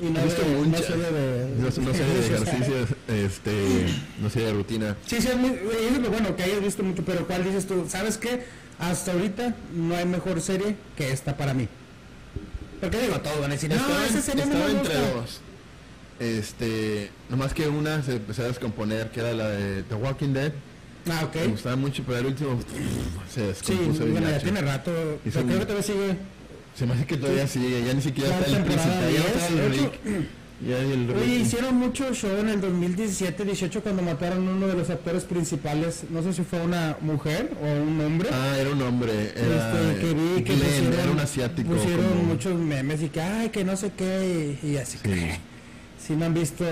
[0.00, 3.86] Y no, visto de, no serie de, no, no de ejercicios, este,
[4.20, 4.96] no de rutina.
[5.06, 7.86] Sí, sí, es, muy, es lo bueno que hayas visto mucho, pero ¿cuál dices tú?
[7.88, 8.44] ¿Sabes qué?
[8.78, 11.68] Hasta ahorita no hay mejor serie que esta para mí.
[12.80, 15.40] Porque digo, todo van a decir, no, esa serie estaba entre dos.
[16.18, 20.52] Este, nomás que una se empezó a descomponer, que era la de The Walking Dead.
[21.08, 21.36] Ah, ok.
[21.36, 22.58] Me gustaba mucho, pero el último
[23.32, 24.04] se descompuso.
[24.04, 24.90] Sí, bueno, ya tiene rato.
[25.24, 26.16] Y creo que todavía sigue.
[26.76, 29.90] Se me hace que todavía sigue, ya ni siquiera está el principal.
[30.64, 35.24] Ya Oye, hicieron mucho show en el 2017-18 cuando mataron a uno de los actores
[35.24, 36.04] principales.
[36.08, 38.30] No sé si fue una mujer o un hombre.
[38.32, 39.32] Ah, era un hombre.
[39.36, 41.74] Era, este, que vi que pusieron, era un asiático.
[41.74, 44.58] Pusieron muchos memes y que, ay, que no sé qué.
[44.62, 45.38] Y, así que.
[45.98, 46.64] Si no han visto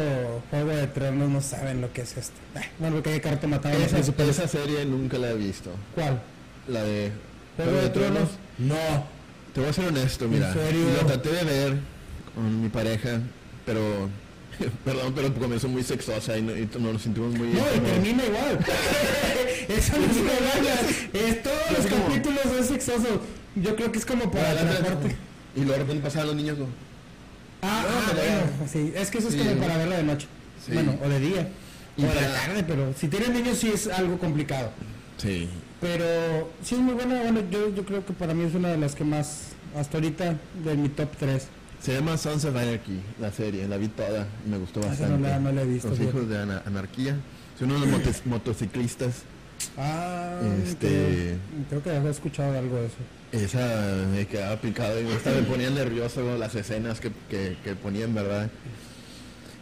[0.50, 2.36] Juego de Tronos, no saben lo que es esto.
[2.78, 5.70] bueno, porque hay carta mataron esa, esa serie nunca la he visto.
[5.94, 6.22] ¿Cuál?
[6.68, 7.12] La de
[7.56, 8.28] Juego, de, Tronos?
[8.58, 9.13] No.
[9.54, 10.48] Te voy a ser honesto, mira.
[10.48, 10.84] ¿En serio?
[11.00, 11.74] Lo traté de ver
[12.34, 13.20] con mi pareja
[13.64, 13.80] pero
[14.84, 17.48] Perdón, pero comenzó muy sexosa y, no, y nos sentimos muy...
[17.48, 18.58] No, y termina igual.
[19.68, 23.20] Eso no es Es todos los capítulos es sexoso.
[23.56, 25.16] Yo creo que es como para la parte.
[25.56, 26.58] Y luego de repente pasaban los niños.
[27.62, 28.92] Ah, ah bueno, sí.
[28.94, 30.26] Es que eso es como para verla de noche.
[30.72, 31.48] Bueno, o de día.
[31.98, 34.70] o de tarde, pero si tienen niños sí es algo complicado.
[35.16, 35.48] Sí.
[35.84, 37.20] Pero sí es muy buena.
[37.20, 40.34] Bueno, yo, yo creo que para mí es una de las que más, hasta ahorita,
[40.64, 41.46] de mi top 3.
[41.78, 45.18] Se llama Sons of Anarchy, la serie, la vi toda y me gustó bastante.
[45.18, 45.90] No la, no la he visto.
[45.90, 47.16] Los hijos de anarquía.
[47.58, 47.86] Son unos
[48.24, 49.24] motociclistas.
[49.76, 51.36] Ah, este,
[51.68, 52.96] creo, que había escuchado algo de eso.
[53.32, 58.50] Esa me quedaba picado y me, ponía nervioso las escenas que, que, ponían, ¿verdad?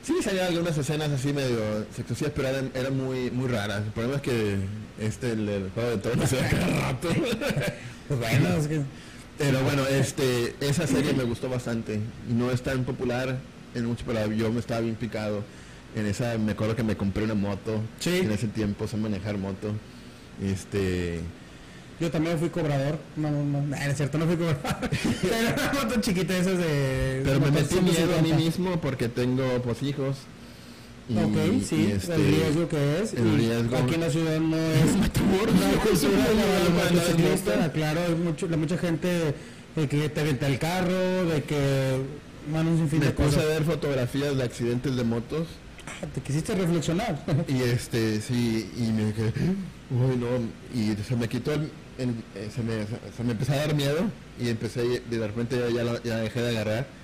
[0.05, 3.83] Sí, salían algunas escenas así medio sexosías, pero eran, muy muy raras.
[3.83, 4.57] El problema es que
[5.03, 7.09] este, el, juego de tronos se cada rato.
[8.09, 8.81] bueno, es que
[9.39, 11.99] pero bueno, este, esa serie me gustó bastante.
[12.29, 13.39] No es tan popular
[13.75, 15.43] en mucho, pero yo me estaba bien picado.
[15.97, 17.81] En esa me acuerdo que me compré una moto.
[18.05, 19.73] En ese tiempo sé manejar moto.
[20.41, 21.21] Este.
[21.99, 22.99] Yo también fui cobrador.
[23.17, 24.61] No, no, no, es cierto, no fui cobrador.
[25.23, 27.23] pero una moto chiquita esas de.
[27.25, 30.19] Pero me metí miedo a mí mismo porque tengo pues hijos
[31.11, 33.15] ok, sí, este, el riesgo que es.
[33.15, 33.77] El riesgo.
[33.77, 35.07] Aquí en la ciudad no es no
[37.73, 39.35] claro, hay mucho, la mucha gente
[39.77, 42.01] de que te venta el carro, de que
[42.51, 45.49] bueno, un sinfín me de puse a ver fotografías de accidentes de motos.
[45.87, 47.25] Ah, te quisiste reflexionar.
[47.49, 49.33] y este, sí, y me quedé,
[49.91, 50.27] uy, no,
[50.75, 51.71] y se me quitó, el,
[52.35, 54.05] eh, se, me, se me empezó a dar miedo
[54.41, 57.02] y empecé, de repente ya, ya, ya dejé de agarrar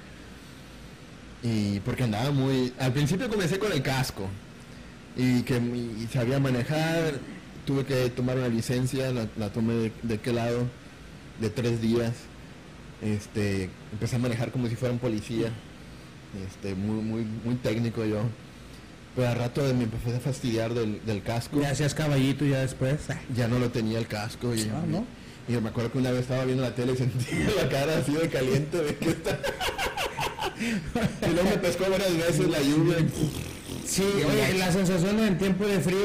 [1.43, 4.29] y porque andaba muy al principio comencé con el casco
[5.17, 5.61] y que
[6.13, 7.15] sabía manejar
[7.65, 10.67] tuve que tomar una licencia la, tomé de, qué lado
[11.41, 12.13] de tres días
[13.03, 15.53] este empecé a manejar como si fuera un policía
[16.47, 18.23] este muy muy muy técnico yo.
[19.17, 21.61] Pero al rato me empecé a fastidiar del, casco.
[21.61, 25.05] Ya hacías caballito ya después ya no lo tenía el casco y, ah, ¿no?
[25.49, 28.13] Y, me acuerdo que una vez estaba viendo la tele y sentía la cara así
[28.13, 29.39] de caliente de que está
[30.61, 32.97] y luego me pescó varias veces la lluvia.
[33.85, 35.99] Sí, oye, la sensación en tiempo de frío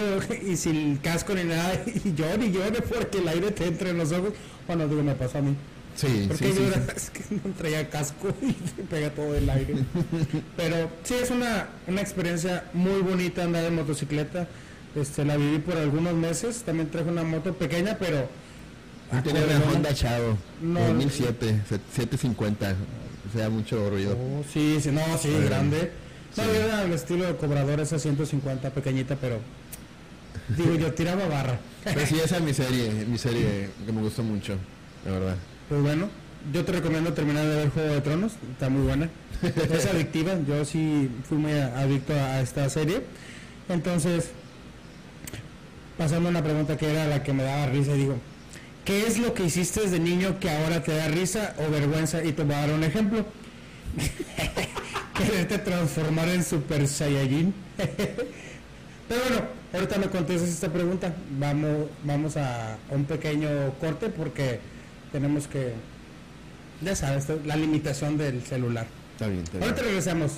[0.48, 3.98] y sin casco ni nada, y llore y llore porque el aire te entra en
[3.98, 4.34] los ojos.
[4.68, 5.56] Bueno, digo, me pasó a mí.
[5.96, 6.62] Sí, porque sí,
[6.96, 9.76] es que no traía casco y se pega todo el aire.
[10.58, 14.48] Pero sí, es una, una experiencia muy bonita andar en motocicleta.
[14.96, 16.64] Este, la viví por algunos meses.
[16.64, 18.28] También traje una moto pequeña, pero.
[19.14, 22.76] Yo tenía una Honda Chavo, no, 2007, 750
[23.34, 24.18] sea mucho ruido.
[24.18, 25.92] Oh, sí, sí, no, sí, grande.
[26.36, 29.40] No, era el estilo de cobrador esa 150 pequeñita, pero
[30.58, 31.60] digo yo tiraba barra.
[31.84, 34.56] Pero sí, esa es mi serie, mi serie que me gustó mucho,
[35.06, 35.36] la verdad.
[35.70, 36.10] Pues bueno,
[36.52, 39.10] yo te recomiendo terminar de ver Juego de Tronos, está muy buena.
[39.44, 43.02] Es adictiva, yo sí fui muy adicto a esta serie.
[43.70, 44.32] Entonces,
[45.98, 48.18] pasando a una pregunta que era la que me daba risa, digo,
[48.86, 52.24] ¿Qué es lo que hiciste desde niño que ahora te da risa o vergüenza?
[52.24, 53.26] Y te voy a dar un ejemplo.
[55.18, 57.54] Quererte transformar en Super Saiyajin.
[59.08, 61.16] Pero bueno, ahorita me contestas esta pregunta.
[61.40, 63.50] Vamos, vamos a un pequeño
[63.80, 64.60] corte porque
[65.14, 65.74] tenemos que,
[66.82, 68.88] ya sabes, la limitación del celular.
[69.14, 70.32] Está bien, está Ahorita regresamos.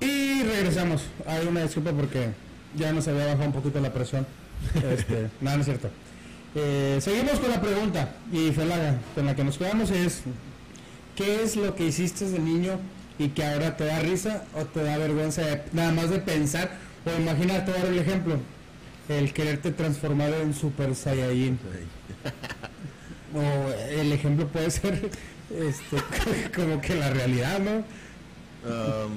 [0.00, 1.02] Y regresamos.
[1.26, 2.28] Hay una disculpa porque
[2.76, 4.26] ya nos había bajado un poquito la presión.
[4.90, 5.90] Este, nada, no es cierto.
[6.54, 10.22] Eh, seguimos con la pregunta y Felaga, con la que nos quedamos es,
[11.16, 12.78] ¿qué es lo que hiciste de niño
[13.18, 15.42] y que ahora te da risa o te da vergüenza
[15.72, 16.76] nada más de pensar
[17.06, 18.38] o imagínate dar el ejemplo?
[19.08, 21.58] El quererte transformar en Super Saiyajin.
[23.34, 25.10] o el ejemplo puede ser
[25.58, 25.96] este,
[26.54, 27.84] como que la realidad, ¿no?
[28.68, 29.12] Um,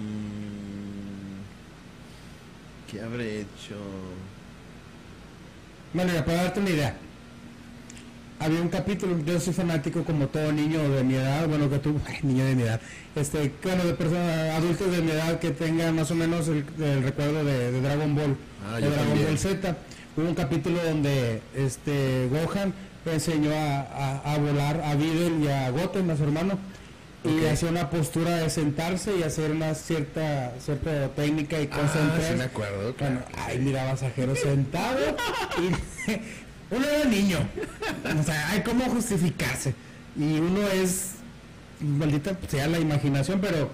[2.90, 3.76] ¿Qué habré hecho?
[5.94, 6.98] Bueno, ya para darte una idea.
[8.40, 12.00] Había un capítulo, yo soy fanático como todo niño de mi edad, bueno que tú,
[12.24, 12.82] niño de mi edad,
[13.16, 16.66] este, bueno, de personas adultos de mi edad que tengan más o menos el,
[17.02, 18.36] recuerdo de, Dragon Ball,
[18.68, 19.78] ah, de Dragon Ball Z.
[20.18, 22.74] Hubo un capítulo donde este Gohan
[23.06, 26.58] enseñó a, volar a Videl y a Goten, a su hermano,
[27.24, 32.28] y hacía una postura de sentarse y hacer una cierta cierta técnica y concentrarse.
[32.28, 32.96] Ah, sí me acuerdo.
[33.00, 35.00] Bueno, ay, mira, Basajero sentado
[35.58, 36.12] y
[36.72, 37.40] uno era niño.
[38.20, 39.74] O sea, hay cómo justificarse.
[40.18, 41.16] Y uno es,
[41.80, 43.70] maldita sea la imaginación, pero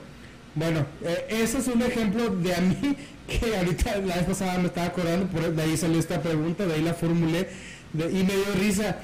[0.55, 2.97] bueno, eh, ese es un ejemplo de a mí
[3.27, 6.73] que ahorita la vez pasada me estaba acordando, por, de ahí salió esta pregunta, de
[6.73, 7.47] ahí la formulé
[7.93, 8.97] y me dio risa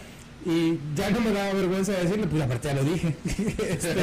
[0.46, 3.16] y ya no me daba vergüenza de decirle, pues aparte ya lo dije.
[3.70, 3.96] Este,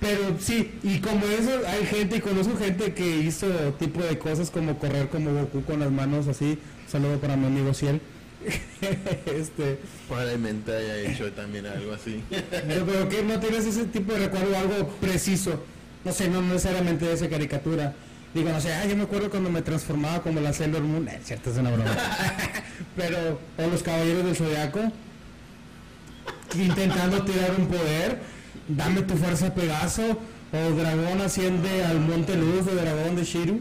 [0.00, 3.46] pero sí, y como eso, hay gente, y conozco gente que hizo
[3.78, 6.58] tipo de cosas como correr como Goku con las manos así.
[6.86, 8.00] saludo para mi amigo Ciel.
[9.26, 9.78] Este
[10.08, 12.22] probablemente haya hecho también algo así.
[12.30, 15.64] pero, que no tienes ese tipo de recuerdo algo preciso.
[16.04, 17.94] No sé no necesariamente de esa caricatura.
[18.34, 21.08] Digo no sé ah, yo me acuerdo cuando me transformaba como la Sailor Moon.
[21.08, 21.96] Eh, cierto es una broma.
[22.96, 24.92] Pero o los caballeros del zodiaco
[26.54, 28.18] intentando tirar un poder,
[28.68, 30.18] dame tu fuerza Pegaso,
[30.52, 33.60] o Dragón asciende al Monte Luz de Dragón de Shiru.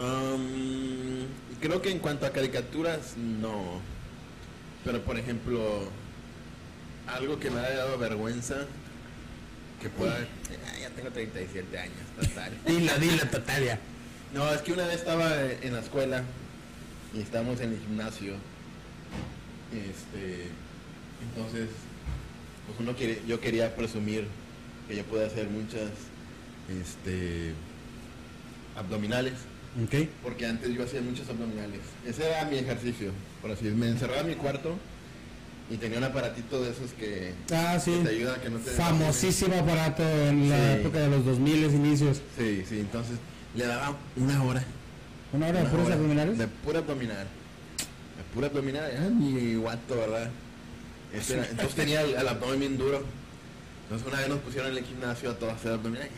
[0.00, 1.23] Um,
[1.64, 3.80] creo que en cuanto a caricaturas, no.
[4.84, 5.88] Pero por ejemplo,
[7.06, 8.66] algo que me ha dado vergüenza,
[9.80, 10.14] que pueda...
[10.14, 12.52] Ah, ya tengo 37 años, total.
[12.66, 13.78] dila, dila, total ya.
[14.34, 16.22] No, es que una vez estaba en la escuela
[17.14, 18.34] y estábamos en el gimnasio.
[19.72, 20.48] Este,
[21.22, 21.70] entonces,
[22.66, 24.26] pues uno quiere, yo quería presumir
[24.86, 25.88] que yo puedo hacer muchas
[26.68, 27.54] este,
[28.76, 29.53] abdominales.
[29.86, 30.08] Okay.
[30.22, 31.80] Porque antes yo hacía muchos abdominales.
[32.06, 33.10] Ese era mi ejercicio,
[33.42, 34.76] por así Me encerraba en mi cuarto
[35.70, 38.00] y tenía un aparatito de esos que, ah, sí.
[38.04, 38.70] te ayuda a que no te...
[38.70, 42.20] Famosísimo aparato en la época de los 2000 inicios.
[42.38, 43.16] Sí, sí, entonces
[43.56, 44.62] le daba una hora.
[45.32, 46.38] ¿Una hora de puros abdominales?
[46.38, 47.26] De pura abdominal.
[47.26, 48.90] De pura abdominal.
[48.90, 50.30] Era mi guato, ¿verdad?
[51.12, 53.02] entonces tenía el, abdomen bien duro.
[53.84, 56.12] Entonces una vez nos pusieron en el gimnasio a todos hacer abdominales.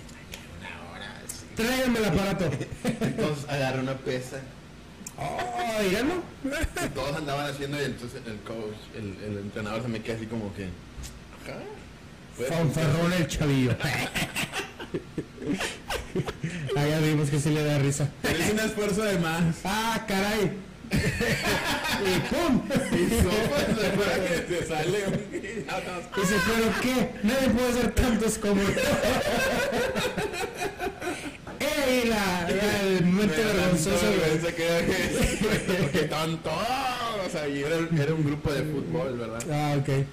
[1.57, 2.51] Tráigame el aparato.
[3.01, 4.41] Entonces agarré una pesa.
[5.19, 6.23] Oh, díganlo.
[6.85, 10.27] Y todos andaban haciendo y entonces el coach, el, el entrenador se me queda así
[10.27, 10.65] como que.
[11.45, 11.59] Ajá.
[12.49, 13.75] Fanfarrón el chavillo.
[16.77, 18.11] Ahí ya vimos que sí le da risa.
[18.23, 19.57] Pero es un esfuerzo de más.
[19.65, 22.63] Ah, caray y ¡pum!
[22.93, 23.59] Y sopa,
[24.29, 24.99] que te sale
[26.17, 27.11] Dice, ¿pero qué?
[27.23, 28.63] Nadie puede hacer tantos como
[31.87, 31.91] yo.
[31.91, 32.09] ¡Ey!
[32.09, 34.07] La, el momento vergonzoso.
[35.83, 37.63] Porque estaban todos ahí.
[37.63, 39.43] Era, era un grupo de fútbol, ¿verdad?
[39.51, 40.07] Ah, ok.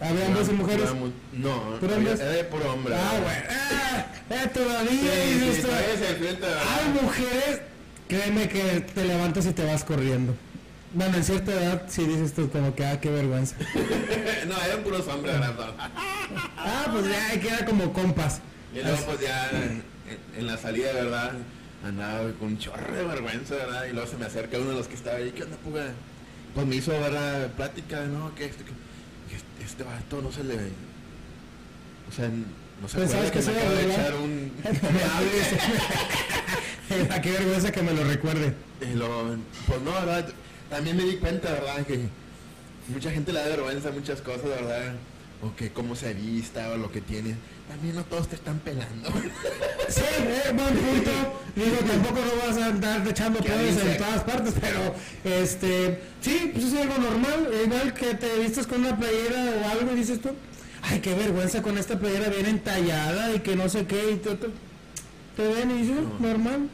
[0.00, 0.90] ¿Había hombres y mujeres?
[1.32, 2.94] No, era de puro hombre.
[2.94, 3.44] Ah, bueno.
[3.50, 4.92] Ah, eh, todavía.
[4.92, 7.60] Sí, sí, Hay mujeres
[8.08, 10.34] Créeme que te levantas y te vas corriendo.
[10.94, 13.56] Bueno, en cierta edad sí dices tú como que, ah, qué vergüenza.
[14.46, 15.74] no, eran puros hombres, ¿verdad?
[16.56, 18.40] ah, pues ya queda como compas.
[18.72, 19.50] Y luego pues ya
[20.36, 21.32] en, la salida, ¿verdad?
[21.84, 23.86] Andaba con un chorro de vergüenza, ¿verdad?
[23.86, 25.92] Y luego se me acerca uno de los que estaba ahí, ¿qué onda, puga?
[26.54, 27.52] Pues me hizo, ¿verdad?
[27.54, 28.34] Plática, ¿no?
[28.34, 30.54] Que este, que este vato no se le...
[32.08, 34.52] O sea, no se pues sabes que, me acaba de echar un...
[37.22, 38.54] qué vergüenza que me lo recuerde.
[38.78, 40.28] pues no, verdad,
[40.70, 42.08] también me di cuenta, verdad, que
[42.88, 44.94] mucha gente le da vergüenza muchas cosas, verdad,
[45.42, 47.36] o que cómo se vista o lo que tiene.
[47.68, 49.10] También no todos te están pelando.
[49.88, 51.10] Sí, eh, buen punto.
[51.54, 56.64] Digo, tampoco no vas a andar echando pedos en todas partes, pero este, sí, pues
[56.64, 57.48] es algo normal.
[57.64, 60.30] Igual que te vistas con una playera o algo y dices tú,
[60.82, 64.38] ay, qué vergüenza con esta playera bien entallada y que no sé qué y todo
[65.36, 66.68] te ven y dices, normal.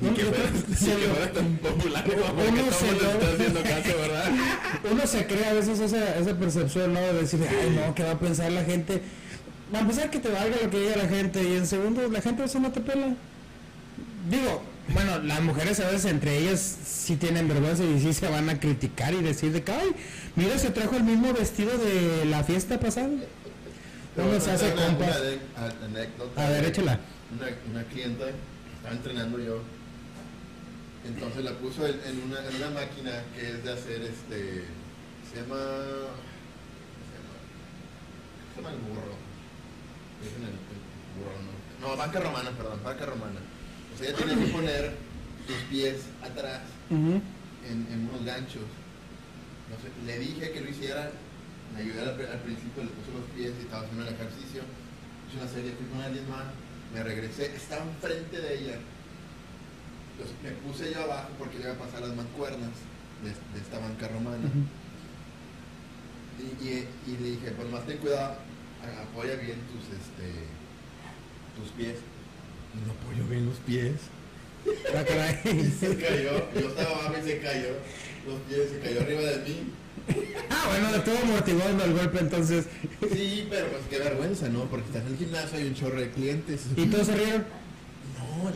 [0.00, 4.32] No, que fuera, tan popular uno se haciendo caso, ¿verdad?
[4.90, 7.00] Uno se crea a veces esa, esa percepción, ¿no?
[7.00, 9.00] De decir, ay, no, ¿qué va a pensar la gente?
[9.74, 12.20] Va a pensar que te valga lo que diga la gente y en segundo, la
[12.20, 13.14] gente eso no te pela.
[14.28, 18.48] Digo, bueno, las mujeres a veces entre ellas sí tienen vergüenza y sí se van
[18.50, 19.90] a criticar y decir de que, ay,
[20.36, 23.08] mira, se trajo el mismo vestido de la fiesta pasada.
[24.16, 25.16] ¿Cómo se hace Una- compas?
[25.18, 27.00] una ane- anécdota A ver, échala.
[27.36, 28.24] Una, una clienta,
[28.76, 29.60] estaba entrenando yo,
[31.04, 34.64] entonces la puso en, en una, en una máquina que es de hacer este,
[35.30, 37.34] se llama, ¿cómo se llama?
[38.50, 39.14] Se llama el burro.
[40.22, 40.80] Dicen el, el
[41.18, 41.88] burro, ¿no?
[41.88, 43.40] No, banca romana, perdón, banca romana.
[43.94, 44.96] O sea, ella tiene que poner
[45.46, 48.64] tus pies atrás en unos ganchos.
[49.70, 51.10] No sé, le dije que lo hiciera,
[51.74, 54.62] me ayudé al, al principio, le puse los pies y estaba haciendo el ejercicio.
[55.28, 56.44] Hice una serie, fui con alguien más,
[56.92, 58.78] me regresé, estaba enfrente de ella.
[60.42, 62.70] Me puse yo abajo porque iba a pasar las mancuernas
[63.22, 64.48] de, de esta banca romana.
[66.38, 68.36] Y, y- y le dije, pues más ten cuidado,
[69.10, 70.44] apoya bien tus, este,
[71.56, 71.96] tus pies.
[72.74, 73.94] Y no apoyo bien los pies.
[74.96, 75.38] Ah, caray.
[75.44, 77.68] Y se cayó, yo estaba abajo y se cayó.
[78.26, 79.72] Los pies se cayó arriba de mí.
[80.48, 82.66] Ah, bueno, de todo amortiguando el golpe entonces.
[83.12, 84.64] Sí, pero pues qué vergüenza, ¿no?
[84.64, 86.62] Porque estás en el gimnasio, hay un chorro de clientes.
[86.76, 87.44] ¿Y todos se rieron?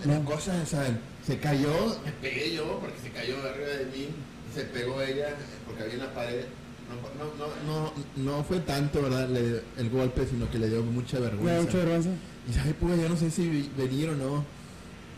[0.07, 0.99] No, la cosa, o sea,
[1.29, 4.09] se cayó, me pegué yo porque se cayó arriba de mí,
[4.55, 5.29] se pegó ella
[5.67, 6.45] porque había una pared.
[6.89, 9.29] No, no, no, no, no fue tanto, ¿verdad?
[9.29, 11.63] Le- el golpe, sino que le dio mucha ¿Me da vergüenza.
[11.65, 12.11] mucha vergüenza?
[12.49, 14.45] Y sabe, pues yo no sé si venir o no.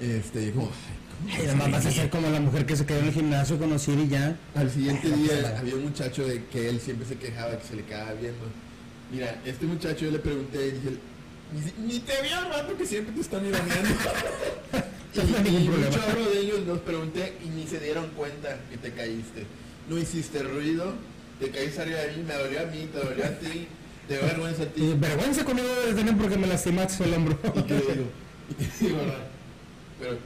[0.00, 0.52] Este,
[1.30, 3.72] ay, además vas a ser como la mujer que se quedó en el gimnasio con
[3.72, 4.36] Osir y ya.
[4.56, 7.76] Al siguiente Ay, día había un muchacho de que él siempre se quejaba que se
[7.76, 8.40] le quedaba viendo.
[9.12, 10.96] Mira, este muchacho yo le pregunté y dije,
[11.78, 13.72] ni, ni te vi al rato que siempre te están mirando.
[15.14, 15.96] No hay ningún y, y un problema.
[15.96, 19.44] chorro de ellos los pregunté y ni se dieron cuenta que te caíste.
[19.88, 20.92] No hiciste ruido,
[21.40, 23.66] te caíste arriba de mí, me dolió a mí, te dolió a ti,
[24.06, 24.94] te dio vergüenza a Y ti.
[24.98, 27.38] vergüenza conmigo debes tener porque me lastimaste el hombro.
[27.56, 28.10] ¿Y qué digo?
[28.78, 29.14] Sí, ¿verdad?
[29.98, 30.18] Pero,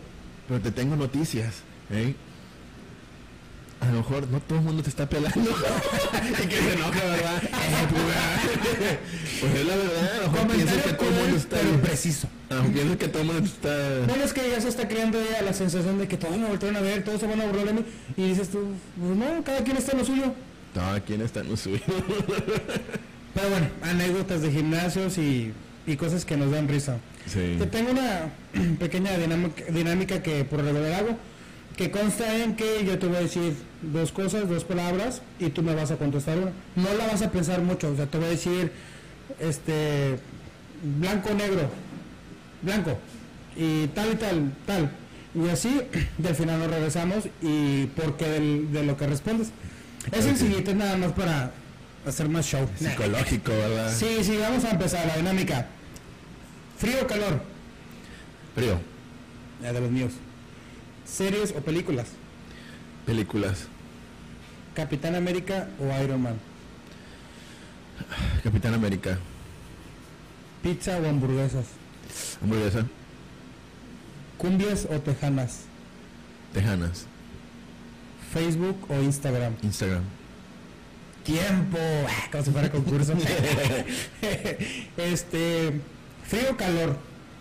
[0.48, 1.55] pero te tengo noticias,
[1.90, 2.15] ¿eh?
[3.85, 5.39] A lo mejor no todo el mundo te está pelando.
[6.43, 7.43] y que se enoja, ¿verdad?
[9.40, 11.56] pues es la verdad, a lo mejor piensa que todo el mundo está...
[11.59, 12.28] pero preciso.
[12.48, 13.98] A lo mejor piensa que todo el mundo está...
[14.09, 16.77] Bueno, es que ya se está creando ya la sensación de que todos me voltearon
[16.77, 17.85] a ver, todos se van a burlar de mí.
[18.16, 18.61] Y dices tú,
[18.98, 20.35] pues no, cada quien está en lo suyo.
[20.74, 21.81] No, ¿quién está en lo suyo?
[23.35, 25.52] Pero bueno, anécdotas de gimnasios y,
[25.86, 26.98] y cosas que nos dan risa.
[27.27, 27.56] sí.
[27.59, 28.31] Te tengo una
[28.78, 31.19] pequeña dinámica, dinámica que por regular hago,
[31.77, 35.63] que consta en que yo te voy a decir dos cosas, dos palabras, y tú
[35.63, 36.53] me vas a contestar una.
[36.77, 38.71] No la vas a pensar mucho, o sea, te voy a decir,
[39.41, 40.19] este,
[41.01, 41.69] blanco, negro,
[42.63, 42.97] blanco,
[43.57, 44.91] y tal y tal, tal.
[45.35, 45.81] Y así,
[46.19, 49.49] del final nos regresamos y porque del- de lo que respondes.
[50.13, 50.25] Es Ok.
[50.37, 51.51] sencillito, es nada más para
[52.07, 52.69] hacer más show.
[52.79, 53.93] Psicológico, ¿verdad?
[53.93, 55.67] Sí, sí, vamos a empezar la dinámica.
[56.79, 57.41] Frío o calor.
[58.55, 58.79] Frío.
[59.63, 60.13] Ya de los míos.
[61.05, 62.09] Series o películas.
[63.06, 63.66] Películas.
[64.74, 66.36] Capitán América o Iron Man.
[68.43, 69.18] Capitán América.
[70.62, 71.66] Pizza o hamburguesas.
[72.43, 72.86] Hamburguesa.
[74.39, 75.60] Cumbias o tejanas.
[76.52, 77.06] Tejanas.
[78.32, 79.55] Facebook o Instagram.
[79.62, 80.02] Instagram.
[81.22, 81.78] Tiempo.
[82.09, 83.12] Ah, Como si fuera concurso.
[84.97, 85.81] este.
[86.26, 86.97] Frío o calor.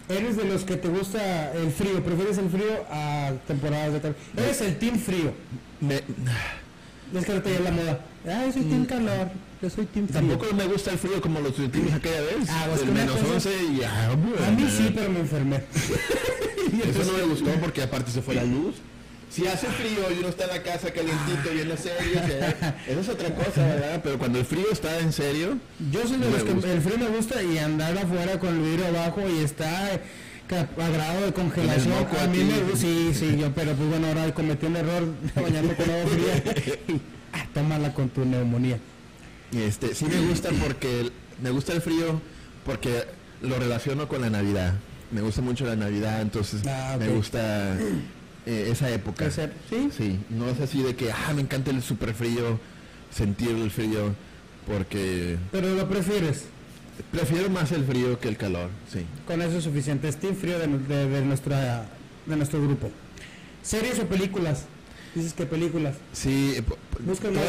[0.10, 2.04] ¿Eres de los que te gusta el frío?
[2.04, 4.16] ¿Prefieres el frío a temporadas de calor?
[4.38, 5.34] ¿Eres el team frío?
[5.80, 5.96] Me...
[7.18, 8.06] Es que ahorita ya la moda.
[8.28, 9.30] Ah, yo soy team calor.
[9.62, 10.20] Yo soy team frío.
[10.20, 12.50] Tampoco me gusta el frío como lo sentimos aquella vez.
[12.50, 14.12] Ah, pues menos cosa- 11 y ya.
[14.12, 14.16] A
[14.52, 15.64] mí sí, pero me enfermé.
[16.90, 18.76] Eso no me gustó porque aparte se fue la luz.
[19.34, 22.22] Si hace frío y uno está en la casa calientito viendo series,
[22.88, 24.00] eso es otra cosa, ¿verdad?
[24.04, 25.58] Pero cuando el frío está en serio,
[25.92, 26.72] Yo soy de los que gusta.
[26.72, 31.26] el frío me gusta y andar afuera con el vidrio abajo y está a grado
[31.26, 31.94] de congelación.
[31.94, 35.04] A mí me gusta, sí, sí, yo, pero pues bueno, ahora cometí un error
[35.36, 36.76] bañando con agua fría.
[36.90, 37.02] Y,
[37.34, 38.78] ah, tómala con tu neumonía.
[39.52, 41.10] este, sí me gusta porque
[41.42, 42.22] me gusta el frío
[42.68, 43.06] porque
[43.42, 44.76] lo relaciono con la Navidad.
[45.12, 47.76] Me gusta mucho la Navidad, entonces Ah, me gusta
[48.46, 49.30] eh, esa época.
[49.32, 49.90] ¿Sí?
[49.96, 52.60] Sí, no es así de que, ah, me encanta el super frío,
[53.12, 54.14] sentir el frío,
[54.68, 56.46] porque Pero lo prefieres.
[57.12, 59.06] prefiero más el frío que el calor, sí.
[59.28, 60.08] Con eso es suficiente.
[60.08, 61.86] Es team frío de, de- de nuestra,
[62.26, 62.90] de nuestro grupo.
[63.62, 64.66] ¿Series o películas?
[65.16, 65.96] Dices que películas.
[66.12, 66.64] Sí, eh,
[67.06, 67.42] Busca una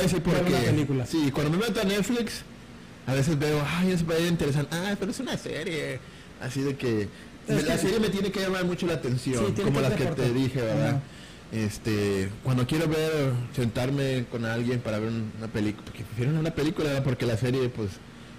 [0.61, 0.71] qué.
[0.71, 1.07] película.
[1.07, 2.43] Sí, cuando me meto a Netflix,
[3.07, 5.99] a veces veo, ay, eso parece interesante, ah, pero es una serie,
[6.41, 7.09] así de que
[7.49, 11.01] La serie me tiene que llamar mucho la atención, como las que te dije, ¿verdad?
[11.53, 16.89] Este, cuando quiero ver, sentarme con alguien para ver una película, porque prefiero una película,
[16.89, 17.05] ¿verdad?
[17.05, 17.91] porque la serie, pues,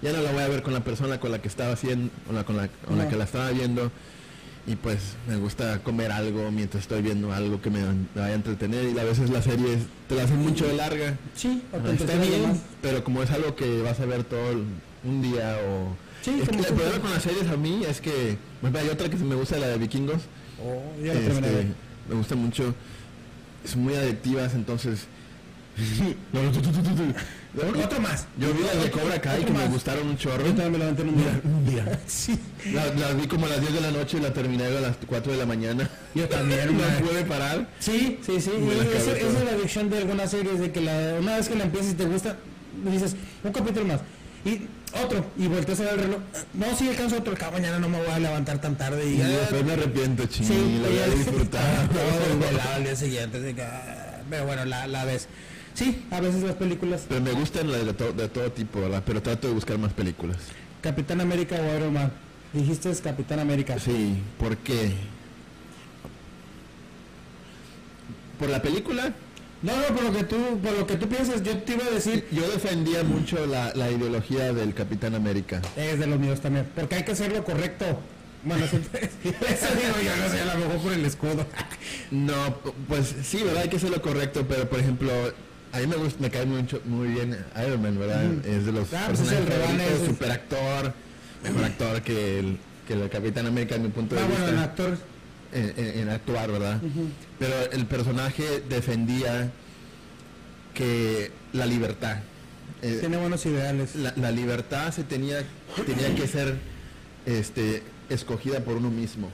[0.02, 2.36] ya no la voy a ver con la persona con la que estaba haciendo, con
[2.36, 3.90] la, con la, con la que la estaba viendo.
[4.68, 7.84] y pues me gusta comer algo mientras estoy viendo algo que me,
[8.16, 11.18] vaya a entretener y a veces las series te las hacen mucho de larga.
[11.36, 14.52] Sí, está bien, pero como es algo que vas a ver todo
[15.04, 15.96] un día o...
[16.22, 18.38] Sí, es que el problema con las series a mí es que
[18.74, 20.22] hay otra que me gusta, la de vikingos.
[20.64, 21.74] Oh, este,
[22.10, 22.74] me gusta mucho.
[23.66, 25.08] Son muy adictivas, entonces
[27.84, 28.28] otro más.
[28.38, 30.46] Yo vi las de Cobra Kai que me gustaron un chorro.
[30.46, 31.42] Yo también me levanté en un día.
[31.44, 32.00] Un día.
[32.08, 32.40] sí.
[32.74, 35.34] Las vi como a las 10 de la noche y la terminé a las 4
[35.34, 35.90] de la mañana.
[36.14, 36.68] Yo también.
[36.78, 37.68] no pude parar.
[37.80, 38.52] Sí, sí, sí.
[38.96, 41.92] esa es la adicción de algunas series de que la, una vez que la empiezas
[41.92, 42.38] y te gusta,
[42.90, 44.00] dices, un capítulo más.
[44.46, 44.62] Y
[45.04, 46.20] otro, y volteas a ver el reloj.
[46.54, 49.06] No, si alcanzo otro, acá mañana no me voy a levantar tan tarde.
[49.06, 51.90] Y, y después me arrepiento, ching, sí, lo voy a disfrutar.
[52.76, 53.56] al día siguiente,
[54.30, 55.28] pero bueno, la, la ves.
[55.74, 57.06] Sí, a veces las películas.
[57.08, 59.04] Pero me gustan las de, de todo tipo, ¿verdad?
[59.06, 60.38] Pero trato de buscar más películas.
[60.82, 62.12] Capitán América o Iron Man.
[62.54, 63.78] Dijiste es Capitán América.
[63.80, 64.94] Sí, ¿por qué?
[68.40, 69.14] ¿Por la película?
[69.66, 71.90] No, no, por lo que tú, por lo que tú piensas, yo te iba a
[71.90, 72.28] decir.
[72.32, 75.60] Yo defendía mucho la, la ideología del Capitán América.
[75.76, 78.00] Es de los míos también, porque hay que hacer lo correcto.
[78.44, 81.48] Bueno, eso, digo yo, no sé, a lo mejor por el escudo.
[82.12, 83.64] no, pues sí, ¿verdad?
[83.64, 85.12] Hay que hacer lo correcto, pero por ejemplo,
[85.72, 87.36] a mí me gusta, me cae mucho, muy bien
[87.66, 88.24] Iron Man, ¿verdad?
[88.46, 90.94] Es de los ah, pues personajes el super actor,
[91.44, 94.44] mejor actor que el, que el Capitán América en mi punto de ah, vista.
[94.44, 95.15] Bueno, en actor.
[95.58, 96.82] En, actuar, ¿verdad?
[97.40, 99.52] Pero el personaje defendía
[100.74, 102.18] que la libertad.
[102.82, 103.96] Eh, Tiene buenos ideales.
[103.96, 105.44] La, la, libertad se tenía,
[105.86, 106.56] tenía que ser
[107.26, 109.30] este, escogida por uno mismo.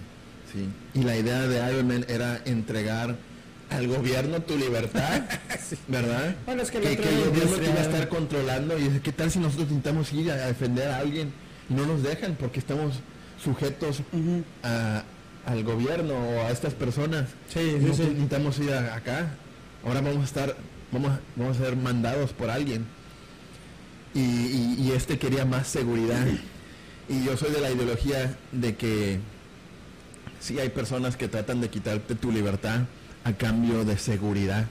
[0.51, 0.69] ¿sí?
[0.99, 3.17] Y la idea de Iron Man era entregar
[3.69, 5.23] al gobierno tu libertad,
[5.87, 6.35] ¿verdad?
[6.45, 9.69] Bueno, es que, el, gobierno te iba a estar controlando y ¿qué tal si nosotros
[9.69, 11.31] intentamos ir a defender a alguien
[11.69, 12.95] y no nos dejan porque estamos
[13.41, 14.01] sujetos
[15.45, 17.29] al gobierno o a estas personas?
[17.49, 19.31] Sí, sí, intentamos ir acá.
[19.85, 20.55] Ahora vamos a estar,
[20.91, 22.85] vamos, vamos a ser mandados por alguien.
[24.13, 26.25] Y, y este quería más seguridad.
[27.07, 29.19] Y yo soy de la ideología de que
[30.39, 32.81] sí hay personas que tratan de quitarte tu libertad
[33.23, 34.65] a cambio de seguridad.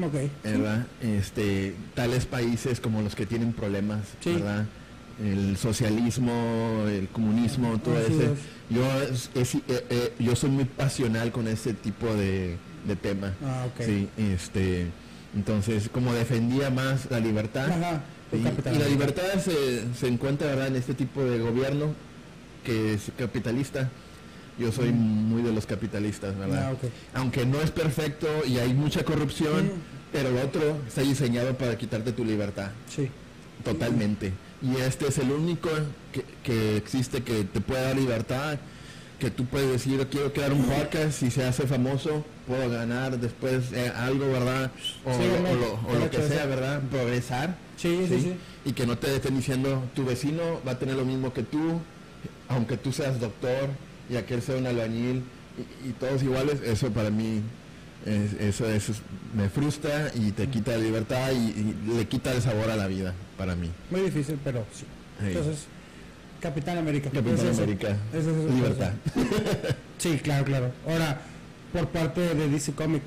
[0.00, 0.30] Okay.
[0.42, 0.86] ¿verdad?
[1.02, 4.64] Este, tales países como los que tienen problemas, ¿verdad?
[5.20, 8.34] El socialismo, el comunismo, todo eso.
[8.70, 8.82] Yo,
[9.34, 12.56] eh, eh, yo soy muy pasional con ese tipo de,
[12.86, 13.34] de tema.
[13.44, 14.86] Ah, sí, este,
[15.34, 17.68] entonces, como defendía más la libertad,
[18.32, 20.68] y, la libertad se, se encuentra ¿verdad?
[20.68, 21.94] en este tipo de gobierno
[22.64, 23.90] que es capitalista
[24.58, 26.72] yo soy muy de los capitalistas, ¿verdad?
[26.72, 29.70] Ah, Aunque no es perfecto y hay mucha corrupción,
[30.12, 32.70] pero el otro está diseñado para quitarte tu libertad.
[32.88, 33.08] Sí.
[33.64, 34.32] Totalmente.
[34.62, 35.68] Y este es el único
[36.44, 38.58] que, existe que te puede dar libertad,
[39.18, 43.72] que tú puedes decir, quiero crear un podcast, si se hace famoso, puedo ganar después
[43.72, 44.70] eh, algo, ¿verdad?
[45.04, 46.80] O, lo, que sea, ¿verdad?
[46.90, 47.56] Progresar.
[47.76, 48.34] Sí, sí, sí,
[48.64, 51.80] Y que no te estén diciendo, tu vecino va a tener lo mismo que tú,
[52.48, 53.68] aunque tú seas doctor,
[54.08, 55.24] y aquel sea un albañil
[55.84, 57.42] y, todos iguales, eso para mí
[58.40, 58.92] eso, eso
[59.34, 63.14] me frustra y te quita la libertad y, le quita el sabor a la vida
[63.42, 63.68] para mí.
[63.90, 64.84] Muy difícil, pero sí.
[65.20, 65.66] Entonces,
[66.40, 67.10] Capitán América.
[67.10, 67.96] Capitán América.
[68.54, 68.92] libertad.
[69.98, 70.70] sí, claro, claro.
[70.88, 71.22] Ahora,
[71.72, 73.04] por parte de DC Comics,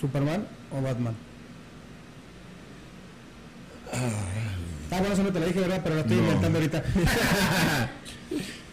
[0.00, 1.14] ¿Superman o Batman?
[3.92, 5.80] Ah, bueno, eso no te lo dije, ¿verdad?
[5.84, 6.82] Pero lo estoy inventando ahorita.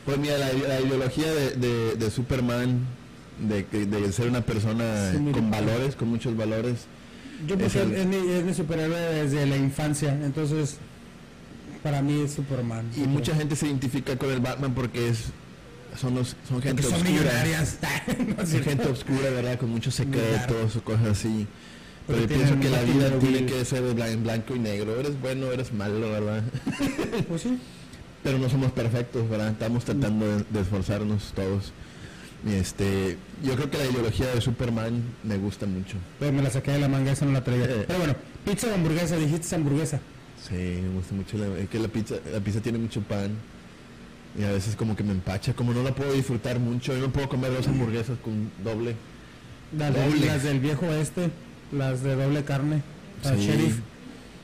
[0.06, 2.80] Pues mira, la, ideología de, Superman,
[3.40, 6.86] de, ser una persona con valores, con muchos valores.
[7.46, 10.78] Yo porque es, mi, superhéroe desde la infancia, entonces
[11.84, 12.90] para mí es Superman.
[12.96, 15.26] Y mucha gente se identifica con el Batman porque es
[16.00, 17.66] son los son gente oscura.
[18.46, 19.60] son gente oscura, ¿verdad?
[19.60, 21.48] Con muchos secretos o cosas así.
[22.08, 25.00] Pero yo pienso que la vida tiene que ser en blanco y negro.
[25.00, 26.44] Eres bueno, eres malo, ¿verdad?
[27.28, 27.60] Pues sí
[28.28, 29.52] pero no somos perfectos, ¿verdad?
[29.52, 31.72] Estamos tratando de, esforzarnos todos.
[32.46, 35.98] Este, yo creo que la ideología de Superman me gusta mucho.
[36.20, 37.66] Pero me la saqué de la manga, esa no la traía.
[37.66, 37.86] Eh.
[37.88, 38.16] Pero bueno,
[38.46, 40.00] pizza o hamburguesa, dijiste hamburguesa.
[40.48, 43.32] Sí, me gusta mucho la, es que la pizza, la pizza tiene mucho pan.
[44.38, 47.12] Y a veces como que me empacha, como no la puedo disfrutar mucho, yo no
[47.12, 48.96] puedo comer dos hamburguesas con doble.
[49.76, 51.32] Las del viejo este,
[51.72, 52.84] las de doble carne,
[53.24, 53.74] sí.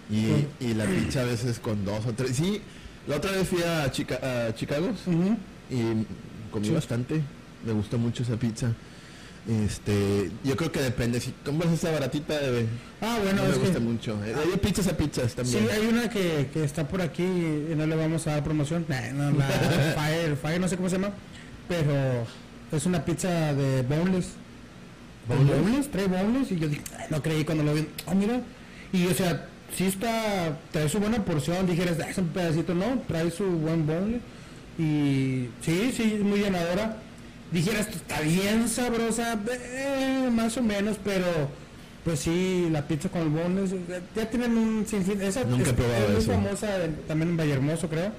[0.10, 2.36] Y, y la pizza a veces con dos o tres.
[2.36, 2.62] Sí,
[3.08, 4.90] la otra vez fui a, Chicago
[5.70, 6.06] y
[6.52, 7.22] comí bastante.
[7.66, 8.74] Me gustó mucho esa pizza.
[9.48, 11.20] Este, yo creo que depende.
[11.20, 12.66] Si compras esa baratita, de,
[13.02, 14.18] ah, bueno, me gusta mucho.
[14.24, 15.64] Eh, hay pizzas a pizzas también.
[15.66, 18.86] Sí, hay una que, está por aquí y no le vamos a dar promoción.
[18.88, 19.32] no,
[19.96, 21.14] Fire, Fire, no sé cómo se llama,
[21.68, 22.26] pero
[22.72, 24.30] Es una pizza de boneless.
[25.28, 25.62] ¿Boneless?
[25.62, 25.92] ¿Boneless?
[25.92, 26.52] Trae boneless.
[26.52, 27.88] Y yo dije, "Ay, no creí cuando lo vi.
[28.08, 28.42] Ah, mira.
[28.94, 31.68] Y o sea, sí está, trae su buena porción.
[31.68, 32.74] Dijeras, "Ah, es un pedacito.
[32.74, 34.22] No, trae su buen boneless.
[34.80, 36.98] Y sí, sí, muy llenadora.
[37.54, 41.26] Dijeras, está bien sabrosa, eh, más o menos, pero
[42.04, 45.22] pues sí, la pizza con eh, ya tienen un sinfín.
[45.22, 46.32] Esa Nunca es, probado es muy eso.
[46.32, 46.68] famosa
[47.08, 48.12] también en Vallehermoso, creo.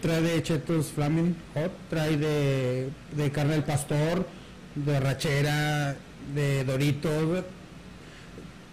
[0.00, 4.24] Trae de chetos flaming hot, trae de, de carne del pastor,
[4.76, 5.96] de rachera,
[6.34, 7.44] de doritos,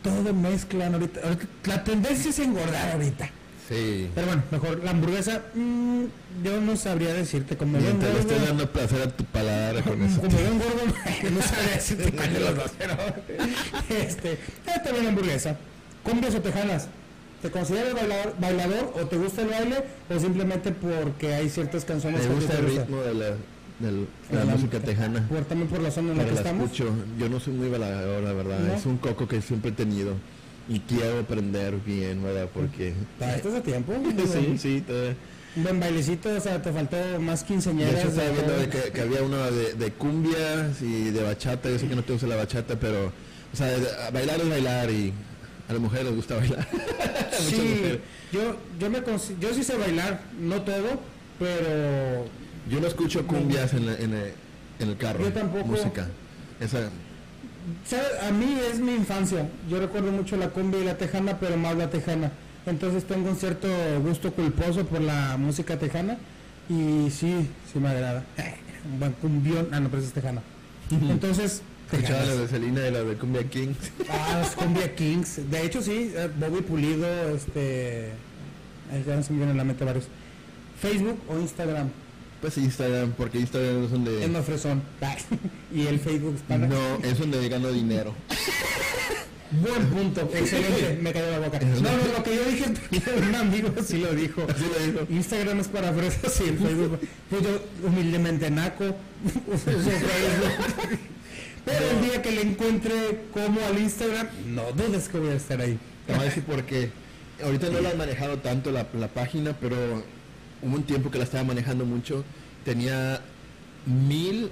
[0.03, 1.21] todo mezclan ahorita.
[1.23, 1.45] ahorita.
[1.65, 3.29] La tendencia es engordar ahorita.
[3.67, 4.09] Sí.
[4.15, 6.03] Pero bueno, mejor la hamburguesa, mm,
[6.43, 10.22] yo no sabría decirte Mientras le estés gordo, dando placer a tu paladar con eso.
[10.22, 10.85] como veo gordo,
[11.35, 12.95] no sabría decirte cuál de los dos, pero
[13.89, 14.38] este, eh,
[14.84, 15.57] también hamburguesa.
[16.03, 16.88] ¿Cumbias o tejanas?
[17.41, 22.22] ¿Te consideras bailador, bailador o te gusta el baile o simplemente porque hay ciertas canciones
[22.22, 23.26] Me que gusta te el ritmo de la,
[23.80, 25.27] del- de la La- música tejana.
[25.27, 26.64] Por, también por la zona en la que la estamos.
[26.65, 26.91] escucho.
[27.19, 28.59] Yo no soy muy bailador, la verdad.
[28.59, 28.73] ¿No?
[28.73, 30.14] Es un coco que siempre he tenido.
[30.69, 32.49] Y quiero aprender bien, ¿verdad?
[32.53, 32.93] Porque...
[33.19, 33.93] ¿Estás a tiempo?
[34.34, 34.81] sí, sí.
[34.85, 35.15] todavía.
[35.55, 37.95] Un buen bailecito, o sea, te faltó más De quinceañeras.
[37.99, 41.69] hecho, estaba de viendo de que, que había uno de, de cumbias y de bachata.
[41.69, 43.11] Yo sé que no te gusta la bachata, pero...
[43.53, 45.13] O sea, de- bailar es bailar y
[45.67, 46.67] a las mujeres les gusta bailar.
[47.39, 47.99] Sí,
[48.31, 49.01] yo, yo, me
[49.39, 50.99] yo sí sé bailar, no todo,
[51.39, 52.25] pero
[52.69, 54.31] Yo no escucho cumbias en, la- en el,
[54.79, 55.23] en el carro.
[55.23, 55.65] Yo tampoco.
[55.65, 56.07] Música.
[56.59, 56.89] Esa...
[57.85, 58.03] ¿sabe?
[58.27, 59.47] a mí es mi infancia.
[59.69, 62.31] Yo recuerdo mucho la cumbia y la tejana, pero más la tejana.
[62.68, 63.68] Entonces tengo un cierto
[64.02, 66.18] gusto culposo por la música tejana
[66.69, 68.23] y sí, sí me agrada.
[68.91, 70.41] Un buen cumbión, ah no, pero es tejana.
[70.91, 71.61] Entonces,
[71.91, 73.73] Escuchaba la de Selena y la de Cumbia King.
[74.10, 75.49] Ah, los Cumbia Kings.
[75.49, 78.11] De hecho, sí, eh, Bobby Pulido, este.
[79.06, 80.06] Ya no se me vienen a la mente varios.
[80.81, 81.89] Facebook o Instagram.
[82.41, 84.23] Pues Instagram, porque Instagram es donde...
[84.23, 84.84] Es más fresón.
[85.73, 86.68] y el Facebook es para.
[86.68, 88.14] No, es donde gano dinero.
[89.49, 91.57] Buen punto, excelente, me cayó la boca.
[91.59, 92.65] No, no, lo que yo dije
[93.29, 94.45] un amigo sí lo dijo.
[94.49, 95.07] Así lo dijo.
[95.09, 96.99] Instagram es para fresas y el Facebook.
[97.29, 98.83] Pues yo humildemente naco.
[101.65, 105.61] Pero el día que le encuentre como al Instagram, no dudes que voy a estar
[105.61, 105.79] ahí.
[106.05, 106.91] Te voy a decir por qué.
[107.43, 110.03] Ahorita no la han manejado tanto la, la página, pero
[110.61, 112.25] hubo un tiempo que la estaba manejando mucho.
[112.65, 113.21] Tenía
[113.85, 114.49] mil,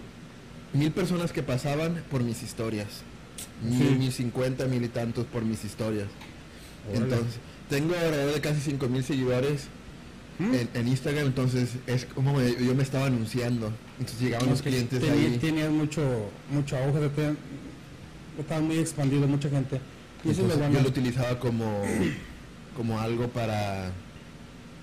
[0.74, 3.04] mil personas que pasaban por mis historias.
[3.64, 6.08] Mil, mil cincuenta, mil y tantos por mis historias.
[6.90, 7.04] Órale.
[7.06, 9.68] Entonces, tengo alrededor de casi cinco mil seguidores
[10.38, 10.54] ¿Mm?
[10.54, 13.72] en, en Instagram, entonces es como me- yo me estaba anunciando.
[14.00, 15.38] Entonces llegaban los clientes tenía- ahí.
[15.40, 16.02] Tenías mucho,
[16.52, 17.00] mucho auge,
[18.38, 19.80] estaba muy expandido, mucha gente.
[20.26, 21.84] Y Entonces, yo lo utilizaba como,
[22.76, 23.92] como algo para,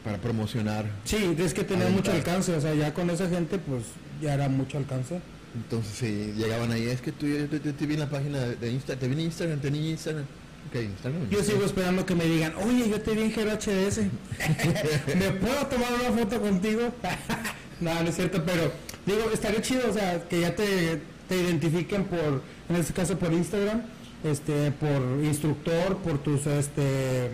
[0.05, 0.87] para promocionar.
[1.05, 1.91] Sí, es que tenía Aventar.
[1.93, 3.85] mucho alcance, o sea, ya con esa gente, pues
[4.23, 5.21] ya era mucho alcance.
[5.55, 9.01] Entonces sí, llegaban ahí, es que tú yo te, vi en la página de Instagram,
[9.01, 10.25] te vi en Instagram, te vi en Instagram.
[10.69, 11.29] Ok, Instagram.
[11.29, 13.99] Yo sigo esperando que me digan, oye, yo te vi en Gero HDS.
[15.17, 16.93] ¿Me puedo tomar una foto contigo?
[17.81, 18.73] no, no es cierto, pero
[19.05, 23.33] digo, estaría chido, o sea, que ya te, te identifiquen por, en este caso por
[23.33, 23.83] Instagram,
[24.25, 27.31] este, por instructor, por tus, este,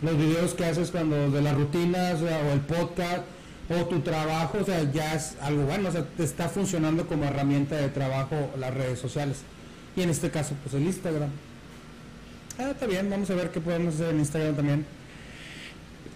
[0.00, 3.24] los videos que haces cuando de las rutinas o el podcast
[3.80, 7.24] o tu trabajo, o sea, ya es algo bueno, o sea, te está funcionando como
[7.24, 9.38] herramienta de trabajo las redes sociales.
[9.96, 11.30] Y en este caso, pues el Instagram.
[12.58, 14.86] Ah, está bien, vamos a ver qué podemos hacer en Instagram también.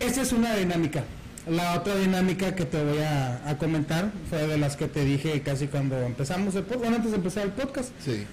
[0.00, 1.04] Esta es una dinámica.
[1.48, 5.40] La otra dinámica que te voy a, a comentar fue de las que te dije
[5.42, 7.90] casi cuando empezamos el podcast, bueno, antes de empezar el podcast.
[8.04, 8.26] Sí.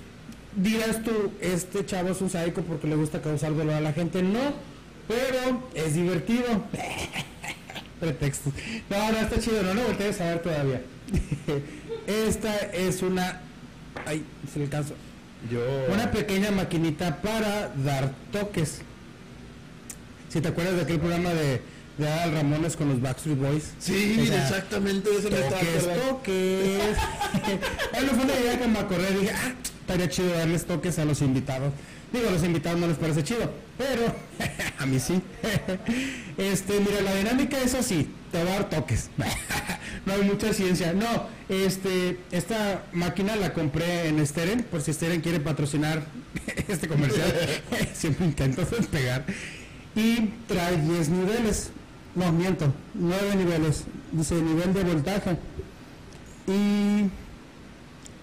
[0.55, 4.23] Dirás tú, este chavo es un sádico porque le gusta causar dolor a la gente.
[4.23, 4.53] No,
[5.07, 6.63] pero es divertido.
[8.03, 8.51] Pretexto.
[8.89, 10.81] No, no, está chido, no lo voltees a ver todavía.
[12.07, 13.41] Esta es una...
[14.05, 14.93] Ay, se le alcanzo.
[15.49, 15.61] Yo.
[15.93, 18.81] Una pequeña maquinita para dar toques.
[20.29, 21.61] Si te acuerdas de aquel programa de,
[21.97, 23.71] de Adal Ramones con los Backstreet Boys.
[23.79, 26.03] Sí, O sea, exactamente eso me estaba Toques, acordando.
[26.09, 26.97] toques.
[27.93, 29.19] bueno, fue una idea que me acordé.
[29.19, 31.71] Dije, ah, estaría chido darles toques a los invitados.
[32.13, 34.03] Digo, los invitados no les parece chido, pero
[34.77, 35.19] a mí sí.
[36.37, 39.09] este, mira, la dinámica es así, te va a dar toques.
[40.05, 40.93] no hay mucha ciencia.
[40.93, 46.05] No, este, esta máquina la compré en Steren, por si Steren quiere patrocinar
[46.67, 47.33] este comercial.
[47.93, 49.25] Siempre intento despegar.
[49.95, 51.71] Y trae 10 niveles.
[52.13, 53.85] No, miento, 9 niveles.
[54.11, 55.37] Dice nivel de voltaje.
[56.45, 57.09] Y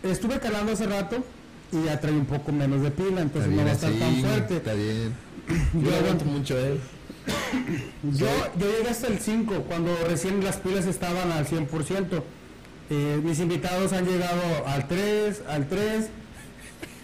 [0.09, 1.25] estuve calando hace rato
[1.73, 4.57] y ya trae un poco menos de pila, entonces no va a estar tan fuerte.
[4.57, 5.15] Está bien.
[5.75, 6.25] Yo Yo aguanto.
[6.25, 6.81] mucho él.
[8.03, 8.27] Yo,
[8.59, 12.23] yo llegué hasta el 5, cuando recién las pilas estaban al 100%.
[12.91, 16.09] Eh, mis invitados han llegado al 3, al 3,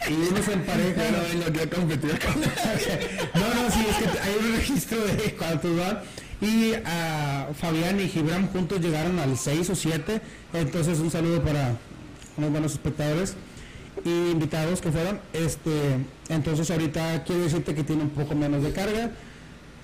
[0.08, 1.02] y unos en pareja.
[1.12, 2.40] no vengo aquí a competir con
[3.40, 6.00] No, no, sí, es que hay un registro de cuántos van.
[6.40, 10.20] Y a Fabián y Gibran juntos llegaron al 6 o 7.
[10.54, 11.76] Entonces, un saludo para
[12.36, 13.36] unos buenos espectadores
[14.04, 15.20] y invitados que fueron.
[15.32, 15.98] Este,
[16.28, 19.10] entonces, ahorita quiero decirte que tiene un poco menos de carga.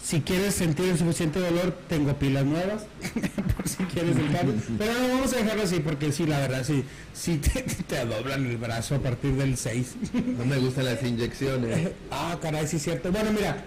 [0.02, 2.86] Si quieres sentir el suficiente dolor, tengo pilas nuevas,
[3.56, 4.54] por si quieres el cambio.
[4.76, 6.84] Pero no, vamos a dejarlo así, porque sí, la verdad, sí,
[7.14, 9.94] sí te, te doblan el brazo a partir del 6.
[10.38, 11.90] No me gustan las inyecciones.
[12.10, 13.12] ah, caray, sí es cierto.
[13.12, 13.64] Bueno, mira,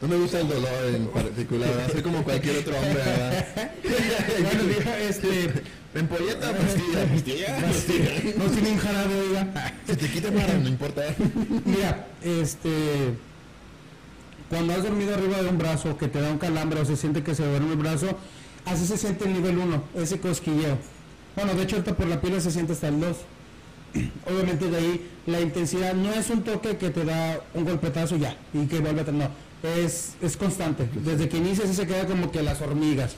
[0.00, 3.46] No me gusta el dolor en particular, soy como cualquier otro hombre, ¿verdad?
[4.44, 5.62] bueno, diga, este,
[5.94, 8.10] Empolleta, pastilla, pastilla, pastilla.
[8.36, 9.74] no tienen jarabe, oiga.
[9.86, 11.02] Se te quita para, no importa.
[11.64, 13.14] Mira, este,
[14.50, 17.22] cuando has dormido arriba de un brazo, que te da un calambre o se siente
[17.22, 18.18] que se duerme el brazo,
[18.66, 20.78] así se siente el nivel 1, ese cosquilleo.
[21.34, 23.16] Bueno, de hecho, ahorita por la piel se siente hasta el 2.
[24.26, 28.36] Obviamente de ahí la intensidad no es un toque que te da un golpetazo ya
[28.52, 30.88] y que vuelve a tener, no, es, es constante.
[30.94, 33.16] Desde que inicias sí se queda como que las hormigas.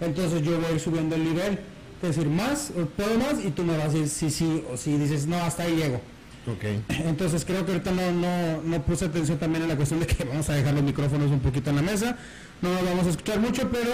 [0.00, 1.58] Entonces yo voy a ir subiendo el nivel,
[2.02, 4.96] es decir, más, puedo más y tú me vas a decir sí, sí, o si
[4.96, 6.00] dices no, hasta ahí llego.
[6.46, 6.64] Ok.
[7.04, 10.24] Entonces creo que ahorita no, no, no puse atención también en la cuestión de que
[10.24, 12.16] vamos a dejar los micrófonos un poquito en la mesa.
[12.62, 13.90] No nos vamos a escuchar mucho, pero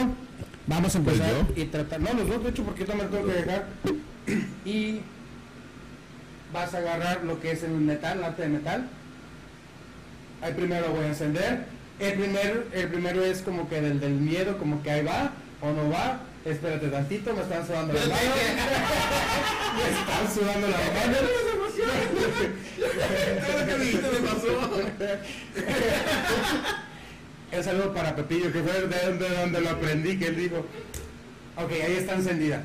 [0.66, 2.00] vamos a Pues empezar y tratar.
[2.00, 3.66] No, los dos, de hecho, porque yo también tengo que dejar.
[4.64, 5.02] Y
[6.52, 8.88] vas a agarrar lo que es el metal, lata de metal.
[10.42, 11.66] Ahí primero lo voy a encender.
[11.98, 15.72] El primero, el primero es como que del, del miedo, como que ahí va o
[15.72, 16.20] no va.
[16.44, 18.22] Espérate tantito, me están sudando las manos.
[19.76, 21.18] me están sudando las manos.
[23.46, 24.70] Todo lo que dijiste me pasó.
[27.56, 30.66] Un saludo para Pepillo, que fue de donde, de donde lo aprendí, que él dijo,
[31.56, 32.62] ok, ahí está encendida.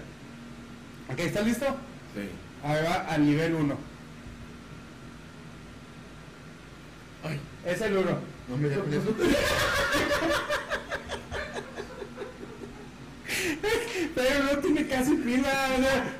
[1.10, 1.66] Ok, ¿está listo?
[2.14, 2.30] Sí.
[2.64, 3.78] Ahí va al nivel 1.
[7.24, 8.31] Ay, Es el 1.
[8.48, 8.84] No me digas.
[14.16, 15.70] Pero no tiene casi pila.
[15.78, 16.16] o sea,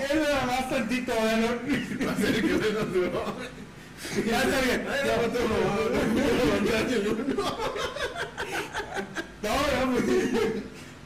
[0.00, 1.46] Es nada más tantito, bueno.
[2.06, 3.24] Va a ser que se nos duró.
[4.26, 4.84] Ya está bien.
[4.86, 5.56] No, no, uno.
[9.42, 9.50] No,
[9.86, 10.04] no, pues.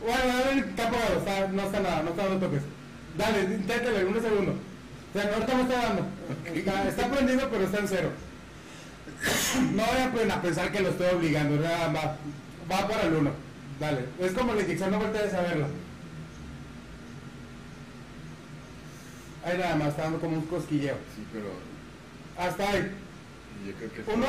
[0.01, 2.63] Bueno, el capo, está, no está nada, no está dando toques.
[3.17, 4.55] Dale, inténtale, en un segundo.
[5.15, 6.07] O sea, no, ahorita no está dando.
[6.53, 8.11] Está, está prendido, pero está en cero.
[9.75, 12.05] No vayan a pensar que lo estoy obligando, nada más.
[12.71, 13.31] Va para el uno.
[13.79, 14.07] Dale.
[14.19, 15.67] Es como la inyección, no voltees a verlo.
[19.45, 20.97] Ahí nada más, está dando como un cosquilleo.
[21.15, 21.47] Sí, pero
[22.37, 22.91] Hasta ahí.
[23.67, 24.27] yo creo que ¿Uno?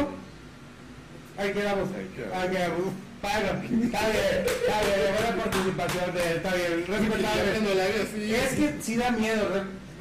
[1.38, 1.90] Ahí quedamos.
[1.96, 2.38] Ahí quedamos.
[2.38, 2.94] Ahí quedamos.
[3.22, 8.38] Bueno, está bien, está bien, buena participación de, está bien, respetable.
[8.38, 9.50] Es que sí da miedo,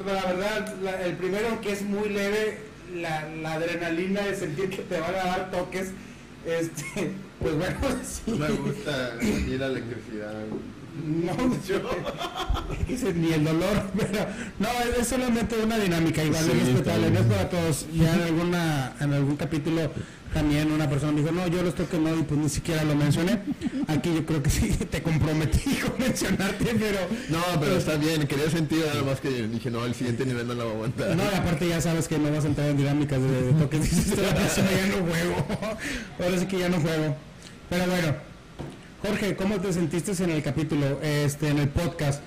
[0.05, 2.59] la verdad, la- el primero aunque es muy leve,
[2.95, 5.89] la, la adrenalina de sentir que te van a dar toques,
[6.45, 7.11] este,
[7.41, 8.21] pues bueno, sí.
[8.31, 10.33] No me gusta ni la electricidad.
[11.05, 11.35] No,
[11.67, 11.81] yo,
[12.87, 14.25] es que ni el dolor, pero
[14.59, 17.85] no, es, es solamente una dinámica, igual Sí, es respetable, no es para todos.
[17.93, 19.91] Ya en alguna, en algún capítulo
[20.35, 22.93] también una persona me dijo, no, yo los toques no, y pues ni siquiera lo
[22.93, 23.39] mencioné.
[23.87, 26.99] Aquí yo creo que sí te comprometí con mencionarte, pero
[27.29, 30.53] No, pero está bien, quería sentir nada más que dije, no, el siguiente nivel no
[30.55, 31.15] lo voy a aguantar.
[31.15, 33.81] no, y aparte ya sabes que no vas a entrar en dinámicas de, de toques,
[33.81, 35.47] dices, "Esta próxima ya no juego.
[36.21, 37.15] Ahora sí que ya no juego.
[37.69, 38.15] Pero bueno,
[39.03, 42.21] Jorge, ¿cómo te sentiste en el capítulo, este, en el podcast?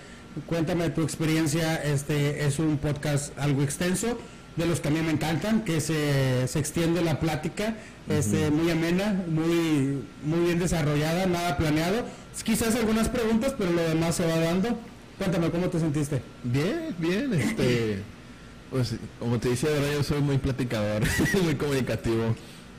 [0.47, 4.19] Cuéntame tu experiencia, este es un podcast algo extenso,
[4.59, 7.77] de los que a mí me encantan, que se, se extiende la plática,
[8.09, 12.05] este, muy amena, muy, muy bien desarrollada, nada planeado.
[12.43, 14.79] Quizás algunas preguntas, pero lo demás se va dando.
[15.17, 16.23] Cuéntame, ¿cómo te sentiste?
[16.43, 18.03] Bien, bien, este,
[18.71, 21.03] pues como te decía, de verdad yo soy muy platicador,
[21.43, 22.35] muy comunicativo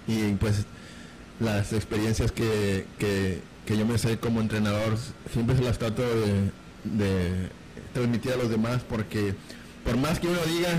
[0.07, 0.65] y pues
[1.39, 4.97] las experiencias que, que, que yo me sé como entrenador
[5.31, 6.51] siempre se las trato de,
[6.84, 7.49] de
[7.93, 9.35] transmitir a los demás porque
[9.85, 10.69] por más que uno diga,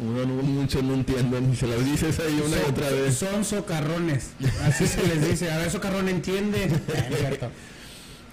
[0.00, 3.14] uno no, muchos no entienden y se los dices ahí una y otra vez.
[3.16, 4.30] Son socarrones,
[4.64, 5.50] así se les dice.
[5.50, 6.68] A ver, socarrón entiende.
[7.18, 7.50] Cierto.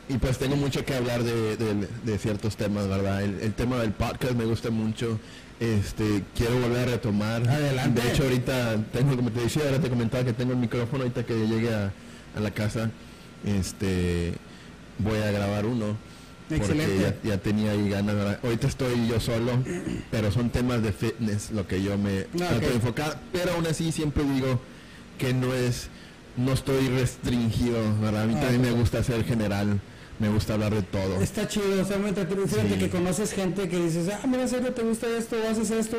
[0.09, 3.21] Y pues tengo mucho que hablar de, de- de ciertos temas, ¿verdad?
[3.23, 5.19] El, el tema del podcast me gusta mucho.
[5.59, 7.47] Este, quiero volver a retomar.
[7.49, 8.01] Adelante.
[8.01, 11.25] De hecho, ahorita tengo, como te decía, ahora te comentaba que tengo el micrófono ahorita
[11.25, 11.91] que llegue a,
[12.35, 12.89] a la casa.
[13.45, 14.33] Este,
[14.99, 15.97] voy a grabar uno.
[16.47, 17.15] Porque Excelente.
[17.23, 18.15] ya, ya tenía ahí ganas.
[18.15, 18.39] ¿verdad?
[18.43, 19.51] Ahorita estoy yo solo,
[20.11, 23.19] pero son temas de fitness lo que yo me Ah, trato de enfocar.
[23.33, 24.59] Pero aún así siempre digo
[25.17, 25.89] que no es,
[26.37, 28.23] no estoy restringido, ¿verdad?
[28.23, 29.79] A mí Ah, también me gusta ser general
[30.19, 31.21] me gusta hablar de todo.
[31.21, 32.47] Está chido, o sea, entretenido.
[32.47, 35.95] Fíjate que conoces gente que dices, ah, mira, serio, te gusta esto, haces esto.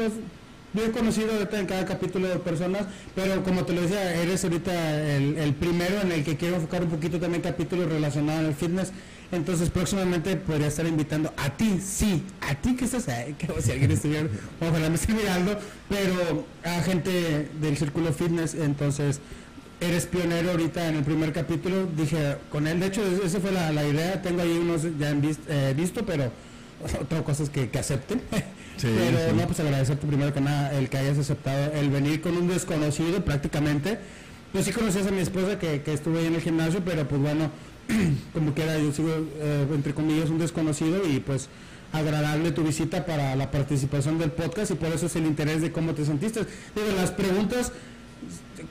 [0.75, 2.83] Yo he conocido ahorita en cada capítulo de personas,
[3.15, 6.83] pero como te lo decía, eres ahorita el, el primero en el que quiero enfocar
[6.83, 8.91] un poquito también capítulos relacionados al fitness.
[9.31, 13.73] Entonces próximamente podría estar invitando a ti, sí, a ti que estás ahí, que si
[13.73, 14.27] alguien estuviera,
[14.61, 19.21] ojalá me esté mirando, pero a gente del círculo fitness, entonces
[19.81, 23.85] eres pionero ahorita en el primer capítulo, dije con él, de hecho esa fue la,
[23.85, 26.33] idea, tengo ahí unos ya en eh, visto, pero
[27.01, 28.23] otras cosas que, que acepten.
[28.81, 32.49] pero no, pues agradecerte primero que nada el que hayas aceptado el venir con un
[32.49, 33.99] desconocido prácticamente.
[34.55, 37.21] Yo sí conocías a mi esposa que, que estuve ahí en el gimnasio, pero pues
[37.21, 37.51] bueno,
[38.33, 41.49] como que era, yo sigo, eh, entre comillas, un desconocido y pues
[41.93, 45.73] agradable tu visita para la participación del podcast y por eso es el interés de
[45.73, 46.41] cómo te sentiste.
[46.75, 47.73] Digo, las preguntas,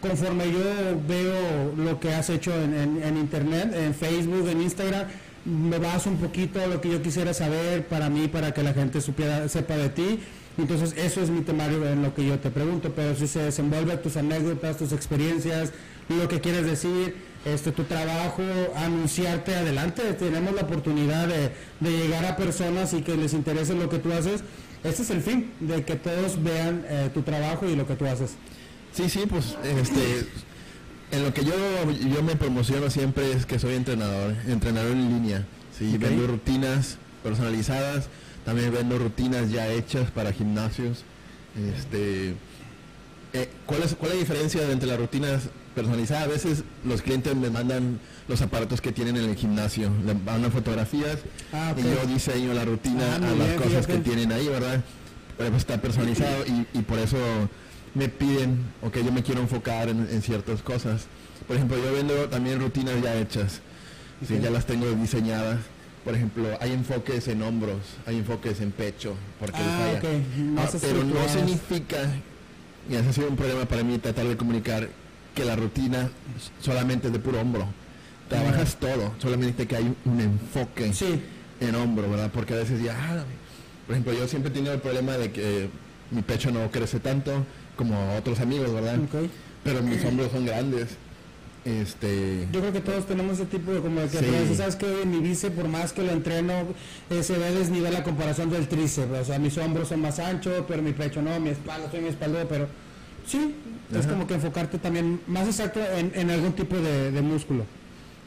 [0.01, 0.59] conforme yo
[1.07, 5.07] veo lo que has hecho en, internet, en Facebook, en Instagram,
[5.45, 8.73] me vas un poquito a lo que yo quisiera saber para mí, para que la
[8.73, 10.19] gente supiera, sepa de ti.
[10.57, 13.95] Entonces, eso es mi temario en lo que yo te pregunto, pero si se desenvuelve
[13.97, 15.71] tus anécdotas, tus experiencias,
[16.09, 17.15] lo que quieres decir,
[17.53, 18.43] este, tu trabajo,
[18.75, 20.01] anunciarte adelante.
[20.13, 24.43] Tenemos la oportunidad de, llegar a personas y que les interese lo que tú haces.
[24.83, 28.05] Este es el fin, de que todos vean eh, tu trabajo y lo que tú
[28.05, 28.35] haces.
[28.93, 30.27] Sí, sí, pues este,
[31.11, 31.53] en lo que yo,
[31.91, 35.45] yo me promociono siempre es que soy entrenador, entrenador en línea.
[35.77, 38.09] Sí, vendo rutinas personalizadas,
[38.45, 41.03] también vendo rutinas ya hechas para gimnasios.
[41.75, 42.35] Este,
[43.41, 46.23] eh, ¿cuál, es, ¿Cuál es la diferencia entre las rutinas personalizada.
[46.23, 50.51] A veces los clientes me mandan los aparatos que tienen en el gimnasio, le mandan
[50.51, 51.19] fotografías
[51.53, 54.83] ah, y yo diseño la rutina ah, a las cosas que tienen ahí, ¿verdad?
[55.37, 57.17] Pero está personalizado y, por eso
[57.93, 61.05] me piden, ok, yo me quiero enfocar en, ciertas cosas.
[61.45, 63.61] Por ejemplo, yo vendo también rutinas ya hechas,
[64.27, 65.59] ya las tengo diseñadas.
[66.03, 69.99] Por ejemplo, hay enfoques en hombros, hay enfoques en pecho, porque ah,
[70.81, 71.97] pero no significa,
[72.89, 74.89] y ese ha sido un problema para mí tratar de comunicar
[75.35, 76.09] que la rutina
[76.61, 77.67] solamente es de puro hombro.
[78.29, 80.91] Trabajas todo, solamente que hay un enfoque
[81.59, 82.31] en hombro, ¿verdad?
[82.33, 83.23] Porque a veces ya, ah,
[83.85, 85.69] por ejemplo, yo siempre he tenido el problema de que
[86.11, 87.45] mi pecho no crece tanto
[87.75, 88.99] como otros amigos, ¿verdad?
[89.63, 90.97] Pero mis hombros son grandes.
[91.67, 92.47] Este...
[92.53, 95.53] Yo creo que todos tenemos ese tipo de como de que sabes que mi bíceps
[95.53, 96.53] por más que lo entreno
[97.09, 100.63] eh, se ve desnivel la comparación del tríceps, o sea mis hombros son más anchos,
[100.67, 102.67] pero mi pecho no, mi espalda soy mi espalda, pero
[103.27, 103.55] Sí,
[103.93, 107.65] es como que enfocarte también más exacto en, algún tipo de, músculo.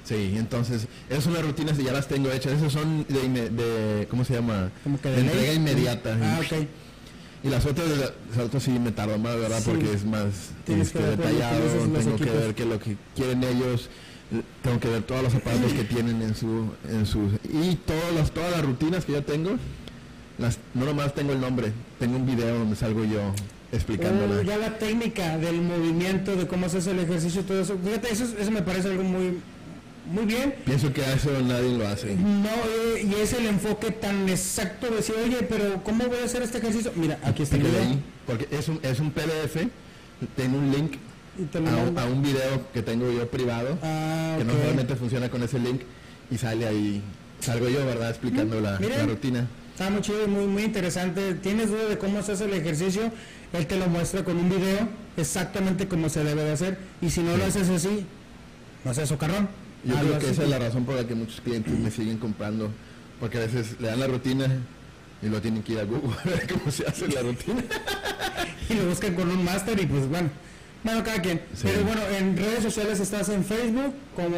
[0.04, 4.34] Sí, entonces, es una rutina que ya las tengo hechas, esas son de, ¿cómo se
[4.34, 4.70] llama?
[4.84, 6.16] Como que de, entrega inmediata.
[6.22, 6.66] Ah, ok.
[7.42, 9.62] Y las otras, las otras sí me tardo más, ¿verdad?
[9.64, 11.62] Porque es más este, detallado,
[11.94, 13.88] tengo que ver qué es lo que quieren ellos,
[14.62, 18.30] tengo que ver todos los aparatos que tienen en su, en sus, y todas las,
[18.32, 19.52] todas las rutinas que yo tengo,
[20.38, 23.32] las, no nomás tengo el nombre, tengo un video donde salgo yo
[23.72, 24.42] explicándola.
[24.42, 27.78] Uh, ya la técnica del movimiento, de cómo se hace el ejercicio, todo eso.
[27.82, 29.38] Fíjate, eso, eso me parece algo muy
[30.06, 30.54] muy bien.
[30.64, 32.14] Pienso que a eso nadie lo hace.
[32.14, 36.24] No, eh, y es el enfoque tan exacto de decir, oye, pero ¿cómo voy a
[36.24, 36.92] hacer este ejercicio?
[36.96, 37.82] Mira, aquí está el video.
[38.26, 39.56] porque es un, es un PDF,
[40.36, 40.94] tengo un link
[41.96, 45.82] a, un video que tengo yo privado, ah, que no solamente funciona con ese link
[46.30, 47.02] y sale ahí,
[47.40, 48.10] salgo yo, ¿verdad?
[48.10, 49.46] Explicando la, la, rutina.
[49.72, 51.34] Está muy chido, muy, muy interesante.
[51.34, 53.10] ¿Tienes duda de cómo se hace el ejercicio?
[53.52, 57.20] él te lo muestra con un video exactamente como se debe de hacer y si
[57.20, 58.06] no lo haces así,
[58.84, 59.48] no haces socarrón.
[59.84, 62.70] Yo creo que esa es la razón por la que muchos clientes me siguen comprando,
[63.18, 64.46] porque a veces le dan la rutina
[65.22, 67.62] y lo tienen que ir a Google a ver cómo se hace la rutina.
[68.68, 70.30] y lo buscan con un máster y pues bueno,
[70.82, 71.40] bueno, cada quien.
[71.62, 74.36] Pero bueno, en redes sociales estás en Facebook como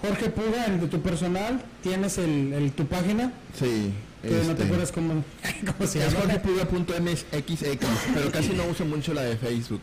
[0.00, 3.32] Jorge Puga, en tu personal, tienes el, tu página.
[3.58, 3.92] Sí.
[4.22, 5.22] Que no te este, acuerdas cómo,
[5.76, 6.40] cómo se llama.
[8.14, 9.80] Pero casi no uso mucho la de Facebook,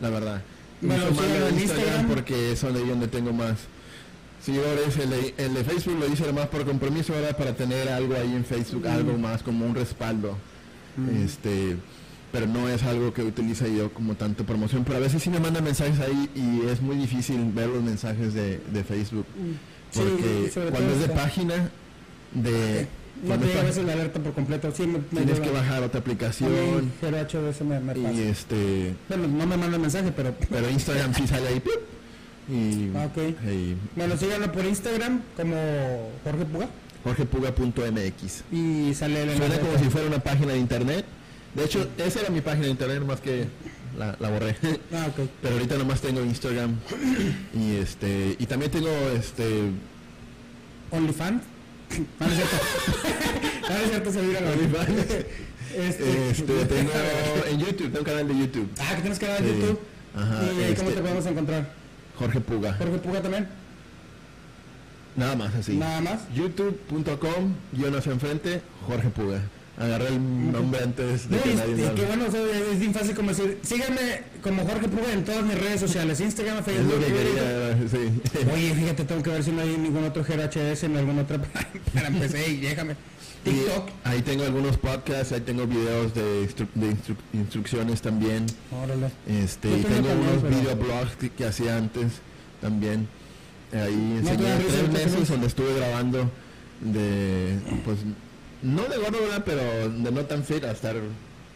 [0.00, 0.42] la verdad.
[0.80, 3.58] Bueno, uso más la de Instagram, porque es donde tengo más
[4.46, 4.96] seguidores.
[4.96, 8.34] El de, el de Facebook lo hice más por compromiso, ahora para tener algo ahí
[8.34, 8.90] en Facebook, mm.
[8.90, 10.36] algo más como un respaldo.
[10.96, 11.24] Mm.
[11.24, 11.76] Este
[12.32, 15.38] pero no es algo que utilice yo como tanto promoción, pero a veces sí me
[15.40, 19.98] mandan mensajes ahí y es muy difícil ver los mensajes de, de Facebook, mm.
[19.98, 21.70] porque cuando es de página,
[22.32, 22.88] de
[23.24, 24.70] no te la alerta por completo.
[24.74, 26.92] Sí, me, Tienes que bajar otra aplicación.
[27.00, 28.12] Pero H veces me, me pasa.
[28.12, 28.94] Y este...
[29.08, 30.34] Bueno, no me manda mensaje, pero...
[30.50, 31.62] Pero Instagram sí sale ahí.
[32.48, 33.34] Y, ah, ok.
[33.96, 36.68] bueno, síganlo por Instagram como Jorge Puga.
[37.02, 38.44] jorgepuga.mx.
[38.52, 41.04] Y sale el Suena como si fuera una página de internet.
[41.54, 43.46] De hecho, esa era mi página de internet, más que
[43.98, 44.56] la, la, borré.
[44.92, 45.28] Ah, okay.
[45.42, 46.76] Pero ahorita nomás tengo Instagram
[47.54, 49.70] y este y también tengo este
[50.90, 51.42] OnlyFans.
[52.18, 52.56] No, no es cierto.
[53.62, 54.40] no, no es cierto, se mira
[55.76, 56.90] este, este, tengo
[57.50, 58.68] en YouTube, tengo un canal de YouTube.
[58.78, 59.80] Ah, que tienes canal de YouTube.
[60.14, 61.70] Ajá, ¿Y este, cómo te podemos encontrar?
[62.18, 62.74] Jorge Puga.
[62.74, 63.48] Jorge Puga también.
[65.16, 65.76] Nada más así.
[65.76, 66.20] Nada más.
[66.34, 69.40] YouTube.com, yo no sé enfrente, Jorge Puga.
[69.78, 73.58] Agarré el nombre antes de que nadie y, que bueno, es bien fácil como decir,
[73.62, 76.94] síganme como Jorge Puga en todas mis redes sociales, Instagram, Facebook.
[76.94, 78.48] Es lo que quería, sí.
[78.54, 81.38] Oye, fíjate, tengo que ver si no hay ningún otro GRHS en alguna otra
[81.94, 82.96] para empezar y déjame.
[83.50, 83.88] TikTok.
[84.04, 86.96] ahí tengo algunos podcasts, ahí tengo videos de, de
[87.32, 88.46] instrucciones también.
[88.72, 89.10] Órale.
[89.26, 92.20] Este, y tengo unos videoblogs que, que hacía antes
[92.60, 93.08] también.
[93.72, 96.30] Ahí enseñé tres meses donde estuve grabando
[96.80, 97.98] de, pues,
[98.62, 100.96] no de gordo, Pero de no tan fit a estar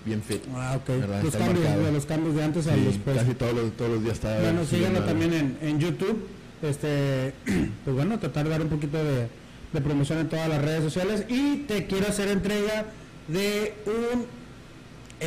[0.04, 0.42] bien fit.
[0.54, 0.88] Ah, ok.
[1.22, 3.18] Los cambios, de los cambios de antes a los pues.
[3.18, 4.40] Casi todos los, todos los días estaba.
[4.40, 6.26] Bueno, síganlo también en, en YouTube.
[6.62, 7.32] Este,
[7.84, 9.28] pues bueno, tratar de dar un poquito de,
[9.72, 11.24] de promoción en todas las redes sociales.
[11.28, 12.86] Y te quiero hacer entrega
[13.28, 14.26] de un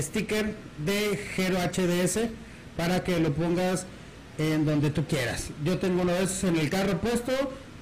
[0.01, 0.55] sticker
[0.85, 2.29] de Gero HDS
[2.75, 3.85] para que lo pongas
[4.37, 5.49] en donde tú quieras.
[5.63, 7.31] Yo tengo uno de esos en el carro puesto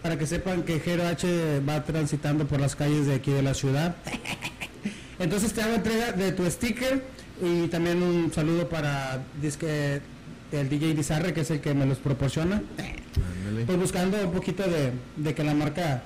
[0.01, 3.53] para que sepan que Gero H va transitando por las calles de aquí de la
[3.53, 3.95] ciudad.
[5.19, 7.03] Entonces te hago entrega de tu sticker
[7.41, 10.01] y también un saludo para disque,
[10.51, 12.61] el DJ Dizarre, que es el que me los proporciona.
[13.65, 16.01] Pues buscando un poquito de, de que la marca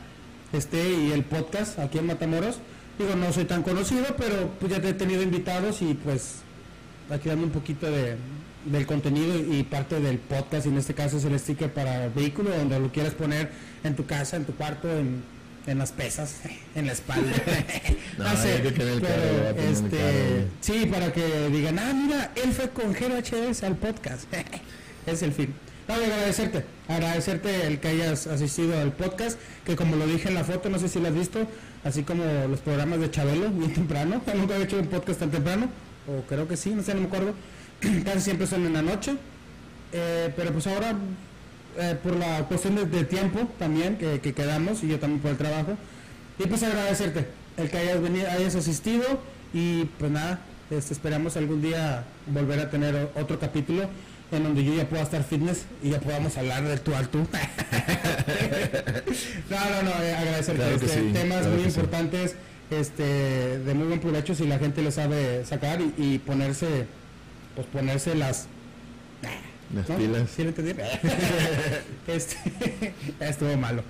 [0.57, 2.59] esté y el podcast aquí en Matamoros.
[2.97, 6.37] Digo, no soy tan conocido, pero pues ya te he tenido invitados y pues
[7.09, 8.15] aquí dando un poquito de,
[8.65, 12.55] del contenido y parte del podcast, y en este caso es el sticker para vehículo,
[12.55, 13.51] donde lo quieras poner
[13.83, 15.23] en tu casa, en tu cuarto, en,
[15.67, 16.35] en las pesas,
[16.75, 17.31] en la espalda.
[18.17, 23.63] no, sé, pero este, sí, para que digan, ah, mira, él fue con Gero HDS
[23.63, 24.25] al podcast.
[25.05, 25.53] es el fin.
[25.87, 30.43] No, agradecerte, agradecerte el que hayas asistido al podcast, que como lo dije en la
[30.43, 31.45] foto, no sé si lo has visto,
[31.83, 35.69] así como los programas de Chabelo, bien temprano, nunca he hecho un podcast tan temprano,
[36.07, 37.35] o creo que sí, no sé, no me acuerdo,
[38.03, 39.15] casi siempre son en la noche,
[39.93, 40.95] eh, pero pues ahora
[41.77, 45.77] eh, por la cuestión de, tiempo también que, quedamos y yo también por el trabajo,
[46.39, 49.03] y pues agradecerte el que hayas venido, hayas asistido
[49.53, 50.39] y pues nada,
[50.71, 53.87] este, esperamos algún día volver a tener otro capítulo
[54.31, 57.19] en donde yo ya pueda estar fitness y ya podamos hablar del tú al tú.
[59.49, 60.75] no, no, no, eh, agradecerte.
[60.75, 62.35] este, temas muy importantes,
[62.71, 66.87] este, de muy buen provecho si la gente lo sabe sacar y ponerse
[67.55, 68.47] pues ponerse las
[69.73, 70.29] las pilas.
[70.29, 70.73] ¿Sí lo entendí?
[72.07, 73.83] este, estuvo malo.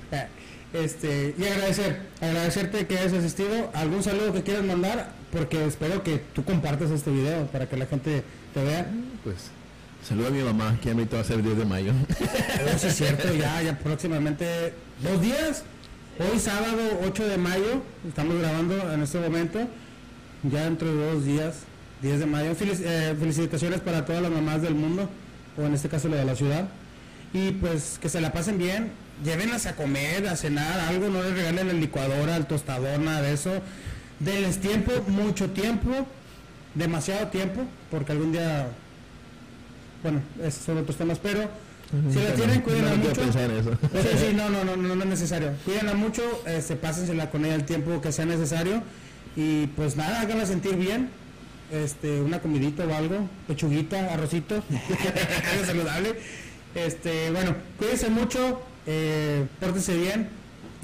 [0.74, 3.70] Este, y agradecer, agradecerte que hayas asistido.
[3.74, 5.12] ¿Algún saludo que quieras mandar?
[5.32, 8.88] Porque espero que tú compartas este video para que la gente te vea.
[9.24, 9.52] Pues
[10.08, 11.92] saludo a mi mamá, que ya me a hacer 10 de mayo.
[12.76, 15.64] Eso es cierto, ya, ya próximamente dos días.
[16.20, 19.60] Hoy sábado 8 de mayo, estamos grabando en este momento.
[20.44, 21.56] Ya dentro de dos días
[22.02, 22.52] 10 de mayo.
[22.52, 25.10] Eh, felicitaciones para todas las mamás del mundo,
[25.58, 26.68] o en este caso la de la ciudad.
[27.34, 28.92] Y pues que se la pasen bien,
[29.24, 33.34] llévenlas a comer, a cenar, algo, no les regalen el licuadora, el tostador, nada de
[33.34, 33.52] eso.
[34.20, 35.90] Denles tiempo, mucho tiempo,
[36.76, 37.62] demasiado tiempo,
[37.92, 38.68] porque algún día,
[40.06, 41.50] bueno, esos son otros temas, pero
[42.12, 43.24] si la tienen, cuídenla mucho.
[43.24, 43.40] Sí,
[44.20, 45.54] sí, no, no, no, no, es necesario.
[45.66, 48.84] Cuídenla mucho, este, pásensela con ella el tiempo que sea necesario.
[49.36, 51.10] Y pues nada, háganla sentir bien
[51.72, 54.56] este, una comidita o algo, pechuguita, arrocito,
[55.52, 56.20] algo saludable.
[56.76, 60.30] Este, bueno, cuídense mucho, eh, pórtense bien,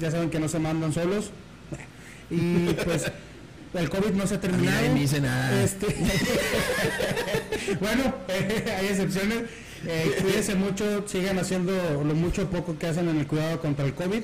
[0.00, 1.30] ya saben que no se mandan solos.
[2.28, 3.12] Y pues
[3.74, 4.88] el COVID no se ha terminado.
[4.88, 5.62] No dice nada.
[5.62, 5.86] Este,
[7.80, 9.44] bueno, hay excepciones.
[9.86, 11.72] Eh, cuídense mucho, sigan haciendo
[12.04, 14.22] lo mucho poco que hacen en el cuidado contra el COVID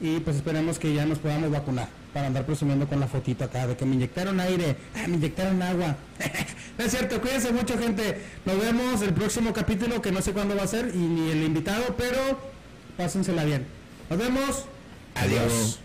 [0.00, 3.66] y pues esperemos que ya nos podamos vacunar para andar presumiendo con la fotito acá
[3.66, 5.96] de que me inyectaron aire, ah, me inyectaron agua.
[6.78, 8.22] no es cierto, cuídense mucho gente.
[8.44, 11.42] Nos vemos el próximo capítulo que no sé cuándo va a ser y ni el
[11.42, 12.18] invitado, pero
[12.96, 13.66] pásensela bien.
[14.10, 14.64] Nos vemos.
[15.14, 15.80] Adiós.